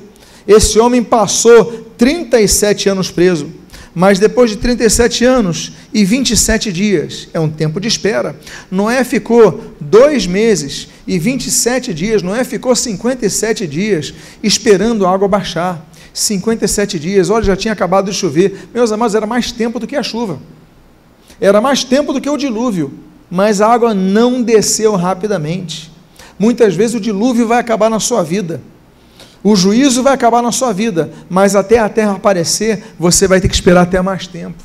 esse 0.46 0.78
homem 0.78 1.02
passou 1.02 1.86
37 1.96 2.88
anos 2.88 3.10
preso 3.10 3.50
mas 3.98 4.18
depois 4.18 4.50
de 4.50 4.58
37 4.58 5.24
anos 5.24 5.72
e 5.90 6.04
27 6.04 6.70
dias, 6.70 7.28
é 7.32 7.40
um 7.40 7.48
tempo 7.48 7.80
de 7.80 7.88
espera. 7.88 8.36
Noé 8.70 9.02
ficou 9.04 9.72
dois 9.80 10.26
meses 10.26 10.88
e 11.06 11.18
27 11.18 11.94
dias, 11.94 12.22
Noé 12.22 12.44
ficou 12.44 12.76
57 12.76 13.66
dias 13.66 14.12
esperando 14.42 15.06
a 15.06 15.10
água 15.10 15.26
baixar. 15.26 15.82
57 16.18 16.98
dias, 16.98 17.30
olha, 17.30 17.44
já 17.44 17.56
tinha 17.56 17.72
acabado 17.72 18.10
de 18.10 18.16
chover. 18.16 18.68
Meus 18.72 18.90
amados, 18.90 19.14
era 19.14 19.26
mais 19.26 19.52
tempo 19.52 19.78
do 19.78 19.86
que 19.86 19.96
a 19.96 20.02
chuva, 20.02 20.38
era 21.40 21.60
mais 21.60 21.84
tempo 21.84 22.12
do 22.12 22.20
que 22.20 22.30
o 22.30 22.36
dilúvio, 22.36 22.92
mas 23.30 23.60
a 23.60 23.72
água 23.72 23.92
não 23.92 24.42
desceu 24.42 24.94
rapidamente. 24.96 25.92
Muitas 26.38 26.74
vezes 26.74 26.94
o 26.94 27.00
dilúvio 27.00 27.46
vai 27.46 27.58
acabar 27.58 27.90
na 27.90 28.00
sua 28.00 28.22
vida 28.22 28.60
o 29.46 29.54
juízo 29.54 30.02
vai 30.02 30.12
acabar 30.12 30.42
na 30.42 30.50
sua 30.50 30.72
vida, 30.72 31.08
mas 31.30 31.54
até 31.54 31.78
a 31.78 31.88
terra 31.88 32.16
aparecer, 32.16 32.82
você 32.98 33.28
vai 33.28 33.40
ter 33.40 33.46
que 33.46 33.54
esperar 33.54 33.82
até 33.82 34.02
mais 34.02 34.26
tempo. 34.26 34.60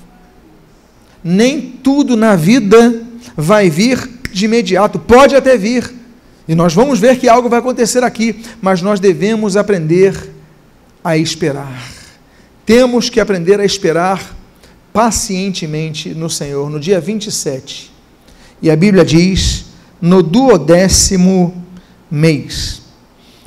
Nem 1.23 1.61
tudo 1.61 2.17
na 2.17 2.35
vida 2.35 2.99
vai 3.37 3.69
vir 3.69 4.09
de 4.33 4.45
imediato, 4.45 4.97
pode 4.97 5.35
até 5.35 5.55
vir. 5.55 5.93
E 6.47 6.55
nós 6.55 6.73
vamos 6.73 6.97
ver 6.97 7.19
que 7.19 7.29
algo 7.29 7.47
vai 7.47 7.59
acontecer 7.59 8.03
aqui, 8.03 8.43
mas 8.59 8.81
nós 8.81 8.99
devemos 8.99 9.55
aprender 9.55 10.30
a 11.03 11.17
esperar. 11.17 11.91
Temos 12.65 13.09
que 13.09 13.19
aprender 13.19 13.59
a 13.59 13.65
esperar 13.65 14.35
pacientemente 14.93 16.09
no 16.13 16.29
Senhor. 16.29 16.69
No 16.69 16.79
dia 16.79 16.99
27, 16.99 17.91
e 18.61 18.69
a 18.69 18.75
Bíblia 18.75 19.03
diz, 19.03 19.65
no 20.01 20.21
duodécimo 20.21 21.65
mês. 22.09 22.81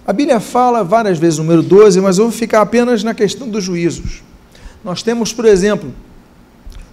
A 0.07 0.13
Bíblia 0.13 0.41
fala 0.41 0.83
várias 0.83 1.19
vezes 1.19 1.39
o 1.39 1.43
número 1.43 1.63
12, 1.63 2.01
mas 2.01 2.19
eu 2.19 2.25
vou 2.25 2.33
ficar 2.33 2.61
apenas 2.61 3.03
na 3.03 3.15
questão 3.15 3.49
dos 3.49 3.65
juízos. 3.65 4.23
Nós 4.85 5.03
temos, 5.03 5.33
por 5.33 5.45
exemplo, 5.45 5.95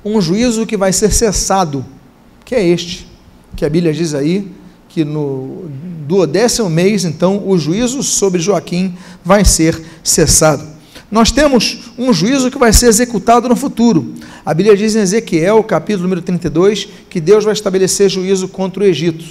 um 0.04 0.22
juízo 0.22 0.66
que 0.66 0.78
vai 0.78 0.94
ser 0.94 1.12
cessado, 1.12 1.86
que 2.46 2.56
é 2.56 2.66
este, 2.66 3.08
que 3.56 3.66
a 3.66 3.70
Bíblia 3.70 3.94
diz 3.94 4.14
aí, 4.14 4.50
que 4.88 5.04
no 5.04 5.70
duodécimo 6.08 6.70
mês, 6.70 7.06
então, 7.06 7.48
o 7.48 7.58
juízo 7.58 8.04
sobre 8.04 8.42
Joaquim 8.42 8.96
vai 9.24 9.46
ser 9.46 9.82
cessado. 10.04 10.64
Nós 11.10 11.32
temos 11.32 11.92
um 11.98 12.14
juízo 12.14 12.50
que 12.50 12.58
vai 12.58 12.72
ser 12.72 12.88
executado 12.88 13.50
no 13.50 13.56
futuro. 13.56 14.14
A 14.46 14.54
Bíblia 14.54 14.78
diz 14.78 14.96
em 14.96 15.00
Ezequiel, 15.00 15.62
capítulo 15.64 16.04
número 16.04 16.22
32, 16.22 16.88
que 17.10 17.20
Deus 17.20 17.44
vai 17.44 17.54
estabelecer 17.54 18.10
juízo 18.10 18.48
contra 18.48 18.84
o 18.84 18.86
Egito. 18.86 19.26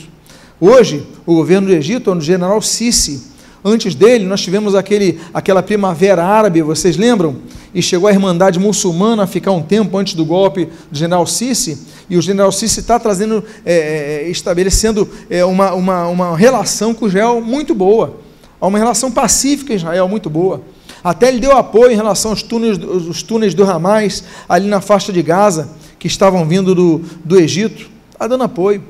Hoje, 0.61 1.07
o 1.25 1.35
governo 1.35 1.69
do 1.69 1.73
Egito 1.73 2.11
é 2.11 2.15
o 2.15 2.21
general 2.21 2.61
Sisi, 2.61 3.31
Antes 3.63 3.95
dele, 3.95 4.25
nós 4.25 4.41
tivemos 4.41 4.75
aquele, 4.75 5.21
aquela 5.35 5.63
primavera 5.63 6.25
árabe, 6.25 6.63
vocês 6.63 6.97
lembram? 6.97 7.37
E 7.75 7.83
chegou 7.83 8.09
a 8.09 8.13
Irmandade 8.13 8.59
Muçulmana 8.59 9.25
a 9.25 9.27
ficar 9.27 9.53
um 9.53 9.63
tempo 9.63 9.99
antes 9.99 10.15
do 10.15 10.25
golpe 10.25 10.67
do 10.91 10.99
general 10.99 11.27
Sisi, 11.27 11.79
e 12.09 12.17
o 12.17 12.23
general 12.23 12.51
Sisi 12.53 12.81
está 12.81 12.99
trazendo, 12.99 13.45
é, 13.65 14.25
é, 14.25 14.31
estabelecendo 14.31 15.07
é, 15.29 15.45
uma, 15.45 15.75
uma, 15.75 16.07
uma 16.09 16.37
relação 16.37 16.95
com 16.95 17.07
Israel 17.07 17.43
muito 17.43 17.75
boa, 17.75 18.19
uma 18.67 18.79
relação 18.79 19.11
pacífica 19.11 19.73
em 19.73 19.77
Israel 19.77 20.09
muito 20.09 20.29
boa. 20.29 20.63
Até 21.03 21.29
ele 21.29 21.41
deu 21.41 21.57
apoio 21.57 21.93
em 21.93 21.97
relação 21.97 22.31
aos 22.31 22.43
túneis, 22.43 22.79
os 22.79 23.23
túneis 23.23 23.55
do 23.55 23.65
Ramais, 23.65 24.23
ali 24.49 24.69
na 24.69 24.81
faixa 24.81 25.13
de 25.13 25.23
Gaza, 25.23 25.71
que 25.99 26.07
estavam 26.07 26.47
vindo 26.47 26.75
do, 26.75 27.01
do 27.25 27.39
Egito. 27.39 27.89
Está 28.13 28.27
dando 28.27 28.45
apoio. 28.45 28.83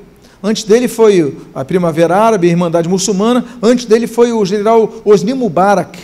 Antes 0.43 0.63
dele 0.63 0.87
foi 0.87 1.37
a 1.53 1.63
Primavera 1.63 2.17
Árabe, 2.17 2.47
a 2.47 2.51
Irmandade 2.51 2.89
Muçulmana. 2.89 3.45
Antes 3.61 3.85
dele 3.85 4.07
foi 4.07 4.33
o 4.33 4.43
general 4.43 4.91
Osni 5.05 5.33
Mubarak. 5.33 5.97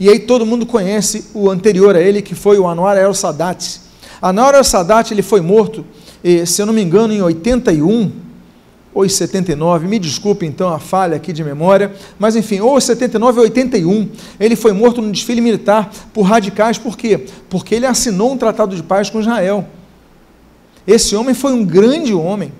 E 0.00 0.08
aí 0.08 0.18
todo 0.18 0.44
mundo 0.44 0.66
conhece 0.66 1.26
o 1.34 1.48
anterior 1.48 1.94
a 1.94 2.00
ele, 2.00 2.20
que 2.20 2.34
foi 2.34 2.58
o 2.58 2.66
Anwar 2.66 2.96
el-Sadat. 2.96 3.80
Anwar 4.20 4.54
el-Sadat 4.54 5.12
ele 5.12 5.22
foi 5.22 5.40
morto, 5.40 5.84
se 6.46 6.60
eu 6.60 6.66
não 6.66 6.72
me 6.72 6.82
engano, 6.82 7.12
em 7.12 7.22
81 7.22 8.23
em 9.02 9.08
79, 9.08 9.88
me 9.88 9.98
desculpe 9.98 10.44
então 10.44 10.68
a 10.68 10.78
falha 10.78 11.16
aqui 11.16 11.32
de 11.32 11.42
memória, 11.42 11.92
mas 12.18 12.36
enfim, 12.36 12.60
ou 12.60 12.78
79 12.78 13.38
ou 13.38 13.44
81, 13.44 14.08
ele 14.38 14.54
foi 14.54 14.72
morto 14.72 15.00
no 15.00 15.10
desfile 15.10 15.40
militar 15.40 15.90
por 16.12 16.22
radicais, 16.22 16.76
por 16.76 16.96
quê? 16.96 17.26
Porque 17.48 17.74
ele 17.74 17.86
assinou 17.86 18.32
um 18.32 18.36
tratado 18.36 18.76
de 18.76 18.82
paz 18.82 19.08
com 19.08 19.20
Israel. 19.20 19.66
Esse 20.86 21.16
homem 21.16 21.34
foi 21.34 21.54
um 21.54 21.64
grande 21.64 22.12
homem. 22.12 22.52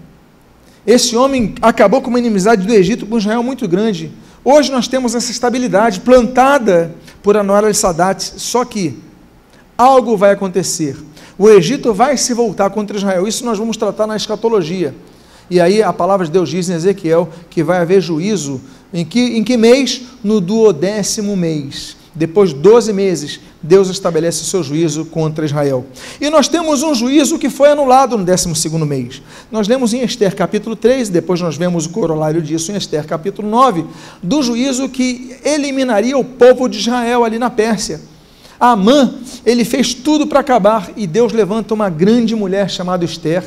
Esse 0.86 1.14
homem 1.16 1.54
acabou 1.62 2.02
com 2.02 2.08
uma 2.08 2.18
inimizade 2.18 2.66
do 2.66 2.72
Egito 2.72 3.06
com 3.06 3.18
Israel 3.18 3.42
muito 3.42 3.68
grande. 3.68 4.10
Hoje 4.44 4.72
nós 4.72 4.88
temos 4.88 5.14
essa 5.14 5.30
estabilidade 5.30 6.00
plantada 6.00 6.94
por 7.22 7.36
Anwar 7.36 7.64
al-Sadat, 7.64 8.22
só 8.36 8.64
que 8.64 8.98
algo 9.78 10.16
vai 10.16 10.32
acontecer. 10.32 10.96
O 11.38 11.48
Egito 11.48 11.94
vai 11.94 12.16
se 12.16 12.34
voltar 12.34 12.70
contra 12.70 12.96
Israel. 12.96 13.26
Isso 13.26 13.44
nós 13.44 13.58
vamos 13.58 13.76
tratar 13.76 14.06
na 14.06 14.16
escatologia. 14.16 14.94
E 15.50 15.60
aí 15.60 15.82
a 15.82 15.92
palavra 15.92 16.26
de 16.26 16.32
Deus 16.32 16.48
diz 16.48 16.68
em 16.68 16.74
Ezequiel 16.74 17.28
que 17.50 17.62
vai 17.62 17.78
haver 17.78 18.00
juízo. 18.00 18.60
Em 18.92 19.04
que, 19.04 19.20
em 19.20 19.42
que 19.42 19.56
mês? 19.56 20.02
No 20.22 20.40
duodécimo 20.40 21.36
mês. 21.36 21.96
Depois 22.14 22.50
de 22.50 22.56
12 22.56 22.92
meses, 22.92 23.40
Deus 23.60 23.88
estabelece 23.88 24.42
o 24.42 24.44
seu 24.44 24.62
juízo 24.62 25.04
contra 25.06 25.44
Israel. 25.44 25.84
E 26.20 26.30
nós 26.30 26.46
temos 26.46 26.82
um 26.84 26.94
juízo 26.94 27.40
que 27.40 27.50
foi 27.50 27.70
anulado 27.70 28.16
no 28.16 28.24
12 28.24 28.68
mês. 28.86 29.20
Nós 29.50 29.66
lemos 29.66 29.92
em 29.92 30.04
Esther 30.04 30.36
capítulo 30.36 30.76
3, 30.76 31.08
depois 31.08 31.40
nós 31.40 31.56
vemos 31.56 31.86
o 31.86 31.90
corolário 31.90 32.40
disso 32.40 32.70
em 32.70 32.76
Esther 32.76 33.04
capítulo 33.04 33.48
9, 33.48 33.84
do 34.22 34.42
juízo 34.44 34.88
que 34.88 35.36
eliminaria 35.44 36.16
o 36.16 36.24
povo 36.24 36.68
de 36.68 36.78
Israel 36.78 37.24
ali 37.24 37.38
na 37.38 37.50
Pérsia. 37.50 38.00
Amã, 38.60 39.14
ele 39.44 39.64
fez 39.64 39.92
tudo 39.92 40.26
para 40.26 40.38
acabar 40.38 40.92
e 40.96 41.08
Deus 41.08 41.32
levanta 41.32 41.74
uma 41.74 41.90
grande 41.90 42.36
mulher 42.36 42.70
chamada 42.70 43.04
Esther 43.04 43.42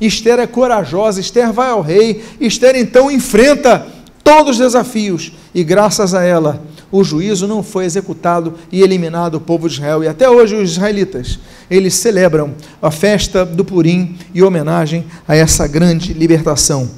Esther 0.00 0.38
é 0.38 0.46
corajosa, 0.46 1.20
Esther 1.20 1.52
vai 1.52 1.70
ao 1.70 1.82
rei, 1.82 2.24
Esther 2.40 2.76
então 2.76 3.10
enfrenta 3.10 3.86
todos 4.24 4.52
os 4.52 4.58
desafios 4.58 5.32
e 5.54 5.62
graças 5.62 6.14
a 6.14 6.22
ela 6.22 6.62
o 6.92 7.04
juízo 7.04 7.46
não 7.46 7.62
foi 7.62 7.84
executado 7.84 8.54
e 8.72 8.82
eliminado 8.82 9.36
o 9.36 9.40
povo 9.40 9.68
de 9.68 9.74
Israel. 9.74 10.02
E 10.02 10.08
até 10.08 10.28
hoje 10.28 10.56
os 10.56 10.72
israelitas, 10.72 11.38
eles 11.70 11.94
celebram 11.94 12.54
a 12.82 12.90
festa 12.90 13.44
do 13.44 13.64
Purim 13.64 14.18
e 14.34 14.42
homenagem 14.42 15.04
a 15.26 15.36
essa 15.36 15.68
grande 15.68 16.12
libertação. 16.12 16.90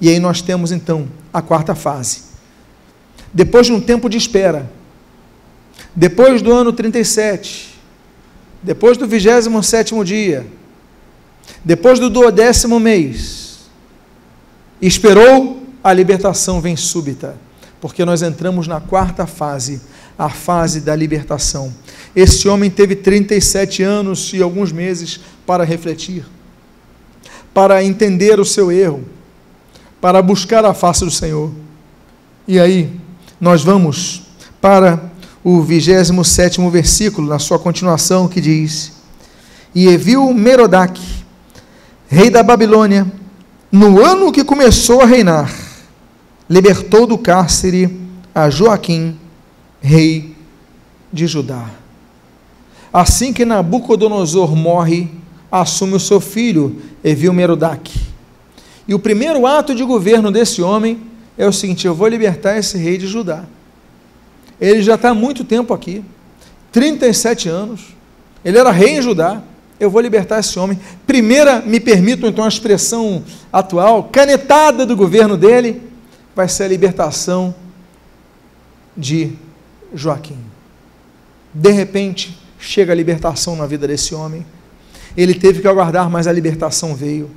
E 0.00 0.08
aí 0.08 0.18
nós 0.18 0.42
temos 0.42 0.72
então 0.72 1.06
a 1.32 1.40
quarta 1.40 1.74
fase. 1.74 2.22
Depois 3.32 3.66
de 3.66 3.72
um 3.72 3.80
tempo 3.80 4.08
de 4.08 4.16
espera, 4.18 4.68
depois 5.94 6.42
do 6.42 6.52
ano 6.52 6.72
37, 6.72 7.78
depois 8.62 8.96
do 8.96 9.06
27º 9.06 10.02
dia, 10.02 10.46
depois 11.66 11.98
do 11.98 12.08
duodécimo 12.08 12.78
mês, 12.78 13.58
esperou, 14.80 15.64
a 15.82 15.92
libertação 15.92 16.60
vem 16.60 16.76
súbita, 16.76 17.36
porque 17.80 18.04
nós 18.04 18.22
entramos 18.22 18.68
na 18.68 18.80
quarta 18.80 19.26
fase, 19.26 19.80
a 20.16 20.28
fase 20.28 20.80
da 20.80 20.94
libertação. 20.94 21.74
Esse 22.14 22.48
homem 22.48 22.70
teve 22.70 22.94
37 22.94 23.82
anos 23.82 24.32
e 24.32 24.40
alguns 24.40 24.70
meses 24.70 25.18
para 25.44 25.64
refletir, 25.64 26.24
para 27.52 27.82
entender 27.82 28.38
o 28.38 28.44
seu 28.44 28.70
erro, 28.70 29.04
para 30.00 30.22
buscar 30.22 30.64
a 30.64 30.72
face 30.72 31.04
do 31.04 31.10
Senhor. 31.10 31.50
E 32.46 32.60
aí, 32.60 32.92
nós 33.40 33.64
vamos 33.64 34.22
para 34.60 35.10
o 35.42 35.60
27 35.62 36.60
versículo, 36.70 37.26
na 37.26 37.40
sua 37.40 37.58
continuação, 37.58 38.28
que 38.28 38.40
diz: 38.40 38.92
E 39.74 39.96
viu 39.96 40.32
Merodach, 40.32 41.25
rei 42.08 42.30
da 42.30 42.42
Babilônia, 42.42 43.10
no 43.70 44.02
ano 44.04 44.30
que 44.30 44.44
começou 44.44 45.00
a 45.00 45.06
reinar, 45.06 45.52
libertou 46.48 47.06
do 47.06 47.18
cárcere 47.18 48.00
a 48.34 48.48
Joaquim, 48.48 49.16
rei 49.80 50.36
de 51.12 51.26
Judá. 51.26 51.70
Assim 52.92 53.32
que 53.32 53.44
Nabucodonosor 53.44 54.54
morre, 54.54 55.08
assume 55.50 55.94
o 55.94 56.00
seu 56.00 56.20
filho, 56.20 56.80
Evil-Merodach. 57.02 57.92
E 58.88 58.94
o 58.94 58.98
primeiro 58.98 59.46
ato 59.46 59.74
de 59.74 59.82
governo 59.84 60.30
desse 60.30 60.62
homem 60.62 61.00
é 61.36 61.46
o 61.46 61.52
seguinte: 61.52 61.86
eu 61.86 61.94
vou 61.94 62.08
libertar 62.08 62.56
esse 62.56 62.78
rei 62.78 62.96
de 62.96 63.06
Judá. 63.06 63.44
Ele 64.60 64.82
já 64.82 64.94
está 64.94 65.10
há 65.10 65.14
muito 65.14 65.44
tempo 65.44 65.74
aqui 65.74 66.04
37 66.72 67.48
anos. 67.48 67.80
Ele 68.44 68.58
era 68.58 68.70
rei 68.70 68.98
em 68.98 69.02
Judá 69.02 69.42
eu 69.78 69.90
vou 69.90 70.00
libertar 70.00 70.40
esse 70.40 70.58
homem. 70.58 70.78
Primeira, 71.06 71.60
me 71.60 71.78
permito 71.78 72.26
então 72.26 72.44
a 72.44 72.48
expressão 72.48 73.22
atual, 73.52 74.04
canetada 74.04 74.86
do 74.86 74.96
governo 74.96 75.36
dele, 75.36 75.82
vai 76.34 76.48
ser 76.48 76.64
a 76.64 76.68
libertação 76.68 77.54
de 78.96 79.32
Joaquim. 79.94 80.38
De 81.52 81.70
repente, 81.70 82.38
chega 82.58 82.92
a 82.92 82.96
libertação 82.96 83.56
na 83.56 83.66
vida 83.66 83.86
desse 83.86 84.14
homem. 84.14 84.44
Ele 85.16 85.34
teve 85.34 85.60
que 85.60 85.68
aguardar, 85.68 86.10
mas 86.10 86.26
a 86.26 86.32
libertação 86.32 86.94
veio. 86.94 87.30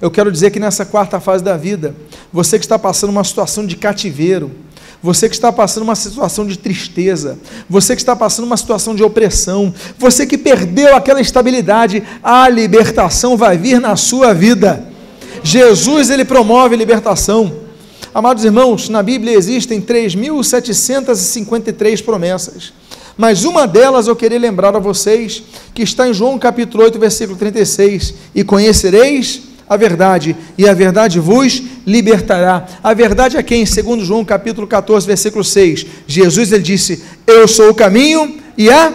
Eu 0.00 0.10
quero 0.10 0.32
dizer 0.32 0.50
que 0.50 0.60
nessa 0.60 0.84
quarta 0.84 1.20
fase 1.20 1.42
da 1.42 1.56
vida, 1.56 1.94
você 2.32 2.58
que 2.58 2.64
está 2.64 2.78
passando 2.78 3.10
uma 3.10 3.24
situação 3.24 3.66
de 3.66 3.76
cativeiro, 3.76 4.50
você 5.06 5.28
que 5.28 5.36
está 5.36 5.52
passando 5.52 5.84
uma 5.84 5.94
situação 5.94 6.44
de 6.44 6.58
tristeza, 6.58 7.38
você 7.70 7.94
que 7.94 8.02
está 8.02 8.16
passando 8.16 8.44
uma 8.44 8.56
situação 8.56 8.92
de 8.92 9.04
opressão, 9.04 9.72
você 9.96 10.26
que 10.26 10.36
perdeu 10.36 10.96
aquela 10.96 11.20
estabilidade, 11.20 12.02
a 12.20 12.48
libertação 12.48 13.36
vai 13.36 13.56
vir 13.56 13.80
na 13.80 13.94
sua 13.94 14.34
vida. 14.34 14.84
Jesus, 15.44 16.10
ele 16.10 16.24
promove 16.24 16.74
libertação. 16.74 17.54
Amados 18.12 18.44
irmãos, 18.44 18.88
na 18.88 19.00
Bíblia 19.00 19.36
existem 19.36 19.80
3.753 19.80 22.04
promessas. 22.04 22.72
Mas 23.16 23.44
uma 23.44 23.64
delas 23.64 24.08
eu 24.08 24.16
queria 24.16 24.40
lembrar 24.40 24.74
a 24.74 24.80
vocês, 24.80 25.40
que 25.72 25.82
está 25.82 26.08
em 26.08 26.12
João 26.12 26.36
capítulo 26.36 26.82
8, 26.82 26.98
versículo 26.98 27.38
36. 27.38 28.12
E 28.34 28.42
conhecereis 28.42 29.42
a 29.68 29.76
verdade, 29.76 30.36
e 30.56 30.68
a 30.68 30.74
verdade 30.74 31.18
vos 31.18 31.62
libertará. 31.86 32.66
A 32.82 32.94
verdade 32.94 33.36
é 33.36 33.42
quem? 33.42 33.66
Segundo 33.66 34.04
João 34.04 34.24
capítulo 34.24 34.66
14, 34.66 35.06
versículo 35.06 35.44
6. 35.44 35.86
Jesus 36.06 36.52
ele 36.52 36.62
disse: 36.62 37.02
"Eu 37.26 37.48
sou 37.48 37.70
o 37.70 37.74
caminho 37.74 38.36
e 38.56 38.70
a 38.70 38.92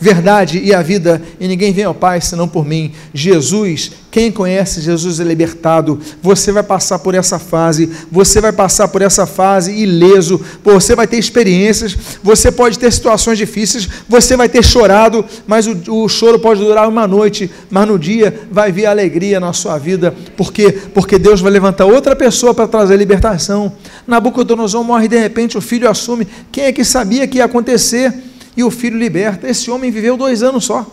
verdade 0.00 0.58
e 0.58 0.72
a 0.74 0.82
vida, 0.82 1.20
e 1.40 1.48
ninguém 1.48 1.72
vem 1.72 1.84
ao 1.84 1.94
Pai 1.94 2.20
senão 2.20 2.48
por 2.48 2.64
mim. 2.64 2.92
Jesus, 3.12 3.90
quem 4.10 4.32
conhece 4.32 4.80
Jesus 4.80 5.20
é 5.20 5.24
libertado. 5.24 6.00
Você 6.22 6.50
vai 6.50 6.62
passar 6.62 6.98
por 6.98 7.14
essa 7.14 7.38
fase, 7.38 7.90
você 8.10 8.40
vai 8.40 8.52
passar 8.52 8.88
por 8.88 9.02
essa 9.02 9.26
fase 9.26 9.72
ileso, 9.72 10.40
você 10.64 10.94
vai 10.94 11.06
ter 11.06 11.18
experiências, 11.18 11.96
você 12.22 12.50
pode 12.50 12.78
ter 12.78 12.90
situações 12.92 13.38
difíceis, 13.38 13.88
você 14.08 14.36
vai 14.36 14.48
ter 14.48 14.64
chorado, 14.64 15.24
mas 15.46 15.66
o, 15.66 16.04
o 16.04 16.08
choro 16.08 16.38
pode 16.38 16.60
durar 16.60 16.88
uma 16.88 17.06
noite, 17.06 17.50
mas 17.70 17.86
no 17.86 17.98
dia 17.98 18.46
vai 18.50 18.72
vir 18.72 18.86
alegria 18.86 19.38
na 19.38 19.52
sua 19.52 19.78
vida. 19.78 20.14
Por 20.36 20.52
quê? 20.52 20.72
Porque 20.94 21.18
Deus 21.18 21.40
vai 21.40 21.52
levantar 21.52 21.84
outra 21.84 22.16
pessoa 22.16 22.54
para 22.54 22.66
trazer 22.66 22.96
libertação. 22.96 23.72
Nabucodonosor 24.06 24.82
morre 24.82 25.08
de 25.08 25.18
repente, 25.18 25.58
o 25.58 25.60
filho 25.60 25.88
assume. 25.88 26.26
Quem 26.50 26.64
é 26.64 26.72
que 26.72 26.84
sabia 26.84 27.26
que 27.26 27.38
ia 27.38 27.44
acontecer? 27.44 28.27
E 28.58 28.64
o 28.64 28.72
filho 28.72 28.98
liberta. 28.98 29.48
Esse 29.48 29.70
homem 29.70 29.88
viveu 29.88 30.16
dois 30.16 30.42
anos 30.42 30.64
só. 30.64 30.84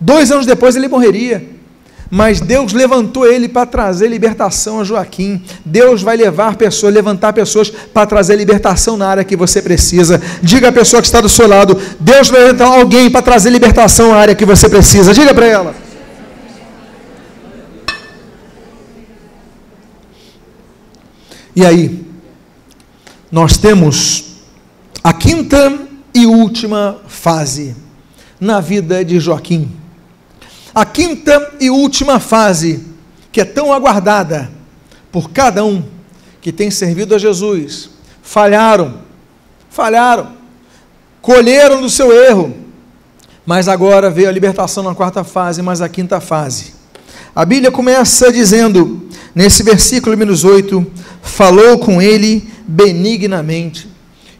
Dois 0.00 0.32
anos 0.32 0.44
depois 0.44 0.74
ele 0.74 0.88
morreria. 0.88 1.48
Mas 2.10 2.40
Deus 2.40 2.72
levantou 2.72 3.24
ele 3.24 3.48
para 3.48 3.64
trazer 3.64 4.08
libertação 4.08 4.80
a 4.80 4.84
Joaquim. 4.84 5.40
Deus 5.64 6.02
vai 6.02 6.16
levar 6.16 6.56
pessoas, 6.56 6.92
levantar 6.92 7.32
pessoas 7.32 7.70
para 7.70 8.06
trazer 8.06 8.34
libertação 8.34 8.96
na 8.96 9.06
área 9.06 9.22
que 9.22 9.36
você 9.36 9.62
precisa. 9.62 10.20
Diga 10.42 10.68
à 10.68 10.72
pessoa 10.72 11.00
que 11.00 11.06
está 11.06 11.20
do 11.20 11.28
seu 11.28 11.46
lado: 11.46 11.80
Deus 12.00 12.28
vai 12.28 12.40
levantar 12.40 12.66
alguém 12.66 13.08
para 13.08 13.22
trazer 13.22 13.50
libertação 13.50 14.10
na 14.10 14.16
área 14.16 14.34
que 14.34 14.44
você 14.44 14.68
precisa. 14.68 15.14
Diga 15.14 15.32
para 15.32 15.46
ela. 15.46 15.74
E 21.54 21.64
aí, 21.64 22.04
nós 23.30 23.56
temos 23.56 24.40
a 25.04 25.12
quinta 25.12 25.83
e 26.14 26.26
última 26.26 27.00
fase 27.08 27.74
na 28.40 28.60
vida 28.60 29.04
de 29.04 29.18
Joaquim. 29.18 29.70
A 30.74 30.84
quinta 30.84 31.54
e 31.60 31.70
última 31.70 32.20
fase, 32.20 32.84
que 33.32 33.40
é 33.40 33.44
tão 33.44 33.72
aguardada 33.72 34.50
por 35.10 35.30
cada 35.30 35.64
um 35.64 35.82
que 36.40 36.52
tem 36.52 36.70
servido 36.70 37.14
a 37.14 37.18
Jesus, 37.18 37.90
falharam, 38.22 39.00
falharam, 39.70 40.32
colheram 41.20 41.80
do 41.80 41.90
seu 41.90 42.12
erro, 42.12 42.54
mas 43.46 43.68
agora 43.68 44.10
veio 44.10 44.28
a 44.28 44.32
libertação 44.32 44.82
na 44.82 44.94
quarta 44.94 45.24
fase, 45.24 45.62
mas 45.62 45.80
a 45.80 45.88
quinta 45.88 46.20
fase. 46.20 46.74
A 47.34 47.44
Bíblia 47.44 47.70
começa 47.70 48.32
dizendo: 48.32 49.08
Nesse 49.34 49.62
versículo 49.64 50.14
número 50.14 50.34
8, 50.46 50.86
falou 51.22 51.78
com 51.78 52.00
ele 52.00 52.48
benignamente. 52.66 53.88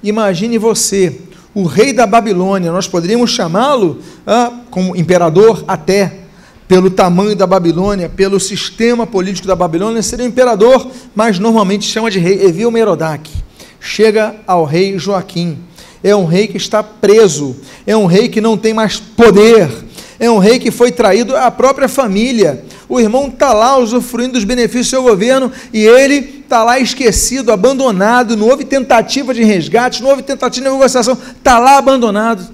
Imagine 0.03 0.57
você, 0.59 1.21
o 1.55 1.65
rei 1.65 1.93
da 1.93 2.07
Babilônia, 2.07 2.73
nós 2.73 2.89
poderíamos 2.89 3.31
chamá-lo 3.31 4.01
ah, 4.27 4.53
como 4.71 4.97
imperador 4.97 5.65
até, 5.69 6.25
pelo 6.67 6.91
tamanho 6.91 7.37
da 7.37 7.47
Babilônia, 7.47 8.09
pelo 8.09 8.41
sistema 8.41 9.07
político 9.07 9.47
da 9.47 9.55
Babilônia, 9.55 10.03
seria 10.03 10.27
imperador, 10.27 10.91
mas 11.15 11.39
normalmente 11.39 11.85
chama 11.85 12.11
de 12.11 12.19
rei 12.19 12.43
Evil 12.43 12.71
Merodach. 12.71 13.31
Chega 13.79 14.35
ao 14.47 14.65
rei 14.65 14.99
Joaquim. 14.99 15.59
É 16.03 16.17
um 16.17 16.25
rei 16.25 16.47
que 16.49 16.57
está 16.57 16.83
preso, 16.83 17.57
é 17.87 17.97
um 17.97 18.07
rei 18.07 18.29
que 18.29 18.41
não 18.41 18.59
tem 18.59 18.75
mais 18.75 18.99
poder, 18.99 19.71
é 20.19 20.31
um 20.31 20.39
rei 20.39 20.59
que 20.59 20.71
foi 20.71 20.91
traído 20.91 21.37
à 21.37 21.51
própria 21.51 21.89
família. 21.89 22.65
O 22.89 23.01
irmão 23.01 23.29
está 23.29 23.53
lá 23.53 23.79
usufruindo 23.79 24.35
dos 24.35 24.45
benefícios 24.45 24.89
do 24.89 24.91
seu 24.91 25.03
governo 25.03 25.51
e 25.73 25.85
ele 25.85 26.43
está 26.43 26.63
lá 26.63 26.79
esquecido, 26.79 27.51
abandonado. 27.51 28.37
Não 28.37 28.49
houve 28.49 28.65
tentativa 28.65 29.33
de 29.33 29.43
resgate, 29.43 30.03
não 30.03 30.11
houve 30.11 30.23
tentativa 30.23 30.65
de 30.67 30.73
negociação, 30.73 31.17
está 31.37 31.59
lá 31.59 31.79
abandonado. 31.79 32.47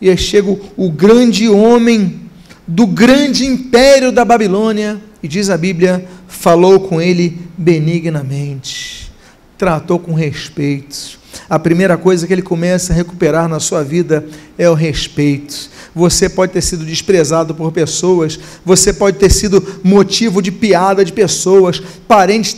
E 0.00 0.08
aí 0.10 0.16
chega 0.16 0.50
o, 0.50 0.60
o 0.76 0.90
grande 0.90 1.48
homem 1.48 2.20
do 2.66 2.86
grande 2.86 3.44
império 3.44 4.12
da 4.12 4.24
Babilônia 4.24 5.00
e 5.22 5.28
diz 5.28 5.50
a 5.50 5.56
Bíblia: 5.56 6.06
falou 6.26 6.80
com 6.80 7.00
ele 7.00 7.38
benignamente, 7.56 9.12
tratou 9.58 9.98
com 9.98 10.12
respeito. 10.12 11.21
A 11.48 11.58
primeira 11.58 11.96
coisa 11.96 12.26
que 12.26 12.32
ele 12.32 12.42
começa 12.42 12.92
a 12.92 12.96
recuperar 12.96 13.48
na 13.48 13.60
sua 13.60 13.82
vida 13.82 14.24
é 14.58 14.68
o 14.68 14.74
respeito 14.74 15.72
você 15.94 16.28
pode 16.28 16.52
ter 16.52 16.62
sido 16.62 16.84
desprezado 16.84 17.54
por 17.54 17.70
pessoas, 17.70 18.38
você 18.64 18.92
pode 18.92 19.18
ter 19.18 19.30
sido 19.30 19.62
motivo 19.82 20.40
de 20.40 20.50
piada 20.50 21.04
de 21.04 21.12
pessoas, 21.12 21.82
parentes 22.08 22.56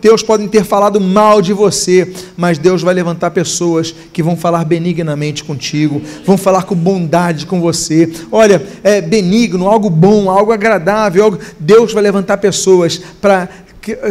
teus 0.00 0.22
podem 0.22 0.46
ter 0.48 0.64
falado 0.64 1.00
mal 1.00 1.40
de 1.40 1.52
você, 1.52 2.12
mas 2.36 2.58
Deus 2.58 2.82
vai 2.82 2.94
levantar 2.94 3.30
pessoas 3.30 3.94
que 4.12 4.22
vão 4.22 4.36
falar 4.36 4.64
benignamente 4.64 5.42
contigo, 5.44 6.02
vão 6.26 6.36
falar 6.36 6.64
com 6.64 6.74
bondade 6.74 7.46
com 7.46 7.60
você. 7.60 8.10
Olha, 8.30 8.62
é 8.82 9.00
benigno, 9.00 9.66
algo 9.66 9.88
bom, 9.88 10.30
algo 10.30 10.52
agradável, 10.52 11.24
algo... 11.24 11.38
Deus 11.58 11.92
vai 11.92 12.02
levantar 12.02 12.36
pessoas 12.38 13.00
para 13.20 13.48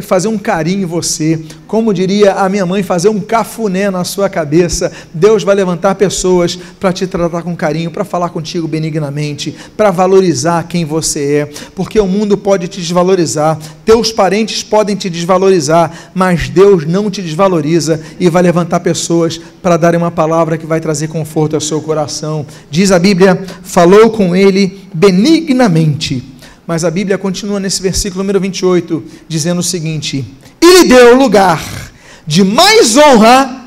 fazer 0.01 0.27
um 0.27 0.37
carinho 0.37 0.83
em 0.83 0.85
você, 0.85 1.39
como 1.67 1.93
diria 1.93 2.33
a 2.33 2.49
minha 2.49 2.65
mãe, 2.65 2.83
fazer 2.83 3.09
um 3.09 3.19
cafuné 3.19 3.89
na 3.89 4.03
sua 4.03 4.29
cabeça. 4.29 4.91
Deus 5.13 5.43
vai 5.43 5.55
levantar 5.55 5.95
pessoas 5.95 6.57
para 6.79 6.93
te 6.93 7.07
tratar 7.07 7.41
com 7.41 7.55
carinho, 7.55 7.91
para 7.91 8.03
falar 8.03 8.29
contigo 8.29 8.67
benignamente, 8.67 9.55
para 9.75 9.91
valorizar 9.91 10.67
quem 10.67 10.85
você 10.85 11.33
é, 11.33 11.49
porque 11.75 11.99
o 11.99 12.07
mundo 12.07 12.37
pode 12.37 12.67
te 12.67 12.79
desvalorizar, 12.79 13.57
teus 13.85 14.11
parentes 14.11 14.63
podem 14.63 14.95
te 14.95 15.09
desvalorizar, 15.09 16.11
mas 16.13 16.49
Deus 16.49 16.85
não 16.85 17.09
te 17.09 17.21
desvaloriza 17.21 18.01
e 18.19 18.29
vai 18.29 18.43
levantar 18.43 18.79
pessoas 18.81 19.39
para 19.61 19.77
darem 19.77 19.99
uma 19.99 20.11
palavra 20.11 20.57
que 20.57 20.65
vai 20.65 20.79
trazer 20.79 21.07
conforto 21.07 21.55
ao 21.55 21.61
seu 21.61 21.81
coração. 21.81 22.45
Diz 22.69 22.91
a 22.91 22.99
Bíblia: 22.99 23.43
falou 23.63 24.09
com 24.09 24.35
ele 24.35 24.81
benignamente 24.93 26.32
mas 26.65 26.83
a 26.83 26.91
Bíblia 26.91 27.17
continua 27.17 27.59
nesse 27.59 27.81
versículo 27.81 28.23
número 28.23 28.39
28, 28.39 29.03
dizendo 29.27 29.59
o 29.59 29.63
seguinte: 29.63 30.25
E 30.61 30.65
lhe 30.65 30.87
deu 30.87 31.15
lugar 31.15 31.61
de 32.25 32.43
mais 32.43 32.95
honra 32.97 33.63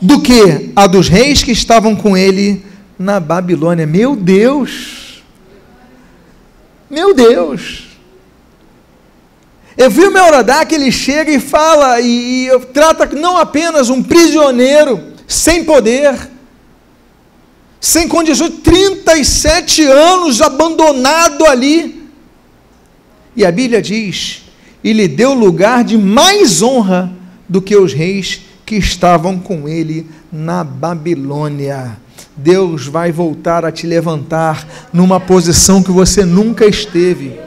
do 0.00 0.20
que 0.20 0.72
a 0.74 0.86
dos 0.86 1.08
reis 1.08 1.42
que 1.42 1.52
estavam 1.52 1.94
com 1.94 2.16
ele 2.16 2.64
na 2.98 3.20
Babilônia. 3.20 3.86
Meu 3.86 4.16
Deus! 4.16 5.22
Meu 6.90 7.14
Deus! 7.14 7.88
Eu 9.76 9.90
vi 9.90 10.06
o 10.06 10.66
que 10.66 10.74
ele 10.74 10.90
chega 10.90 11.30
e 11.30 11.38
fala, 11.38 12.00
e, 12.00 12.48
e 12.48 12.60
trata 12.72 13.06
não 13.14 13.36
apenas 13.36 13.88
um 13.88 14.02
prisioneiro 14.02 15.00
sem 15.28 15.62
poder, 15.62 16.18
sem 17.80 18.08
condições, 18.08 18.54
37 18.64 19.84
anos 19.84 20.42
abandonado 20.42 21.46
ali, 21.46 21.97
e 23.38 23.46
a 23.46 23.52
Bíblia 23.52 23.80
diz: 23.80 24.42
e 24.82 24.92
lhe 24.92 25.06
deu 25.06 25.32
lugar 25.32 25.84
de 25.84 25.96
mais 25.96 26.60
honra 26.60 27.10
do 27.48 27.62
que 27.62 27.76
os 27.76 27.92
reis 27.92 28.42
que 28.66 28.74
estavam 28.74 29.38
com 29.38 29.68
ele 29.68 30.06
na 30.30 30.64
Babilônia. 30.64 31.96
Deus 32.36 32.86
vai 32.86 33.12
voltar 33.12 33.64
a 33.64 33.70
te 33.70 33.86
levantar 33.86 34.88
numa 34.92 35.20
posição 35.20 35.82
que 35.82 35.90
você 35.90 36.24
nunca 36.24 36.66
esteve. 36.66 37.38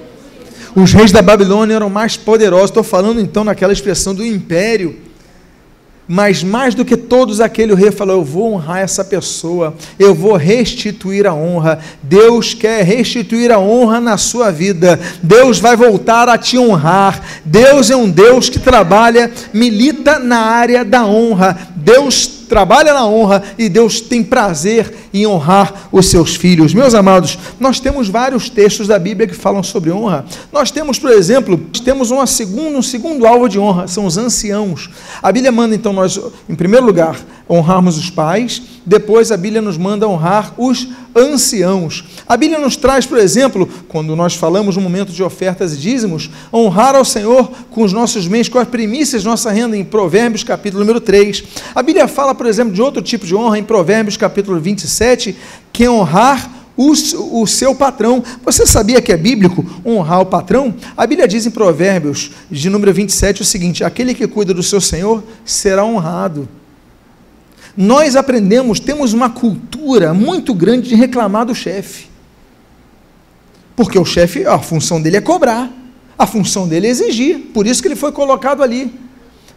Os 0.74 0.94
reis 0.94 1.12
da 1.12 1.22
Babilônia 1.22 1.76
eram 1.76 1.90
mais 1.90 2.16
poderosos. 2.16 2.70
Estou 2.70 2.84
falando 2.84 3.20
então 3.20 3.44
naquela 3.44 3.74
expressão 3.74 4.16
do 4.16 4.26
império 4.26 4.98
mas 6.14 6.44
mais 6.44 6.76
do 6.76 6.84
que 6.84 6.98
todos 6.98 7.40
aquele 7.40 7.74
rei 7.74 7.90
falou: 7.90 8.18
Eu 8.18 8.26
vou 8.26 8.54
honrar 8.54 8.80
essa 8.80 9.02
pessoa, 9.02 9.74
eu 9.98 10.14
vou 10.14 10.36
restituir 10.36 11.26
a 11.26 11.34
honra. 11.34 11.80
Deus 12.04 12.54
quer 12.54 12.84
restituir 12.84 13.50
a 13.50 13.58
honra 13.58 14.02
na 14.02 14.18
sua 14.18 14.52
vida. 14.52 15.00
Deus 15.24 15.58
vai 15.58 15.78
voltar 15.78 16.28
a 16.28 16.38
te 16.38 16.58
honrar. 16.58 17.22
Deus 17.46 17.90
é 17.90 17.96
um 17.96 18.10
Deus 18.10 18.50
que 18.50 18.60
trabalha, 18.60 19.32
milita 19.54 20.20
na 20.20 20.40
área 20.40 20.84
da 20.84 21.06
honra. 21.06 21.58
Deus 21.78 22.41
trabalha 22.52 22.94
na 22.94 23.08
honra 23.08 23.42
e 23.58 23.70
Deus 23.70 24.02
tem 24.02 24.22
prazer 24.22 24.94
em 25.14 25.26
honrar 25.26 25.88
os 25.90 26.08
seus 26.08 26.36
filhos. 26.36 26.74
Meus 26.74 26.94
amados, 26.94 27.40
nós 27.58 27.80
temos 27.80 28.10
vários 28.10 28.50
textos 28.50 28.90
da 28.90 29.00
Bíblia 29.00 29.26
que 29.26 29.34
falam 29.34 29.64
sobre 29.64 29.90
honra. 29.90 30.26
Nós 30.52 30.70
temos, 30.70 31.00
por 31.00 31.12
exemplo, 31.12 31.58
temos 31.86 32.12
uma 32.12 32.28
segunda, 32.28 32.78
um 32.78 32.82
segundo 32.82 33.26
alvo 33.26 33.48
de 33.48 33.58
honra, 33.58 33.88
são 33.88 34.06
os 34.06 34.18
anciãos. 34.18 34.90
A 35.24 35.32
Bíblia 35.32 35.50
manda 35.50 35.74
então 35.74 35.94
nós, 35.94 36.20
em 36.50 36.54
primeiro 36.54 36.86
lugar, 36.86 37.18
honrarmos 37.50 37.98
os 37.98 38.10
pais, 38.10 38.62
depois 38.86 39.32
a 39.32 39.38
Bíblia 39.38 39.62
nos 39.62 39.78
manda 39.78 40.06
honrar 40.06 40.54
os 40.58 40.90
anciãos. 41.16 42.04
A 42.28 42.38
Bíblia 42.38 42.60
nos 42.60 42.76
traz, 42.76 43.06
por 43.06 43.18
exemplo, 43.18 43.68
quando 43.88 44.16
nós 44.16 44.36
falamos 44.36 44.76
no 44.76 44.82
momento 44.82 45.12
de 45.12 45.24
ofertas 45.24 45.74
e 45.74 45.78
dízimos, 45.78 46.30
honrar 46.54 46.96
ao 46.96 47.06
Senhor 47.06 47.52
com 47.70 47.84
os 47.84 47.94
nossos 47.94 48.28
bens, 48.28 48.50
com 48.50 48.60
as 48.60 48.68
primícias 48.68 49.24
nossa 49.24 49.52
renda, 49.52 49.76
em 49.78 49.84
Provérbios 49.84 50.44
capítulo 50.44 50.82
número 50.82 51.02
3. 51.02 51.44
A 51.76 51.82
Bíblia 51.82 52.08
fala, 52.08 52.34
por 52.34 52.46
exemplo, 52.46 52.74
de 52.74 52.82
outro 52.82 53.02
tipo 53.02 53.26
de 53.26 53.36
honra, 53.36 53.60
em 53.60 53.64
Provérbios 53.64 54.18
capítulo 54.18 54.60
27, 54.60 55.36
que 55.72 55.86
é 55.86 55.90
honrar 55.90 56.62
o, 56.76 56.92
o, 57.42 57.48
seu 57.48 57.76
patrão. 57.76 58.24
Você 58.44 58.66
sabia 58.66 59.02
que 59.02 59.12
é 59.12 59.18
bíblico 59.18 59.66
honrar 59.86 60.22
o 60.22 60.26
patrão? 60.26 60.74
A 60.96 61.06
Bíblia 61.06 61.28
diz 61.28 61.46
em 61.46 61.52
Provérbios, 61.52 62.32
de 62.50 62.70
número 62.70 62.94
27, 62.94 63.42
o 63.42 63.46
seguinte: 63.46 63.84
aquele 63.84 64.14
que 64.14 64.28
cuida 64.28 64.54
do 64.54 64.64
seu 64.64 64.82
senhor 64.82 65.24
será 65.46 65.84
honrado. 65.84 66.48
Nós 67.76 68.16
aprendemos, 68.16 68.80
temos 68.80 69.14
uma 69.14 69.30
cultura 69.30 70.14
muito 70.14 70.54
grande 70.54 70.90
de 70.90 70.96
reclamar 70.96 71.46
do 71.46 71.56
chefe. 71.56 72.10
Porque 73.76 73.98
o 73.98 74.06
chefe, 74.06 74.46
a 74.46 74.60
função 74.60 75.02
dele 75.02 75.18
é 75.18 75.22
cobrar, 75.22 75.72
a 76.18 76.28
função 76.28 76.68
dele 76.68 76.88
é 76.88 76.90
exigir, 76.90 77.40
por 77.54 77.66
isso 77.66 77.82
que 77.82 77.88
ele 77.88 77.96
foi 77.96 78.12
colocado 78.12 78.62
ali. 78.62 78.94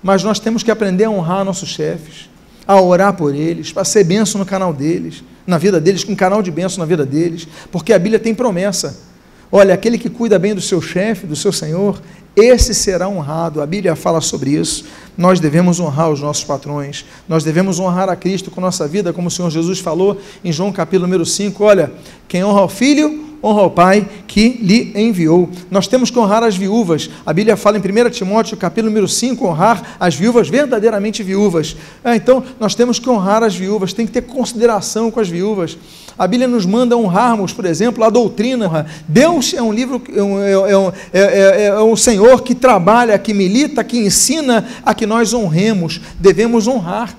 Mas 0.03 0.23
nós 0.23 0.39
temos 0.39 0.63
que 0.63 0.71
aprender 0.71 1.05
a 1.05 1.11
honrar 1.11 1.45
nossos 1.45 1.69
chefes, 1.69 2.29
a 2.67 2.81
orar 2.81 3.15
por 3.15 3.35
eles, 3.35 3.73
para 3.73 3.85
ser 3.85 4.05
benção 4.05 4.39
no 4.39 4.47
canal 4.47 4.73
deles, 4.73 5.23
na 5.47 5.59
vida 5.59 5.81
deles, 5.81 6.05
com 6.05 6.13
um 6.13 6.17
canal 6.17 6.43
de 6.43 6.51
benção 6.51 6.79
na 6.79 6.87
vida 6.87 7.05
deles, 7.05 7.47
porque 7.71 7.93
a 7.93 7.99
Bíblia 7.99 8.19
tem 8.19 8.35
promessa. 8.35 9.14
Olha, 9.51 9.75
aquele 9.75 9.99
que 9.99 10.09
cuida 10.11 10.39
bem 10.39 10.55
do 10.55 10.61
seu 10.61 10.81
chefe, 10.81 11.27
do 11.27 11.37
seu 11.37 11.53
senhor, 11.53 12.01
esse 12.37 12.75
será 12.75 13.09
honrado. 13.09 13.63
A 13.63 13.67
Bíblia 13.67 13.95
fala 13.95 14.21
sobre 14.21 14.51
isso. 14.51 14.85
Nós 15.17 15.39
devemos 15.39 15.79
honrar 15.79 16.11
os 16.11 16.21
nossos 16.21 16.43
patrões. 16.43 17.05
Nós 17.29 17.45
devemos 17.45 17.79
honrar 17.79 18.09
a 18.09 18.17
Cristo 18.17 18.51
com 18.51 18.61
nossa 18.61 18.89
vida, 18.89 19.13
como 19.13 19.29
o 19.29 19.31
Senhor 19.31 19.51
Jesus 19.51 19.79
falou 19.79 20.19
em 20.45 20.53
João 20.53 20.73
capítulo 20.73 21.07
número 21.07 21.25
5. 21.25 21.63
Olha, 21.63 21.93
quem 22.27 22.43
honra 22.43 22.63
o 22.63 22.69
filho, 22.69 23.34
honra 23.45 23.63
o 23.65 23.71
pai 23.71 24.09
que 24.27 24.59
lhe 24.63 24.91
enviou. 24.95 25.51
Nós 25.71 25.87
temos 25.87 26.11
que 26.11 26.19
honrar 26.19 26.43
as 26.43 26.57
viúvas. 26.57 27.11
A 27.27 27.33
Bíblia 27.33 27.59
fala 27.59 27.77
em 27.77 27.81
1 27.81 28.11
Timóteo 28.11 28.57
capítulo 28.57 28.89
número 28.89 29.07
5, 29.07 29.47
honrar 29.47 29.97
as 30.01 30.15
viúvas 30.15 30.49
verdadeiramente 30.49 31.23
viúvas. 31.23 31.77
É, 32.03 32.17
então, 32.17 32.43
nós 32.59 32.75
temos 32.75 32.99
que 32.99 33.11
honrar 33.11 33.43
as 33.43 33.55
viúvas, 33.55 33.93
tem 33.93 34.07
que 34.07 34.13
ter 34.13 34.23
consideração 34.23 35.11
com 35.11 35.21
as 35.21 35.29
viúvas. 35.29 35.77
A 36.19 36.27
Bíblia 36.27 36.49
nos 36.49 36.65
manda 36.65 36.97
honrarmos, 36.97 37.53
por 37.53 37.67
exemplo, 37.67 38.03
a 38.03 38.09
doutrina. 38.09 38.87
Deus 39.07 39.53
é 39.53 39.61
um 39.61 39.73
livro, 39.73 40.01
é 40.09 40.23
um, 40.23 40.41
é, 40.41 40.79
um, 40.79 40.93
é, 41.13 41.67
é 41.67 41.83
um 41.83 41.97
Senhor 41.97 42.43
que 42.43 42.55
trabalha, 42.55 43.19
que 43.19 43.35
milita, 43.35 43.85
que 43.85 43.99
ensina 43.99 44.67
a 44.83 44.95
que 44.95 45.05
nós 45.05 45.35
honremos. 45.35 46.01
Devemos 46.19 46.67
honrar. 46.67 47.15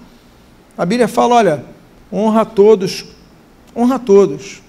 A 0.76 0.86
Bíblia 0.86 1.08
fala: 1.08 1.36
olha, 1.36 1.64
honra 2.12 2.42
a 2.42 2.46
todos, 2.46 3.06
honra 3.76 3.96
a 3.96 4.00
todos. 4.00 4.65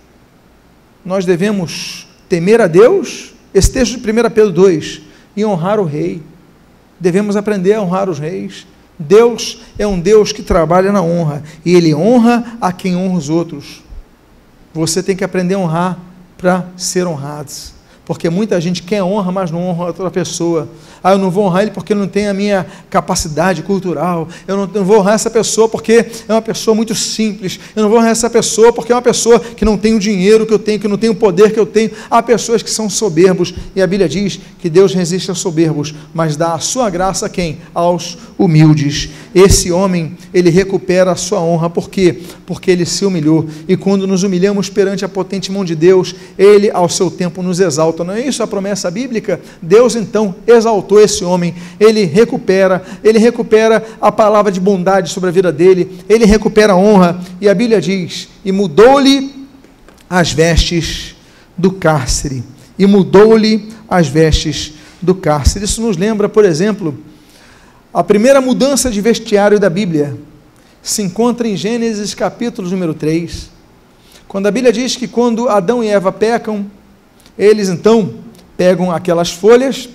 Nós 1.07 1.25
devemos 1.25 2.05
temer 2.29 2.61
a 2.61 2.67
Deus, 2.67 3.33
esse 3.55 3.71
texto 3.71 3.97
de 3.97 4.11
1 4.11 4.15
Pedro 4.31 4.51
2, 4.51 5.03
e 5.37 5.45
honrar 5.45 5.79
o 5.79 5.85
rei. 5.85 6.21
Devemos 6.99 7.37
aprender 7.37 7.75
a 7.75 7.81
honrar 7.81 8.11
os 8.11 8.19
reis. 8.19 8.67
Deus 8.99 9.61
é 9.79 9.87
um 9.87 10.01
Deus 10.01 10.33
que 10.33 10.43
trabalha 10.43 10.91
na 10.91 11.01
honra, 11.01 11.45
e 11.65 11.77
Ele 11.77 11.95
honra 11.95 12.59
a 12.61 12.73
quem 12.73 12.97
honra 12.97 13.19
os 13.19 13.29
outros. 13.31 13.85
Você 14.75 15.01
tem 15.01 15.15
que 15.15 15.23
aprender 15.23 15.55
a 15.55 15.59
honrar 15.61 15.99
para 16.37 16.67
ser 16.77 17.07
honrado. 17.07 17.53
porque 18.05 18.29
muita 18.29 18.61
gente 18.61 18.83
quer 18.83 19.03
honra, 19.03 19.31
mas 19.31 19.51
não 19.51 19.63
honra 19.63 19.87
outra 19.87 20.11
pessoa. 20.11 20.69
Ah, 21.07 21.13
eu 21.13 21.19
não 21.19 21.31
vou 21.31 21.45
honrar 21.45 21.63
ele 21.63 21.71
porque 21.71 21.95
não 21.95 22.09
tem 22.09 22.27
a 22.27 22.35
minha 22.35 22.67
capacidade 22.91 23.63
cultural. 23.63 24.27
Eu 24.45 24.57
não, 24.57 24.67
não, 24.67 24.85
vou 24.85 24.99
honrar 24.99 25.15
essa 25.15 25.31
pessoa 25.31 25.69
porque 25.69 26.05
é 26.29 26.33
uma 26.33 26.43
pessoa 26.43 26.75
muito 26.75 26.97
simples. 26.97 27.61
Eu 27.77 27.85
não 27.85 27.89
vou 27.89 28.01
honrar 28.01 28.11
essa 28.11 28.29
pessoa 28.29 28.73
porque 28.73 28.91
é 28.91 28.95
uma 28.97 29.01
pessoa 29.01 29.39
que 29.39 29.65
não 29.65 29.79
tem 29.79 29.95
o 29.95 30.01
dinheiro 30.01 30.45
que 30.45 30.53
eu 30.53 30.59
tenho, 30.59 30.81
que 30.81 30.89
não 30.89 30.99
tem 30.99 31.09
o 31.09 31.15
poder 31.15 31.53
que 31.53 31.61
eu 31.61 31.65
tenho. 31.65 31.93
Há 32.11 32.21
pessoas 32.25 32.61
que 32.61 32.69
são 32.69 32.91
soberbos 32.91 33.55
e 33.77 33.81
a 33.81 33.87
Bíblia 33.87 34.09
diz 34.09 34.41
que 34.59 34.69
Deus 34.69 34.93
resiste 34.93 35.31
aos 35.31 35.39
soberbos, 35.39 35.95
mas 36.13 36.35
dá 36.35 36.55
a 36.55 36.59
sua 36.59 36.91
graça 36.91 37.27
a 37.27 37.29
quem? 37.29 37.59
Aos 37.73 38.19
humildes. 38.37 39.09
Esse 39.33 39.71
homem, 39.71 40.17
ele 40.35 40.51
recupera 40.51 41.13
a 41.13 41.15
sua 41.15 41.41
honra. 41.41 41.71
Por 41.71 41.89
quê? 41.89 42.21
Porque 42.45 42.69
ele 42.69 42.85
se 42.85 43.05
humilhou. 43.05 43.47
E 43.69 43.77
quando 43.77 44.09
nos 44.09 44.25
humilhamos 44.25 44.69
perante 44.69 45.05
a 45.05 45.09
potente 45.09 45.53
mão 45.53 45.65
de 45.65 45.77
Deus, 45.77 46.17
ele, 46.37 46.69
ao 46.71 46.89
seu 46.89 47.13
tempo, 47.13 47.45
nos 47.45 47.61
exalta. 47.61 48.03
Não 48.03 48.15
é 48.15 48.27
isso 48.27 48.43
a 48.43 48.47
promessa 48.47 48.91
bíblica? 48.91 49.41
Deus, 49.63 49.95
então, 49.95 50.35
exaltou 50.47 50.96
esse 50.99 51.25
homem. 51.25 51.55
Ele 51.79 52.05
recupera, 52.05 52.83
ele 53.03 53.19
recupera 53.19 53.85
a 54.01 54.11
palavra 54.11 54.51
de 54.51 54.61
bondade 54.61 55.11
sobre 55.11 55.29
a 55.29 55.33
vida 55.33 55.53
dele, 55.53 56.01
ele 56.09 56.25
recupera 56.25 56.73
a 56.73 56.77
honra. 56.77 57.21
E 57.41 57.49
a 57.49 57.55
Bíblia 57.55 57.81
diz: 57.81 58.29
e 58.45 58.53
mudou-lhe 58.53 59.47
as 60.09 60.33
vestes 60.33 61.15
do 61.57 61.73
cárcere. 61.73 62.43
E 62.79 62.87
mudou-lhe 62.87 63.69
as 63.89 64.09
vestes 64.09 64.75
do 65.01 65.15
cárcere. 65.15 65.65
Isso 65.65 65.81
nos 65.81 65.97
lembra, 65.97 66.29
por 66.29 66.45
exemplo, 66.45 66.97
a 67.93 68.05
primeira 68.05 68.41
mudança 68.41 68.91
de 68.91 69.01
vestiário 69.01 69.59
da 69.59 69.71
Bíblia 69.71 70.17
se 70.83 71.03
encontra 71.03 71.49
em 71.49 71.57
Gênesis 71.57 72.15
capítulo 72.15 72.69
número 72.69 72.95
3, 72.95 73.51
quando 74.29 74.47
a 74.47 74.51
Bíblia 74.51 74.73
diz 74.73 74.95
que 74.95 75.09
quando 75.09 75.49
Adão 75.49 75.83
e 75.83 75.89
Eva 75.89 76.13
pecam, 76.13 76.67
eles 77.39 77.69
então 77.69 78.15
pegam 78.57 78.93
aquelas 78.93 79.31
folhas 79.31 79.89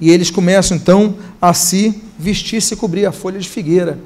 e 0.00 0.10
eles 0.10 0.30
começam 0.30 0.76
então 0.76 1.16
a 1.40 1.52
se 1.52 2.02
vestir, 2.18 2.62
se 2.62 2.76
cobrir 2.76 3.06
a 3.06 3.12
folha 3.12 3.38
de 3.38 3.48
figueira. 3.48 3.98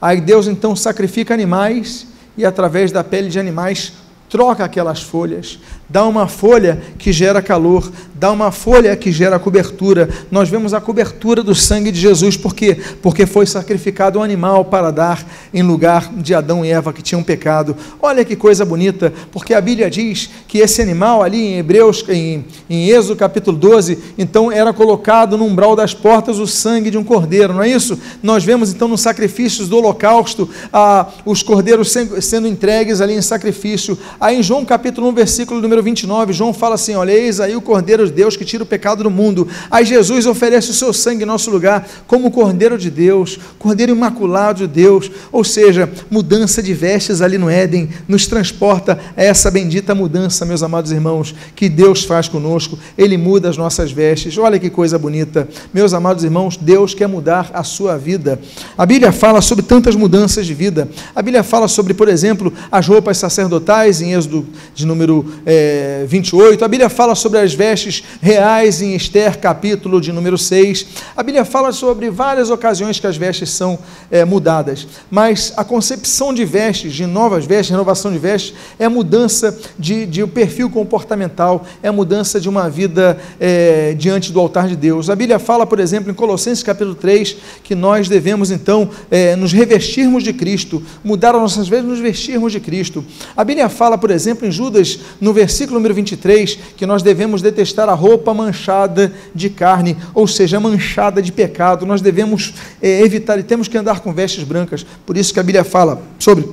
Aí 0.00 0.20
Deus 0.20 0.46
então 0.46 0.74
sacrifica 0.74 1.34
animais 1.34 2.06
e 2.36 2.44
através 2.44 2.90
da 2.90 3.04
pele 3.04 3.28
de 3.28 3.38
animais 3.38 3.92
troca 4.30 4.64
aquelas 4.64 5.02
folhas, 5.02 5.58
dá 5.88 6.06
uma 6.06 6.28
folha 6.28 6.80
que 6.96 7.12
gera 7.12 7.42
calor, 7.42 7.90
dá 8.20 8.30
uma 8.30 8.52
folha 8.52 8.94
que 8.94 9.10
gera 9.10 9.38
cobertura. 9.38 10.06
Nós 10.30 10.50
vemos 10.50 10.74
a 10.74 10.80
cobertura 10.80 11.42
do 11.42 11.54
sangue 11.54 11.90
de 11.90 11.98
Jesus, 11.98 12.36
por 12.36 12.54
quê? 12.54 12.76
Porque 13.00 13.24
foi 13.24 13.46
sacrificado 13.46 14.18
um 14.18 14.22
animal 14.22 14.66
para 14.66 14.90
dar 14.90 15.26
em 15.54 15.62
lugar 15.62 16.12
de 16.12 16.34
Adão 16.34 16.62
e 16.62 16.70
Eva 16.70 16.92
que 16.92 17.00
tinham 17.00 17.22
pecado. 17.22 17.74
Olha 18.02 18.22
que 18.22 18.36
coisa 18.36 18.62
bonita, 18.62 19.10
porque 19.32 19.54
a 19.54 19.60
Bíblia 19.60 19.88
diz 19.88 20.28
que 20.46 20.58
esse 20.58 20.82
animal 20.82 21.22
ali 21.22 21.38
em 21.38 21.58
Hebreus, 21.58 22.04
em, 22.10 22.44
em 22.68 22.90
Êxodo 22.90 23.16
capítulo 23.16 23.56
12, 23.56 23.98
então 24.18 24.52
era 24.52 24.70
colocado 24.74 25.38
no 25.38 25.46
umbral 25.46 25.74
das 25.74 25.94
portas 25.94 26.38
o 26.38 26.46
sangue 26.46 26.90
de 26.90 26.98
um 26.98 27.04
cordeiro, 27.04 27.54
não 27.54 27.62
é 27.62 27.70
isso? 27.70 27.98
Nós 28.22 28.44
vemos 28.44 28.70
então 28.70 28.86
nos 28.86 29.00
sacrifícios 29.00 29.66
do 29.66 29.78
holocausto 29.78 30.46
ah, 30.70 31.08
os 31.24 31.42
cordeiros 31.42 31.90
sendo 32.20 32.46
entregues 32.46 33.00
ali 33.00 33.14
em 33.14 33.22
sacrifício. 33.22 33.98
Aí 34.20 34.38
em 34.38 34.42
João 34.42 34.62
capítulo 34.62 35.08
1, 35.08 35.14
versículo 35.14 35.58
número 35.62 35.82
29, 35.82 36.34
João 36.34 36.52
fala 36.52 36.74
assim: 36.74 36.94
olha, 36.94 37.12
eis 37.12 37.40
aí 37.40 37.56
o 37.56 37.62
cordeiro 37.62 38.09
de 38.10 38.16
Deus 38.16 38.36
que 38.36 38.44
tira 38.44 38.62
o 38.62 38.66
pecado 38.66 39.02
do 39.02 39.10
mundo. 39.10 39.48
Aí 39.70 39.84
Jesus 39.84 40.26
oferece 40.26 40.70
o 40.70 40.74
seu 40.74 40.92
sangue 40.92 41.22
em 41.22 41.26
nosso 41.26 41.50
lugar, 41.50 41.88
como 42.06 42.30
Cordeiro 42.30 42.76
de 42.76 42.90
Deus, 42.90 43.38
Cordeiro 43.58 43.92
imaculado 43.92 44.66
de 44.66 44.66
Deus, 44.66 45.10
ou 45.32 45.44
seja, 45.44 45.90
mudança 46.10 46.62
de 46.62 46.74
vestes 46.74 47.22
ali 47.22 47.38
no 47.38 47.48
Éden, 47.48 47.88
nos 48.06 48.26
transporta 48.26 48.98
a 49.16 49.22
essa 49.22 49.50
bendita 49.50 49.94
mudança, 49.94 50.44
meus 50.44 50.62
amados 50.62 50.92
irmãos, 50.92 51.34
que 51.54 51.68
Deus 51.68 52.04
faz 52.04 52.28
conosco, 52.28 52.78
Ele 52.98 53.16
muda 53.16 53.48
as 53.48 53.56
nossas 53.56 53.92
vestes. 53.92 54.36
Olha 54.36 54.58
que 54.58 54.68
coisa 54.68 54.98
bonita, 54.98 55.48
meus 55.72 55.94
amados 55.94 56.24
irmãos, 56.24 56.56
Deus 56.56 56.94
quer 56.94 57.06
mudar 57.06 57.50
a 57.54 57.62
sua 57.62 57.96
vida. 57.96 58.38
A 58.76 58.84
Bíblia 58.84 59.12
fala 59.12 59.40
sobre 59.40 59.64
tantas 59.64 59.94
mudanças 59.94 60.46
de 60.46 60.54
vida. 60.54 60.88
A 61.14 61.22
Bíblia 61.22 61.42
fala 61.42 61.68
sobre, 61.68 61.94
por 61.94 62.08
exemplo, 62.08 62.52
as 62.70 62.86
roupas 62.86 63.18
sacerdotais 63.18 64.00
em 64.00 64.14
Êxodo 64.14 64.46
de 64.74 64.86
número 64.86 65.24
é, 65.46 66.04
28. 66.08 66.64
A 66.64 66.68
Bíblia 66.68 66.88
fala 66.88 67.14
sobre 67.14 67.38
as 67.38 67.54
vestes 67.54 67.99
reais 68.20 68.82
em 68.82 68.94
Esther, 68.94 69.38
capítulo 69.38 70.00
de 70.00 70.12
número 70.12 70.38
6. 70.38 70.86
A 71.16 71.22
Bíblia 71.22 71.44
fala 71.44 71.72
sobre 71.72 72.10
várias 72.10 72.50
ocasiões 72.50 72.98
que 72.98 73.06
as 73.06 73.16
vestes 73.16 73.50
são 73.50 73.78
é, 74.10 74.24
mudadas, 74.24 74.86
mas 75.10 75.52
a 75.56 75.64
concepção 75.64 76.32
de 76.32 76.44
vestes, 76.44 76.92
de 76.92 77.06
novas 77.06 77.44
vestes, 77.44 77.70
renovação 77.70 78.12
de 78.12 78.18
vestes, 78.18 78.54
é 78.78 78.88
mudança 78.88 79.58
de, 79.78 80.06
de 80.06 80.22
um 80.22 80.28
perfil 80.28 80.70
comportamental, 80.70 81.64
é 81.82 81.90
mudança 81.90 82.40
de 82.40 82.48
uma 82.48 82.70
vida 82.70 83.18
é, 83.38 83.94
diante 83.94 84.32
do 84.32 84.40
altar 84.40 84.68
de 84.68 84.76
Deus. 84.76 85.10
A 85.10 85.16
Bíblia 85.16 85.38
fala, 85.38 85.66
por 85.66 85.80
exemplo, 85.80 86.10
em 86.10 86.14
Colossenses 86.14 86.62
capítulo 86.62 86.94
3, 86.94 87.36
que 87.62 87.74
nós 87.74 88.08
devemos 88.08 88.50
então 88.50 88.90
é, 89.10 89.36
nos 89.36 89.52
revestirmos 89.52 90.22
de 90.22 90.32
Cristo, 90.32 90.82
mudar 91.04 91.34
as 91.34 91.40
nossas 91.40 91.68
vestes, 91.68 91.88
nos 91.88 92.00
vestirmos 92.00 92.52
de 92.52 92.60
Cristo. 92.60 93.04
A 93.36 93.44
Bíblia 93.44 93.68
fala, 93.68 93.98
por 93.98 94.10
exemplo, 94.10 94.46
em 94.46 94.50
Judas, 94.50 94.98
no 95.20 95.32
versículo 95.32 95.78
número 95.78 95.94
23, 95.94 96.58
que 96.76 96.86
nós 96.86 97.02
devemos 97.02 97.42
detestar 97.42 97.88
a 97.90 97.94
roupa 97.94 98.32
manchada 98.32 99.12
de 99.34 99.50
carne, 99.50 99.96
ou 100.14 100.26
seja, 100.26 100.60
manchada 100.60 101.20
de 101.20 101.32
pecado. 101.32 101.84
Nós 101.84 102.00
devemos 102.00 102.54
é, 102.80 103.02
evitar 103.02 103.38
e 103.38 103.42
temos 103.42 103.68
que 103.68 103.76
andar 103.76 104.00
com 104.00 104.12
vestes 104.12 104.44
brancas. 104.44 104.86
Por 105.04 105.16
isso 105.16 105.32
que 105.32 105.40
a 105.40 105.42
Bíblia 105.42 105.64
fala 105.64 106.02
sobre 106.18 106.48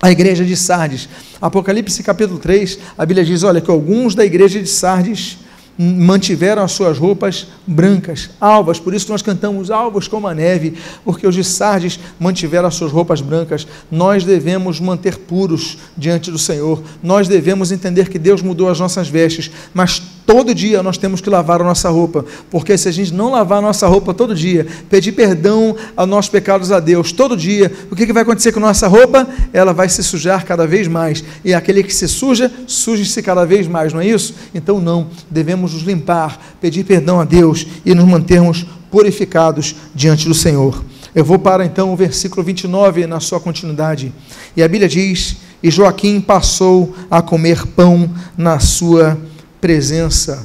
a 0.00 0.10
igreja 0.10 0.44
de 0.44 0.56
Sardes. 0.56 1.08
Apocalipse 1.40 2.02
capítulo 2.02 2.38
3, 2.38 2.78
a 2.98 3.06
Bíblia 3.06 3.24
diz: 3.24 3.42
olha, 3.44 3.60
que 3.60 3.70
alguns 3.70 4.14
da 4.14 4.24
igreja 4.24 4.60
de 4.60 4.68
Sardes 4.68 5.38
mantiveram 5.78 6.62
as 6.62 6.72
suas 6.72 6.98
roupas 6.98 7.46
brancas, 7.66 8.30
alvas, 8.40 8.78
por 8.78 8.92
isso 8.92 9.10
nós 9.10 9.22
cantamos 9.22 9.70
alvos 9.70 10.06
como 10.06 10.26
a 10.26 10.34
neve, 10.34 10.74
porque 11.04 11.26
os 11.26 11.34
de 11.34 11.42
Sardes 11.42 11.98
mantiveram 12.20 12.68
as 12.68 12.74
suas 12.74 12.92
roupas 12.92 13.20
brancas. 13.20 13.66
Nós 13.90 14.24
devemos 14.24 14.78
manter 14.80 15.16
puros 15.16 15.78
diante 15.96 16.30
do 16.30 16.38
Senhor, 16.38 16.82
nós 17.02 17.26
devemos 17.26 17.72
entender 17.72 18.08
que 18.08 18.18
Deus 18.18 18.42
mudou 18.42 18.68
as 18.68 18.78
nossas 18.78 19.08
vestes, 19.08 19.50
mas 19.72 20.02
todo 20.26 20.54
dia 20.54 20.82
nós 20.82 20.96
temos 20.96 21.20
que 21.20 21.28
lavar 21.28 21.60
a 21.60 21.64
nossa 21.64 21.88
roupa, 21.88 22.24
porque 22.50 22.76
se 22.76 22.88
a 22.88 22.92
gente 22.92 23.12
não 23.12 23.30
lavar 23.30 23.58
a 23.58 23.62
nossa 23.62 23.86
roupa 23.86 24.14
todo 24.14 24.34
dia, 24.34 24.66
pedir 24.88 25.12
perdão 25.12 25.76
aos 25.96 26.08
nossos 26.08 26.30
pecados 26.30 26.70
a 26.72 26.80
Deus 26.80 27.12
todo 27.12 27.36
dia, 27.36 27.72
o 27.90 27.96
que, 27.96 28.06
que 28.06 28.12
vai 28.12 28.22
acontecer 28.22 28.52
com 28.52 28.58
a 28.60 28.62
nossa 28.62 28.88
roupa? 28.88 29.28
Ela 29.52 29.72
vai 29.72 29.88
se 29.88 30.02
sujar 30.02 30.44
cada 30.44 30.66
vez 30.66 30.88
mais, 30.88 31.22
e 31.44 31.52
aquele 31.52 31.82
que 31.82 31.94
se 31.94 32.08
suja, 32.08 32.50
suje-se 32.66 33.22
cada 33.22 33.44
vez 33.44 33.66
mais, 33.66 33.92
não 33.92 34.00
é 34.00 34.06
isso? 34.06 34.34
Então 34.54 34.80
não, 34.80 35.08
devemos 35.30 35.74
nos 35.74 35.82
limpar, 35.82 36.56
pedir 36.60 36.84
perdão 36.84 37.20
a 37.20 37.24
Deus 37.24 37.66
e 37.84 37.94
nos 37.94 38.06
mantermos 38.06 38.66
purificados 38.90 39.74
diante 39.94 40.28
do 40.28 40.34
Senhor. 40.34 40.84
Eu 41.14 41.24
vou 41.24 41.38
para 41.38 41.64
então 41.64 41.92
o 41.92 41.96
versículo 41.96 42.42
29 42.42 43.06
na 43.06 43.20
sua 43.20 43.38
continuidade. 43.38 44.12
E 44.56 44.62
a 44.62 44.68
Bíblia 44.68 44.88
diz: 44.88 45.36
E 45.62 45.70
Joaquim 45.70 46.20
passou 46.20 46.94
a 47.10 47.20
comer 47.20 47.66
pão 47.66 48.10
na 48.36 48.58
sua 48.58 49.18
presença. 49.62 50.44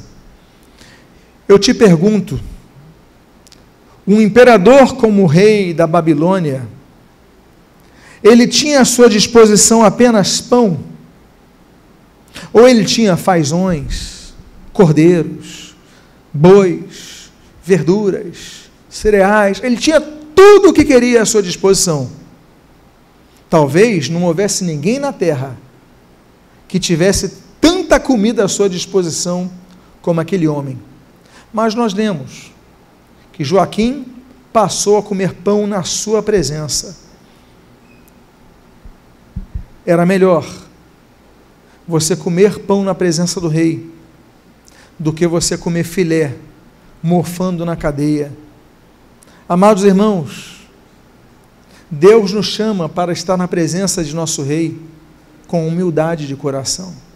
Eu 1.48 1.58
te 1.58 1.74
pergunto, 1.74 2.40
um 4.08 4.22
imperador 4.22 4.96
como 4.96 5.24
o 5.24 5.26
rei 5.26 5.74
da 5.74 5.88
Babilônia, 5.88 6.68
ele 8.24 8.48
tinha 8.48 8.80
à 8.80 8.86
sua 8.86 9.10
disposição 9.10 9.84
apenas 9.84 10.40
pão? 10.40 10.80
Ou 12.54 12.68
ele 12.68 12.86
tinha 12.86 13.18
fazões, 13.18 14.36
cordeiros, 14.72 15.76
bois, 16.32 17.32
verduras, 17.64 18.70
cereais? 18.88 19.60
Ele 19.64 19.78
tinha 19.78 20.00
tudo 20.00 20.70
o 20.70 20.74
que 20.74 20.86
queria 20.86 21.24
à 21.24 21.26
sua 21.26 21.42
disposição. 21.42 22.08
Talvez 23.50 24.10
não 24.10 24.26
houvesse 24.26 24.64
ninguém 24.64 25.00
na 25.00 25.12
terra 25.12 25.58
que 26.68 26.80
tivesse 26.80 27.47
tanta 27.68 28.00
comida 28.00 28.46
à 28.46 28.48
sua 28.48 28.70
disposição 28.70 29.52
como 30.02 30.22
aquele 30.22 30.48
homem. 30.48 30.80
Mas 31.52 31.76
nós 31.76 31.94
lemos 31.94 32.50
que 33.34 33.44
Joaquim 33.44 34.06
passou 34.54 34.98
a 34.98 35.04
comer 35.04 35.34
pão 35.34 35.68
na 35.68 35.84
sua 35.84 36.24
presença. 36.24 36.98
Era 39.86 40.06
melhor 40.06 40.48
você 41.86 42.16
comer 42.16 42.60
pão 42.60 42.86
na 42.86 42.96
presença 42.96 43.42
do 43.42 43.50
rei 43.50 43.92
do 44.98 45.12
que 45.12 45.28
você 45.28 45.58
comer 45.58 45.84
filé 45.84 46.36
morfando 47.04 47.66
na 47.66 47.76
cadeia. 47.76 48.32
Amados 49.48 49.84
irmãos, 49.84 50.70
Deus 51.92 52.32
nos 52.32 52.46
chama 52.46 52.88
para 52.88 53.12
estar 53.12 53.36
na 53.36 53.48
presença 53.48 54.06
de 54.06 54.16
nosso 54.16 54.42
rei 54.42 54.80
com 55.48 55.68
humildade 55.68 56.28
de 56.28 56.36
coração. 56.38 57.07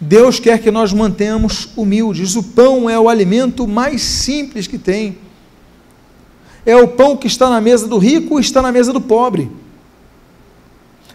Deus 0.00 0.38
quer 0.38 0.58
que 0.60 0.70
nós 0.70 0.92
mantenhamos 0.92 1.68
humildes. 1.76 2.36
O 2.36 2.42
pão 2.42 2.88
é 2.88 2.98
o 2.98 3.08
alimento 3.08 3.66
mais 3.66 4.02
simples 4.02 4.66
que 4.66 4.78
tem. 4.78 5.18
É 6.64 6.76
o 6.76 6.88
pão 6.88 7.16
que 7.16 7.26
está 7.26 7.48
na 7.48 7.60
mesa 7.60 7.86
do 7.86 7.96
rico 7.96 8.38
e 8.38 8.42
está 8.42 8.60
na 8.60 8.72
mesa 8.72 8.92
do 8.92 9.00
pobre. 9.00 9.50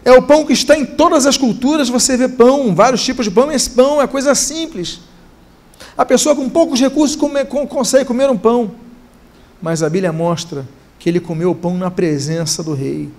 É 0.04 0.10
o 0.12 0.22
pão 0.22 0.44
que 0.44 0.52
está 0.52 0.76
em 0.76 0.84
todas 0.84 1.26
as 1.26 1.36
culturas, 1.36 1.88
você 1.88 2.16
vê 2.16 2.28
pão, 2.28 2.74
vários 2.74 3.04
tipos 3.04 3.24
de 3.24 3.30
pão, 3.30 3.52
esse 3.52 3.70
pão 3.70 4.02
é 4.02 4.06
coisa 4.06 4.34
simples. 4.34 5.00
A 5.96 6.04
pessoa 6.04 6.34
com 6.34 6.48
poucos 6.48 6.80
recursos 6.80 7.14
come, 7.14 7.44
consegue 7.44 8.04
comer 8.04 8.28
um 8.28 8.36
pão. 8.36 8.72
Mas 9.60 9.82
a 9.82 9.88
Bíblia 9.88 10.12
mostra 10.12 10.66
que 10.98 11.08
ele 11.08 11.20
comeu 11.20 11.52
o 11.52 11.54
pão 11.54 11.76
na 11.76 11.90
presença 11.90 12.62
do 12.64 12.74
rei. 12.74 13.10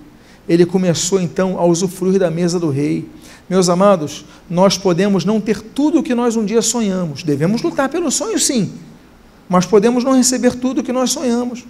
Ele 0.48 0.66
começou 0.66 1.22
então 1.22 1.58
a 1.58 1.66
usufruir 1.66 2.20
da 2.20 2.30
mesa 2.30 2.60
do 2.60 2.70
rei. 2.70 3.08
Meus 3.50 3.70
amados, 3.70 4.26
nós 4.50 4.78
podemos 4.78 5.26
não 5.26 5.40
ter 5.40 5.62
tudo 5.62 6.00
o 6.00 6.04
que 6.04 6.14
nós 6.14 6.36
um 6.36 6.46
dia 6.46 6.62
sonhamos. 6.62 7.24
Devemos 7.24 7.62
lutar 7.62 7.90
pelo 7.90 8.12
sonho, 8.12 8.40
sim. 8.40 8.74
Mas 9.48 9.66
podemos 9.66 10.04
não 10.04 10.16
receber 10.16 10.56
tudo 10.56 10.82
o 10.82 10.84
que 10.84 10.94
nós 10.94 11.12
sonhamos. 11.12 11.66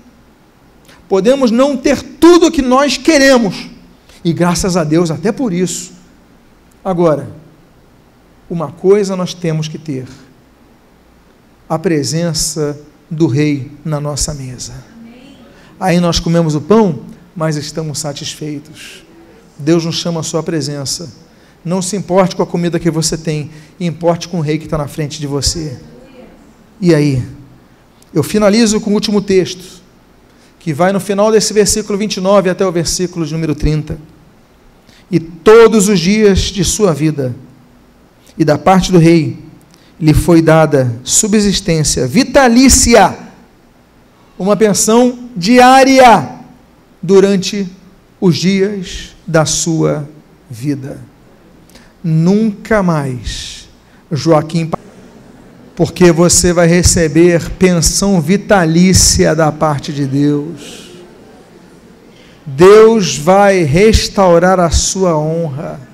Podemos 1.07 1.51
não 1.51 1.75
ter 1.75 2.01
tudo 2.01 2.47
o 2.47 2.51
que 2.51 2.61
nós 2.61 2.97
queremos. 2.97 3.67
E 4.23 4.31
graças 4.31 4.77
a 4.77 4.83
Deus, 4.83 5.11
até 5.11 5.31
por 5.31 5.53
isso. 5.53 5.91
Agora, 6.83 7.29
uma 8.49 8.71
coisa 8.71 9.15
nós 9.15 9.33
temos 9.33 9.67
que 9.67 9.77
ter: 9.77 10.07
a 11.67 11.77
presença 11.77 12.79
do 13.09 13.27
Rei 13.27 13.71
na 13.83 13.99
nossa 13.99 14.33
mesa. 14.33 14.73
Aí 15.79 15.99
nós 15.99 16.19
comemos 16.19 16.55
o 16.55 16.61
pão, 16.61 17.01
mas 17.35 17.55
estamos 17.55 17.99
satisfeitos. 17.99 19.03
Deus 19.57 19.85
nos 19.85 19.95
chama 19.95 20.19
a 20.19 20.23
sua 20.23 20.43
presença. 20.43 21.11
Não 21.63 21.81
se 21.81 21.95
importe 21.95 22.35
com 22.35 22.43
a 22.43 22.47
comida 22.47 22.79
que 22.79 22.91
você 22.91 23.17
tem, 23.17 23.49
importe 23.79 24.27
com 24.27 24.39
o 24.39 24.41
rei 24.41 24.57
que 24.57 24.65
está 24.65 24.77
na 24.77 24.87
frente 24.87 25.19
de 25.19 25.27
você. 25.27 25.77
E 26.79 26.93
aí? 26.93 27.23
Eu 28.13 28.21
finalizo 28.21 28.79
com 28.79 28.91
o 28.91 28.93
último 28.93 29.21
texto, 29.21 29.81
que 30.59 30.73
vai 30.73 30.91
no 30.91 30.99
final 30.99 31.31
desse 31.31 31.53
versículo 31.53 31.97
29 31.97 32.49
até 32.49 32.65
o 32.65 32.71
versículo 32.71 33.25
de 33.25 33.33
número 33.33 33.55
30. 33.55 33.97
E 35.09 35.19
todos 35.19 35.87
os 35.87 35.99
dias 35.99 36.39
de 36.39 36.63
sua 36.63 36.93
vida, 36.93 37.35
e 38.37 38.43
da 38.43 38.57
parte 38.57 38.91
do 38.91 38.97
rei, 38.97 39.37
lhe 39.99 40.13
foi 40.13 40.41
dada 40.41 40.93
subsistência 41.03 42.05
vitalícia, 42.07 43.17
uma 44.37 44.55
pensão 44.55 45.29
diária 45.35 46.42
durante 47.03 47.67
os 48.19 48.37
dias 48.37 49.15
da 49.27 49.45
sua 49.45 50.09
vida. 50.49 50.99
Nunca 52.03 52.81
mais, 52.81 53.69
Joaquim, 54.11 54.71
porque 55.75 56.11
você 56.11 56.51
vai 56.51 56.65
receber 56.65 57.51
pensão 57.51 58.19
vitalícia 58.19 59.35
da 59.35 59.51
parte 59.51 59.93
de 59.93 60.07
Deus. 60.07 60.81
Deus 62.45 63.17
vai 63.17 63.63
restaurar 63.63 64.59
a 64.59 64.71
sua 64.71 65.15
honra 65.15 65.93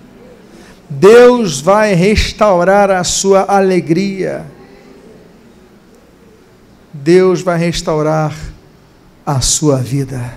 Deus 0.89 1.61
vai 1.61 1.93
restaurar 1.93 2.89
a 2.89 3.03
sua 3.03 3.45
alegria. 3.47 4.43
Deus 6.91 7.41
vai 7.41 7.59
restaurar 7.59 8.35
a 9.23 9.39
sua 9.39 9.77
vida. 9.77 10.33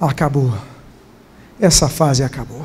Acabou. 0.00 0.52
Essa 1.60 1.88
fase 1.88 2.22
acabou. 2.22 2.64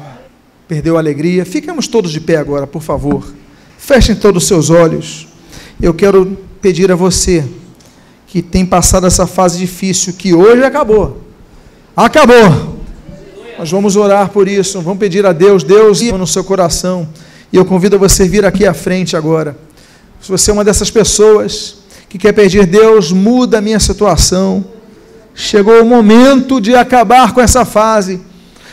Perdeu 0.67 0.97
a 0.97 0.99
alegria. 0.99 1.45
Ficamos 1.45 1.87
todos 1.87 2.11
de 2.11 2.19
pé 2.19 2.37
agora, 2.37 2.67
por 2.67 2.81
favor. 2.81 3.33
Fechem 3.77 4.15
todos 4.15 4.43
os 4.43 4.47
seus 4.47 4.69
olhos. 4.69 5.27
Eu 5.81 5.93
quero 5.93 6.37
pedir 6.61 6.91
a 6.91 6.95
você 6.95 7.43
que 8.27 8.41
tem 8.41 8.65
passado 8.65 9.05
essa 9.05 9.27
fase 9.27 9.57
difícil, 9.57 10.13
que 10.13 10.33
hoje 10.33 10.63
acabou. 10.63 11.21
Acabou 11.95 12.73
nós 13.57 13.69
vamos 13.69 13.95
orar 13.95 14.29
por 14.29 14.47
isso, 14.47 14.81
vamos 14.81 14.99
pedir 14.99 15.25
a 15.25 15.31
Deus, 15.31 15.63
Deus 15.63 16.01
no 16.01 16.25
seu 16.25 16.43
coração. 16.43 17.07
E 17.51 17.55
eu 17.55 17.63
convido 17.63 17.99
você 17.99 18.23
a 18.23 18.27
vir 18.27 18.45
aqui 18.45 18.65
à 18.65 18.73
frente 18.73 19.15
agora. 19.15 19.55
Se 20.19 20.29
você 20.29 20.49
é 20.49 20.53
uma 20.53 20.63
dessas 20.63 20.89
pessoas 20.89 21.77
que 22.09 22.17
quer 22.17 22.33
pedir, 22.33 22.65
Deus, 22.65 23.11
muda 23.11 23.59
a 23.59 23.61
minha 23.61 23.79
situação. 23.79 24.65
Chegou 25.35 25.81
o 25.81 25.85
momento 25.85 26.61
de 26.61 26.75
acabar 26.75 27.33
com 27.33 27.41
essa 27.41 27.65
fase. 27.65 28.21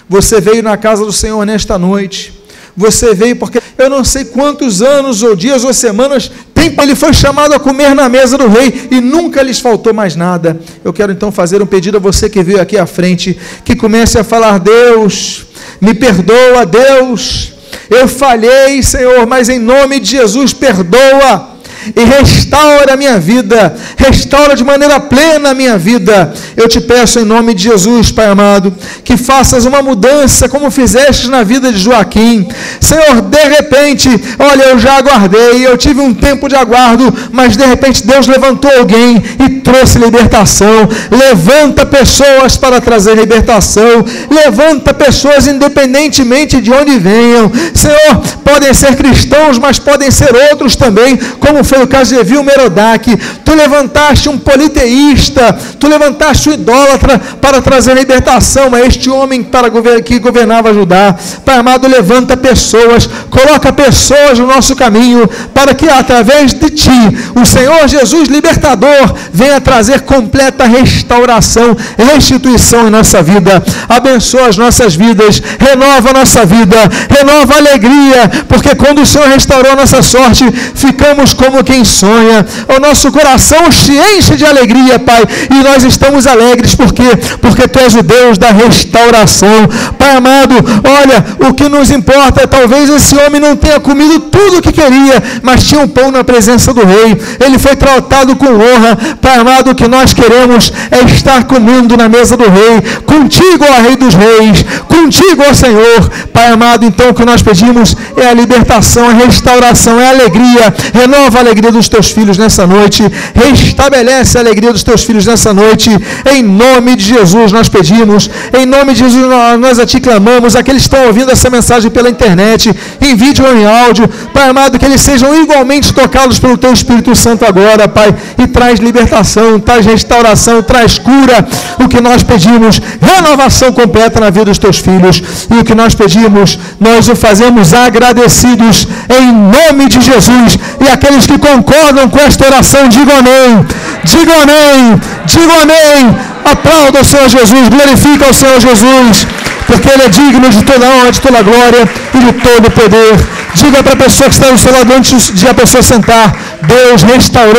Você 0.09 0.41
veio 0.41 0.63
na 0.63 0.77
casa 0.77 1.05
do 1.05 1.13
Senhor 1.13 1.45
nesta 1.47 1.79
noite. 1.79 2.39
Você 2.77 3.15
veio 3.15 3.37
porque 3.37 3.61
eu 3.77 3.91
não 3.91 4.05
sei 4.05 4.25
quantos 4.25 4.81
anos, 4.81 5.23
ou 5.23 5.35
dias, 5.35 5.65
ou 5.65 5.73
semanas, 5.73 6.31
tempo 6.55 6.81
ele 6.83 6.95
foi 6.95 7.13
chamado 7.13 7.53
a 7.53 7.59
comer 7.59 7.95
na 7.95 8.09
mesa 8.09 8.39
do 8.39 8.49
rei 8.49 8.89
e 8.91 9.01
nunca 9.01 9.43
lhes 9.43 9.59
faltou 9.59 9.93
mais 9.93 10.15
nada. 10.17 10.61
Eu 10.85 10.93
quero 10.93 11.13
então 11.13 11.33
fazer 11.33 11.63
um 11.63 11.67
pedido 11.67 11.97
a 11.97 12.01
você 12.01 12.29
que 12.29 12.43
veio 12.43 12.61
aqui 12.61 12.79
à 12.79 12.87
frente, 12.87 13.39
que 13.65 13.75
comece 13.75 14.19
a 14.19 14.25
falar: 14.25 14.59
Deus, 14.59 15.47
me 15.81 15.95
perdoa, 15.95 16.65
Deus, 16.65 17.53
eu 17.89 18.07
falhei, 18.07 18.83
Senhor, 18.83 19.27
mas 19.27 19.49
em 19.49 19.59
nome 19.59 19.99
de 19.99 20.11
Jesus, 20.11 20.53
perdoa 20.53 21.50
e 21.97 22.05
restaura 22.05 22.95
a 22.95 22.97
minha 22.97 23.19
vida, 23.19 23.75
restaura 23.97 24.55
de 24.55 24.65
maneira 24.65 25.01
plena 25.01 25.51
a 25.51 25.55
minha 25.55 25.79
vida. 25.79 26.33
Eu 26.57 26.69
te 26.69 26.81
peço 26.81 27.19
em 27.19 27.25
nome 27.25 27.55
de 27.55 27.65
Jesus, 27.65 28.11
Pai 28.13 28.27
amado, 28.27 28.75
que 29.05 29.17
faças 29.17 29.65
uma 29.65 29.83
mudança 29.83 30.49
como 30.49 30.71
fizeste 30.71 31.29
na 31.29 31.43
vida 31.43 31.73
de 31.73 31.79
Joaquim. 31.79 32.49
Senhor, 32.81 33.23
de 33.23 33.45
repente, 33.45 34.09
olha, 34.39 34.65
eu 34.65 34.79
já 34.79 34.97
aguardei, 34.97 35.67
eu 35.67 35.77
tive 35.77 36.01
um 36.01 36.13
tempo 36.13 36.49
de 36.49 36.57
aguardo, 36.57 37.13
mas 37.33 37.57
de 37.57 37.65
repente 37.65 38.07
Deus 38.07 38.27
levantou 38.27 38.71
alguém 38.71 39.23
e 39.39 39.61
trouxe 39.61 39.99
libertação. 39.99 40.89
Levanta 41.11 41.87
pessoas 41.87 42.57
para 42.57 42.81
trazer 42.81 43.15
libertação, 43.17 44.05
levanta 44.31 44.93
pessoas 44.93 45.47
independentemente 45.47 46.61
de 46.61 46.73
onde 46.73 46.99
venham. 46.99 47.51
Senhor, 47.75 48.19
podem 48.45 48.73
ser 48.75 48.97
cristãos, 48.97 49.59
mas 49.59 49.79
podem 49.79 50.11
ser 50.11 50.35
outros 50.51 50.77
também, 50.77 51.17
como 51.39 51.65
foi 51.71 51.85
o 51.85 51.87
caso 51.87 52.15
de 52.15 52.21
Evil 52.21 52.43
Merodach. 52.43 53.17
Tu 53.45 53.55
levantaste 53.55 54.29
um 54.29 54.37
politeísta, 54.37 55.57
tu 55.79 55.87
levantaste 55.87 56.51
um 56.51 56.55
idólatra 56.55 57.21
para 57.41 57.63
trazer 57.63 57.95
libertação 57.95 58.75
a 58.75 58.81
este 58.81 59.09
homem 59.09 59.41
para 59.45 59.71
que 60.03 60.19
governava 60.19 60.75
Judá. 60.75 61.15
Pai 61.45 61.59
amado, 61.59 61.87
levanta 61.87 62.37
pessoas, 62.37 63.09
coloca 63.31 63.73
pessoas 63.73 64.41
no 64.41 64.49
nosso 64.49 64.75
caminho, 64.75 65.29
para 65.55 65.73
que 65.73 65.89
através 65.89 66.53
de 66.53 66.71
ti, 66.71 67.01
o 67.41 67.47
Senhor 67.47 67.87
Jesus 67.87 68.29
libertador, 68.29 69.15
venha 69.33 69.61
trazer 69.61 70.01
completa 70.01 70.65
restauração, 70.65 71.77
restituição 71.97 72.89
em 72.89 72.91
nossa 72.91 73.23
vida. 73.23 73.63
Abençoa 73.89 74.49
as 74.49 74.57
nossas 74.57 74.97
vidas, 74.97 75.41
renova 75.59 76.11
a 76.11 76.15
nossa 76.15 76.45
vida, 76.45 76.79
renova 77.09 77.55
a 77.55 77.59
alegria, 77.59 78.29
porque 78.49 78.75
quando 78.75 79.03
o 79.03 79.07
Senhor 79.07 79.29
restaurou 79.29 79.73
a 79.73 79.77
nossa 79.77 80.03
sorte, 80.03 80.45
ficamos 80.75 81.33
como 81.33 81.60
como 81.61 81.65
quem 81.65 81.85
sonha. 81.85 82.45
O 82.77 82.81
nosso 82.81 83.13
coração 83.13 83.71
se 83.71 83.93
enche 83.93 84.37
de 84.37 84.45
alegria, 84.45 84.99
Pai, 84.99 85.23
e 85.51 85.63
nós 85.63 85.85
estamos 85.85 86.27
alegres 86.27 86.75
porque 86.75 87.03
porque 87.41 87.69
tu 87.69 87.79
és 87.79 87.95
o 87.95 88.03
Deus 88.03 88.39
da 88.39 88.51
restauração. 88.51 89.69
Pai 89.99 90.17
amado, 90.17 90.55
olha, 90.85 91.49
o 91.49 91.55
que 91.55 91.69
nos 91.69 91.91
importa 91.91 92.43
é 92.43 92.47
talvez 92.47 92.89
esse 92.89 93.15
homem 93.17 93.41
não 93.41 93.57
tenha 93.57 93.81
comido 93.81 94.21
tudo 94.21 94.59
o 94.59 94.63
que 94.63 94.73
queria, 94.73 95.23
mas 95.43 95.65
tinha 95.65 95.81
um 95.81 95.89
pão 95.89 96.11
na 96.11 96.25
presença 96.25 96.73
do 96.73 96.85
rei. 96.85 97.21
Ele 97.45 97.59
foi 97.59 97.77
tratado 97.77 98.37
com 98.37 98.47
honra. 98.47 99.17
Pai 99.21 99.39
amado, 99.39 99.71
o 99.71 99.75
que 99.75 99.89
nós 99.89 100.13
queremos 100.13 100.73
é 100.91 101.05
estar 101.13 101.45
comendo 101.45 101.97
na 101.97 102.09
mesa 102.09 102.37
do 102.37 102.49
rei, 102.49 102.83
contigo, 103.05 103.65
ó 103.65 103.83
Rei 103.83 103.97
dos 103.97 104.15
Reis, 104.15 104.65
contigo, 104.89 105.43
ó 105.49 105.55
Senhor. 105.55 106.09
Pai 106.33 106.49
amado, 106.49 106.85
então 106.85 107.11
o 107.11 107.15
que 107.15 107.25
nós 107.25 107.43
pedimos 107.43 107.97
é 108.17 108.29
a 108.29 108.35
libertação, 108.35 109.09
a 109.09 109.13
restauração, 109.13 109.99
é 110.01 110.07
a 110.07 110.11
alegria. 110.11 110.75
Renova 110.93 111.39
a 111.39 111.41
alegria 111.41 111.50
dos 111.55 111.89
teus 111.89 112.11
filhos 112.11 112.39
nessa 112.39 112.67
noite. 112.67 113.03
Restabelece 113.35 114.39
a 114.39 114.41
alegria 114.41 114.73
dos 114.73 114.83
teus 114.83 115.03
filhos 115.05 115.27
nessa 115.27 115.53
noite. 115.53 115.91
Em 116.33 116.43
nome 116.43 116.97
de 116.97 117.05
Jesus 117.05 117.53
nós 117.53 117.69
pedimos. 117.69 118.31
Em 118.53 118.65
nome 118.65 118.93
de 118.93 119.01
Jesus 119.01 119.25
nós 119.59 119.79
a 119.79 119.87
ti 119.87 120.01
clamamos. 120.01 120.57
Aqueles 120.57 120.83
que 120.83 120.89
estão 120.89 121.07
ouvindo 121.07 121.31
essa 121.31 121.51
mensagem 121.51 121.91
pela 121.91 122.09
internet, 122.09 122.75
em 123.01 123.15
vídeo 123.17 123.45
ou 123.45 123.57
em 123.57 123.67
áudio. 123.67 124.09
Pai 124.33 124.49
amado, 124.49 124.79
que 124.79 124.85
eles 124.85 125.01
sejam 125.01 125.35
igualmente 125.43 125.93
tocados 125.93 126.39
pelo 126.39 126.57
teu 126.57 126.73
Espírito 126.73 127.15
Santo 127.15 127.45
agora, 127.45 127.89
Pai. 127.89 128.15
E 128.39 128.47
traz 128.47 128.79
libertação, 128.79 129.59
traz 129.59 129.85
restauração, 129.87 130.63
traz 130.63 130.99
cura. 130.99 131.47
O 131.83 131.89
que 131.89 132.01
nós 132.01 132.23
pedimos, 132.23 132.81
renovação 133.01 133.73
completa 133.73 134.21
na 134.21 134.31
vida 134.31 134.47
dos 134.47 134.59
teus 134.59 134.79
filhos. 134.79 135.23
E 135.51 135.59
o 135.61 135.65
que 135.65 135.75
nós 135.75 135.95
pedimos, 135.95 136.59
nós 136.79 137.09
o 137.09 137.17
fazemos 137.17 137.75
agradecidos 137.75 138.87
em 139.09 139.33
nome 139.33 139.89
de 139.89 140.01
Jesus. 140.01 140.59
E 140.81 140.89
aqueles 140.89 141.27
que 141.27 141.39
concordam 141.41 142.09
com 142.09 142.19
esta 142.19 142.47
oração, 142.47 142.89
digam 142.89 143.17
amém. 143.19 143.67
Digam 144.05 144.37
amém. 144.43 145.01
Digam 145.27 145.61
amém. 145.63 146.17
Aplauda 146.45 147.01
o 147.01 147.05
Senhor 147.05 147.29
Jesus. 147.29 147.69
Glorifica 147.69 148.31
o 148.31 148.35
Senhor 148.35 148.61
Jesus. 148.61 149.27
Porque 149.67 149.89
Ele 149.89 150.03
é 150.03 150.09
digno 150.09 150.49
de 150.51 150.63
toda 150.63 150.87
honra, 150.87 151.13
de 151.13 151.21
toda 151.21 151.43
glória 151.43 151.89
e 152.15 152.19
de 152.19 152.33
todo 152.33 152.71
poder. 152.71 153.15
Diga 153.55 153.83
para 153.83 153.95
a 153.95 153.97
pessoa 153.97 154.29
que 154.29 154.35
está 154.35 154.51
no 154.51 154.59
seu 154.59 154.73
lado 154.73 154.93
antes 154.93 155.33
de 155.33 155.49
a 155.49 155.55
pessoa 155.55 155.83
sentar: 155.83 156.37
Deus 156.63 157.03
restaurou. 157.03 157.49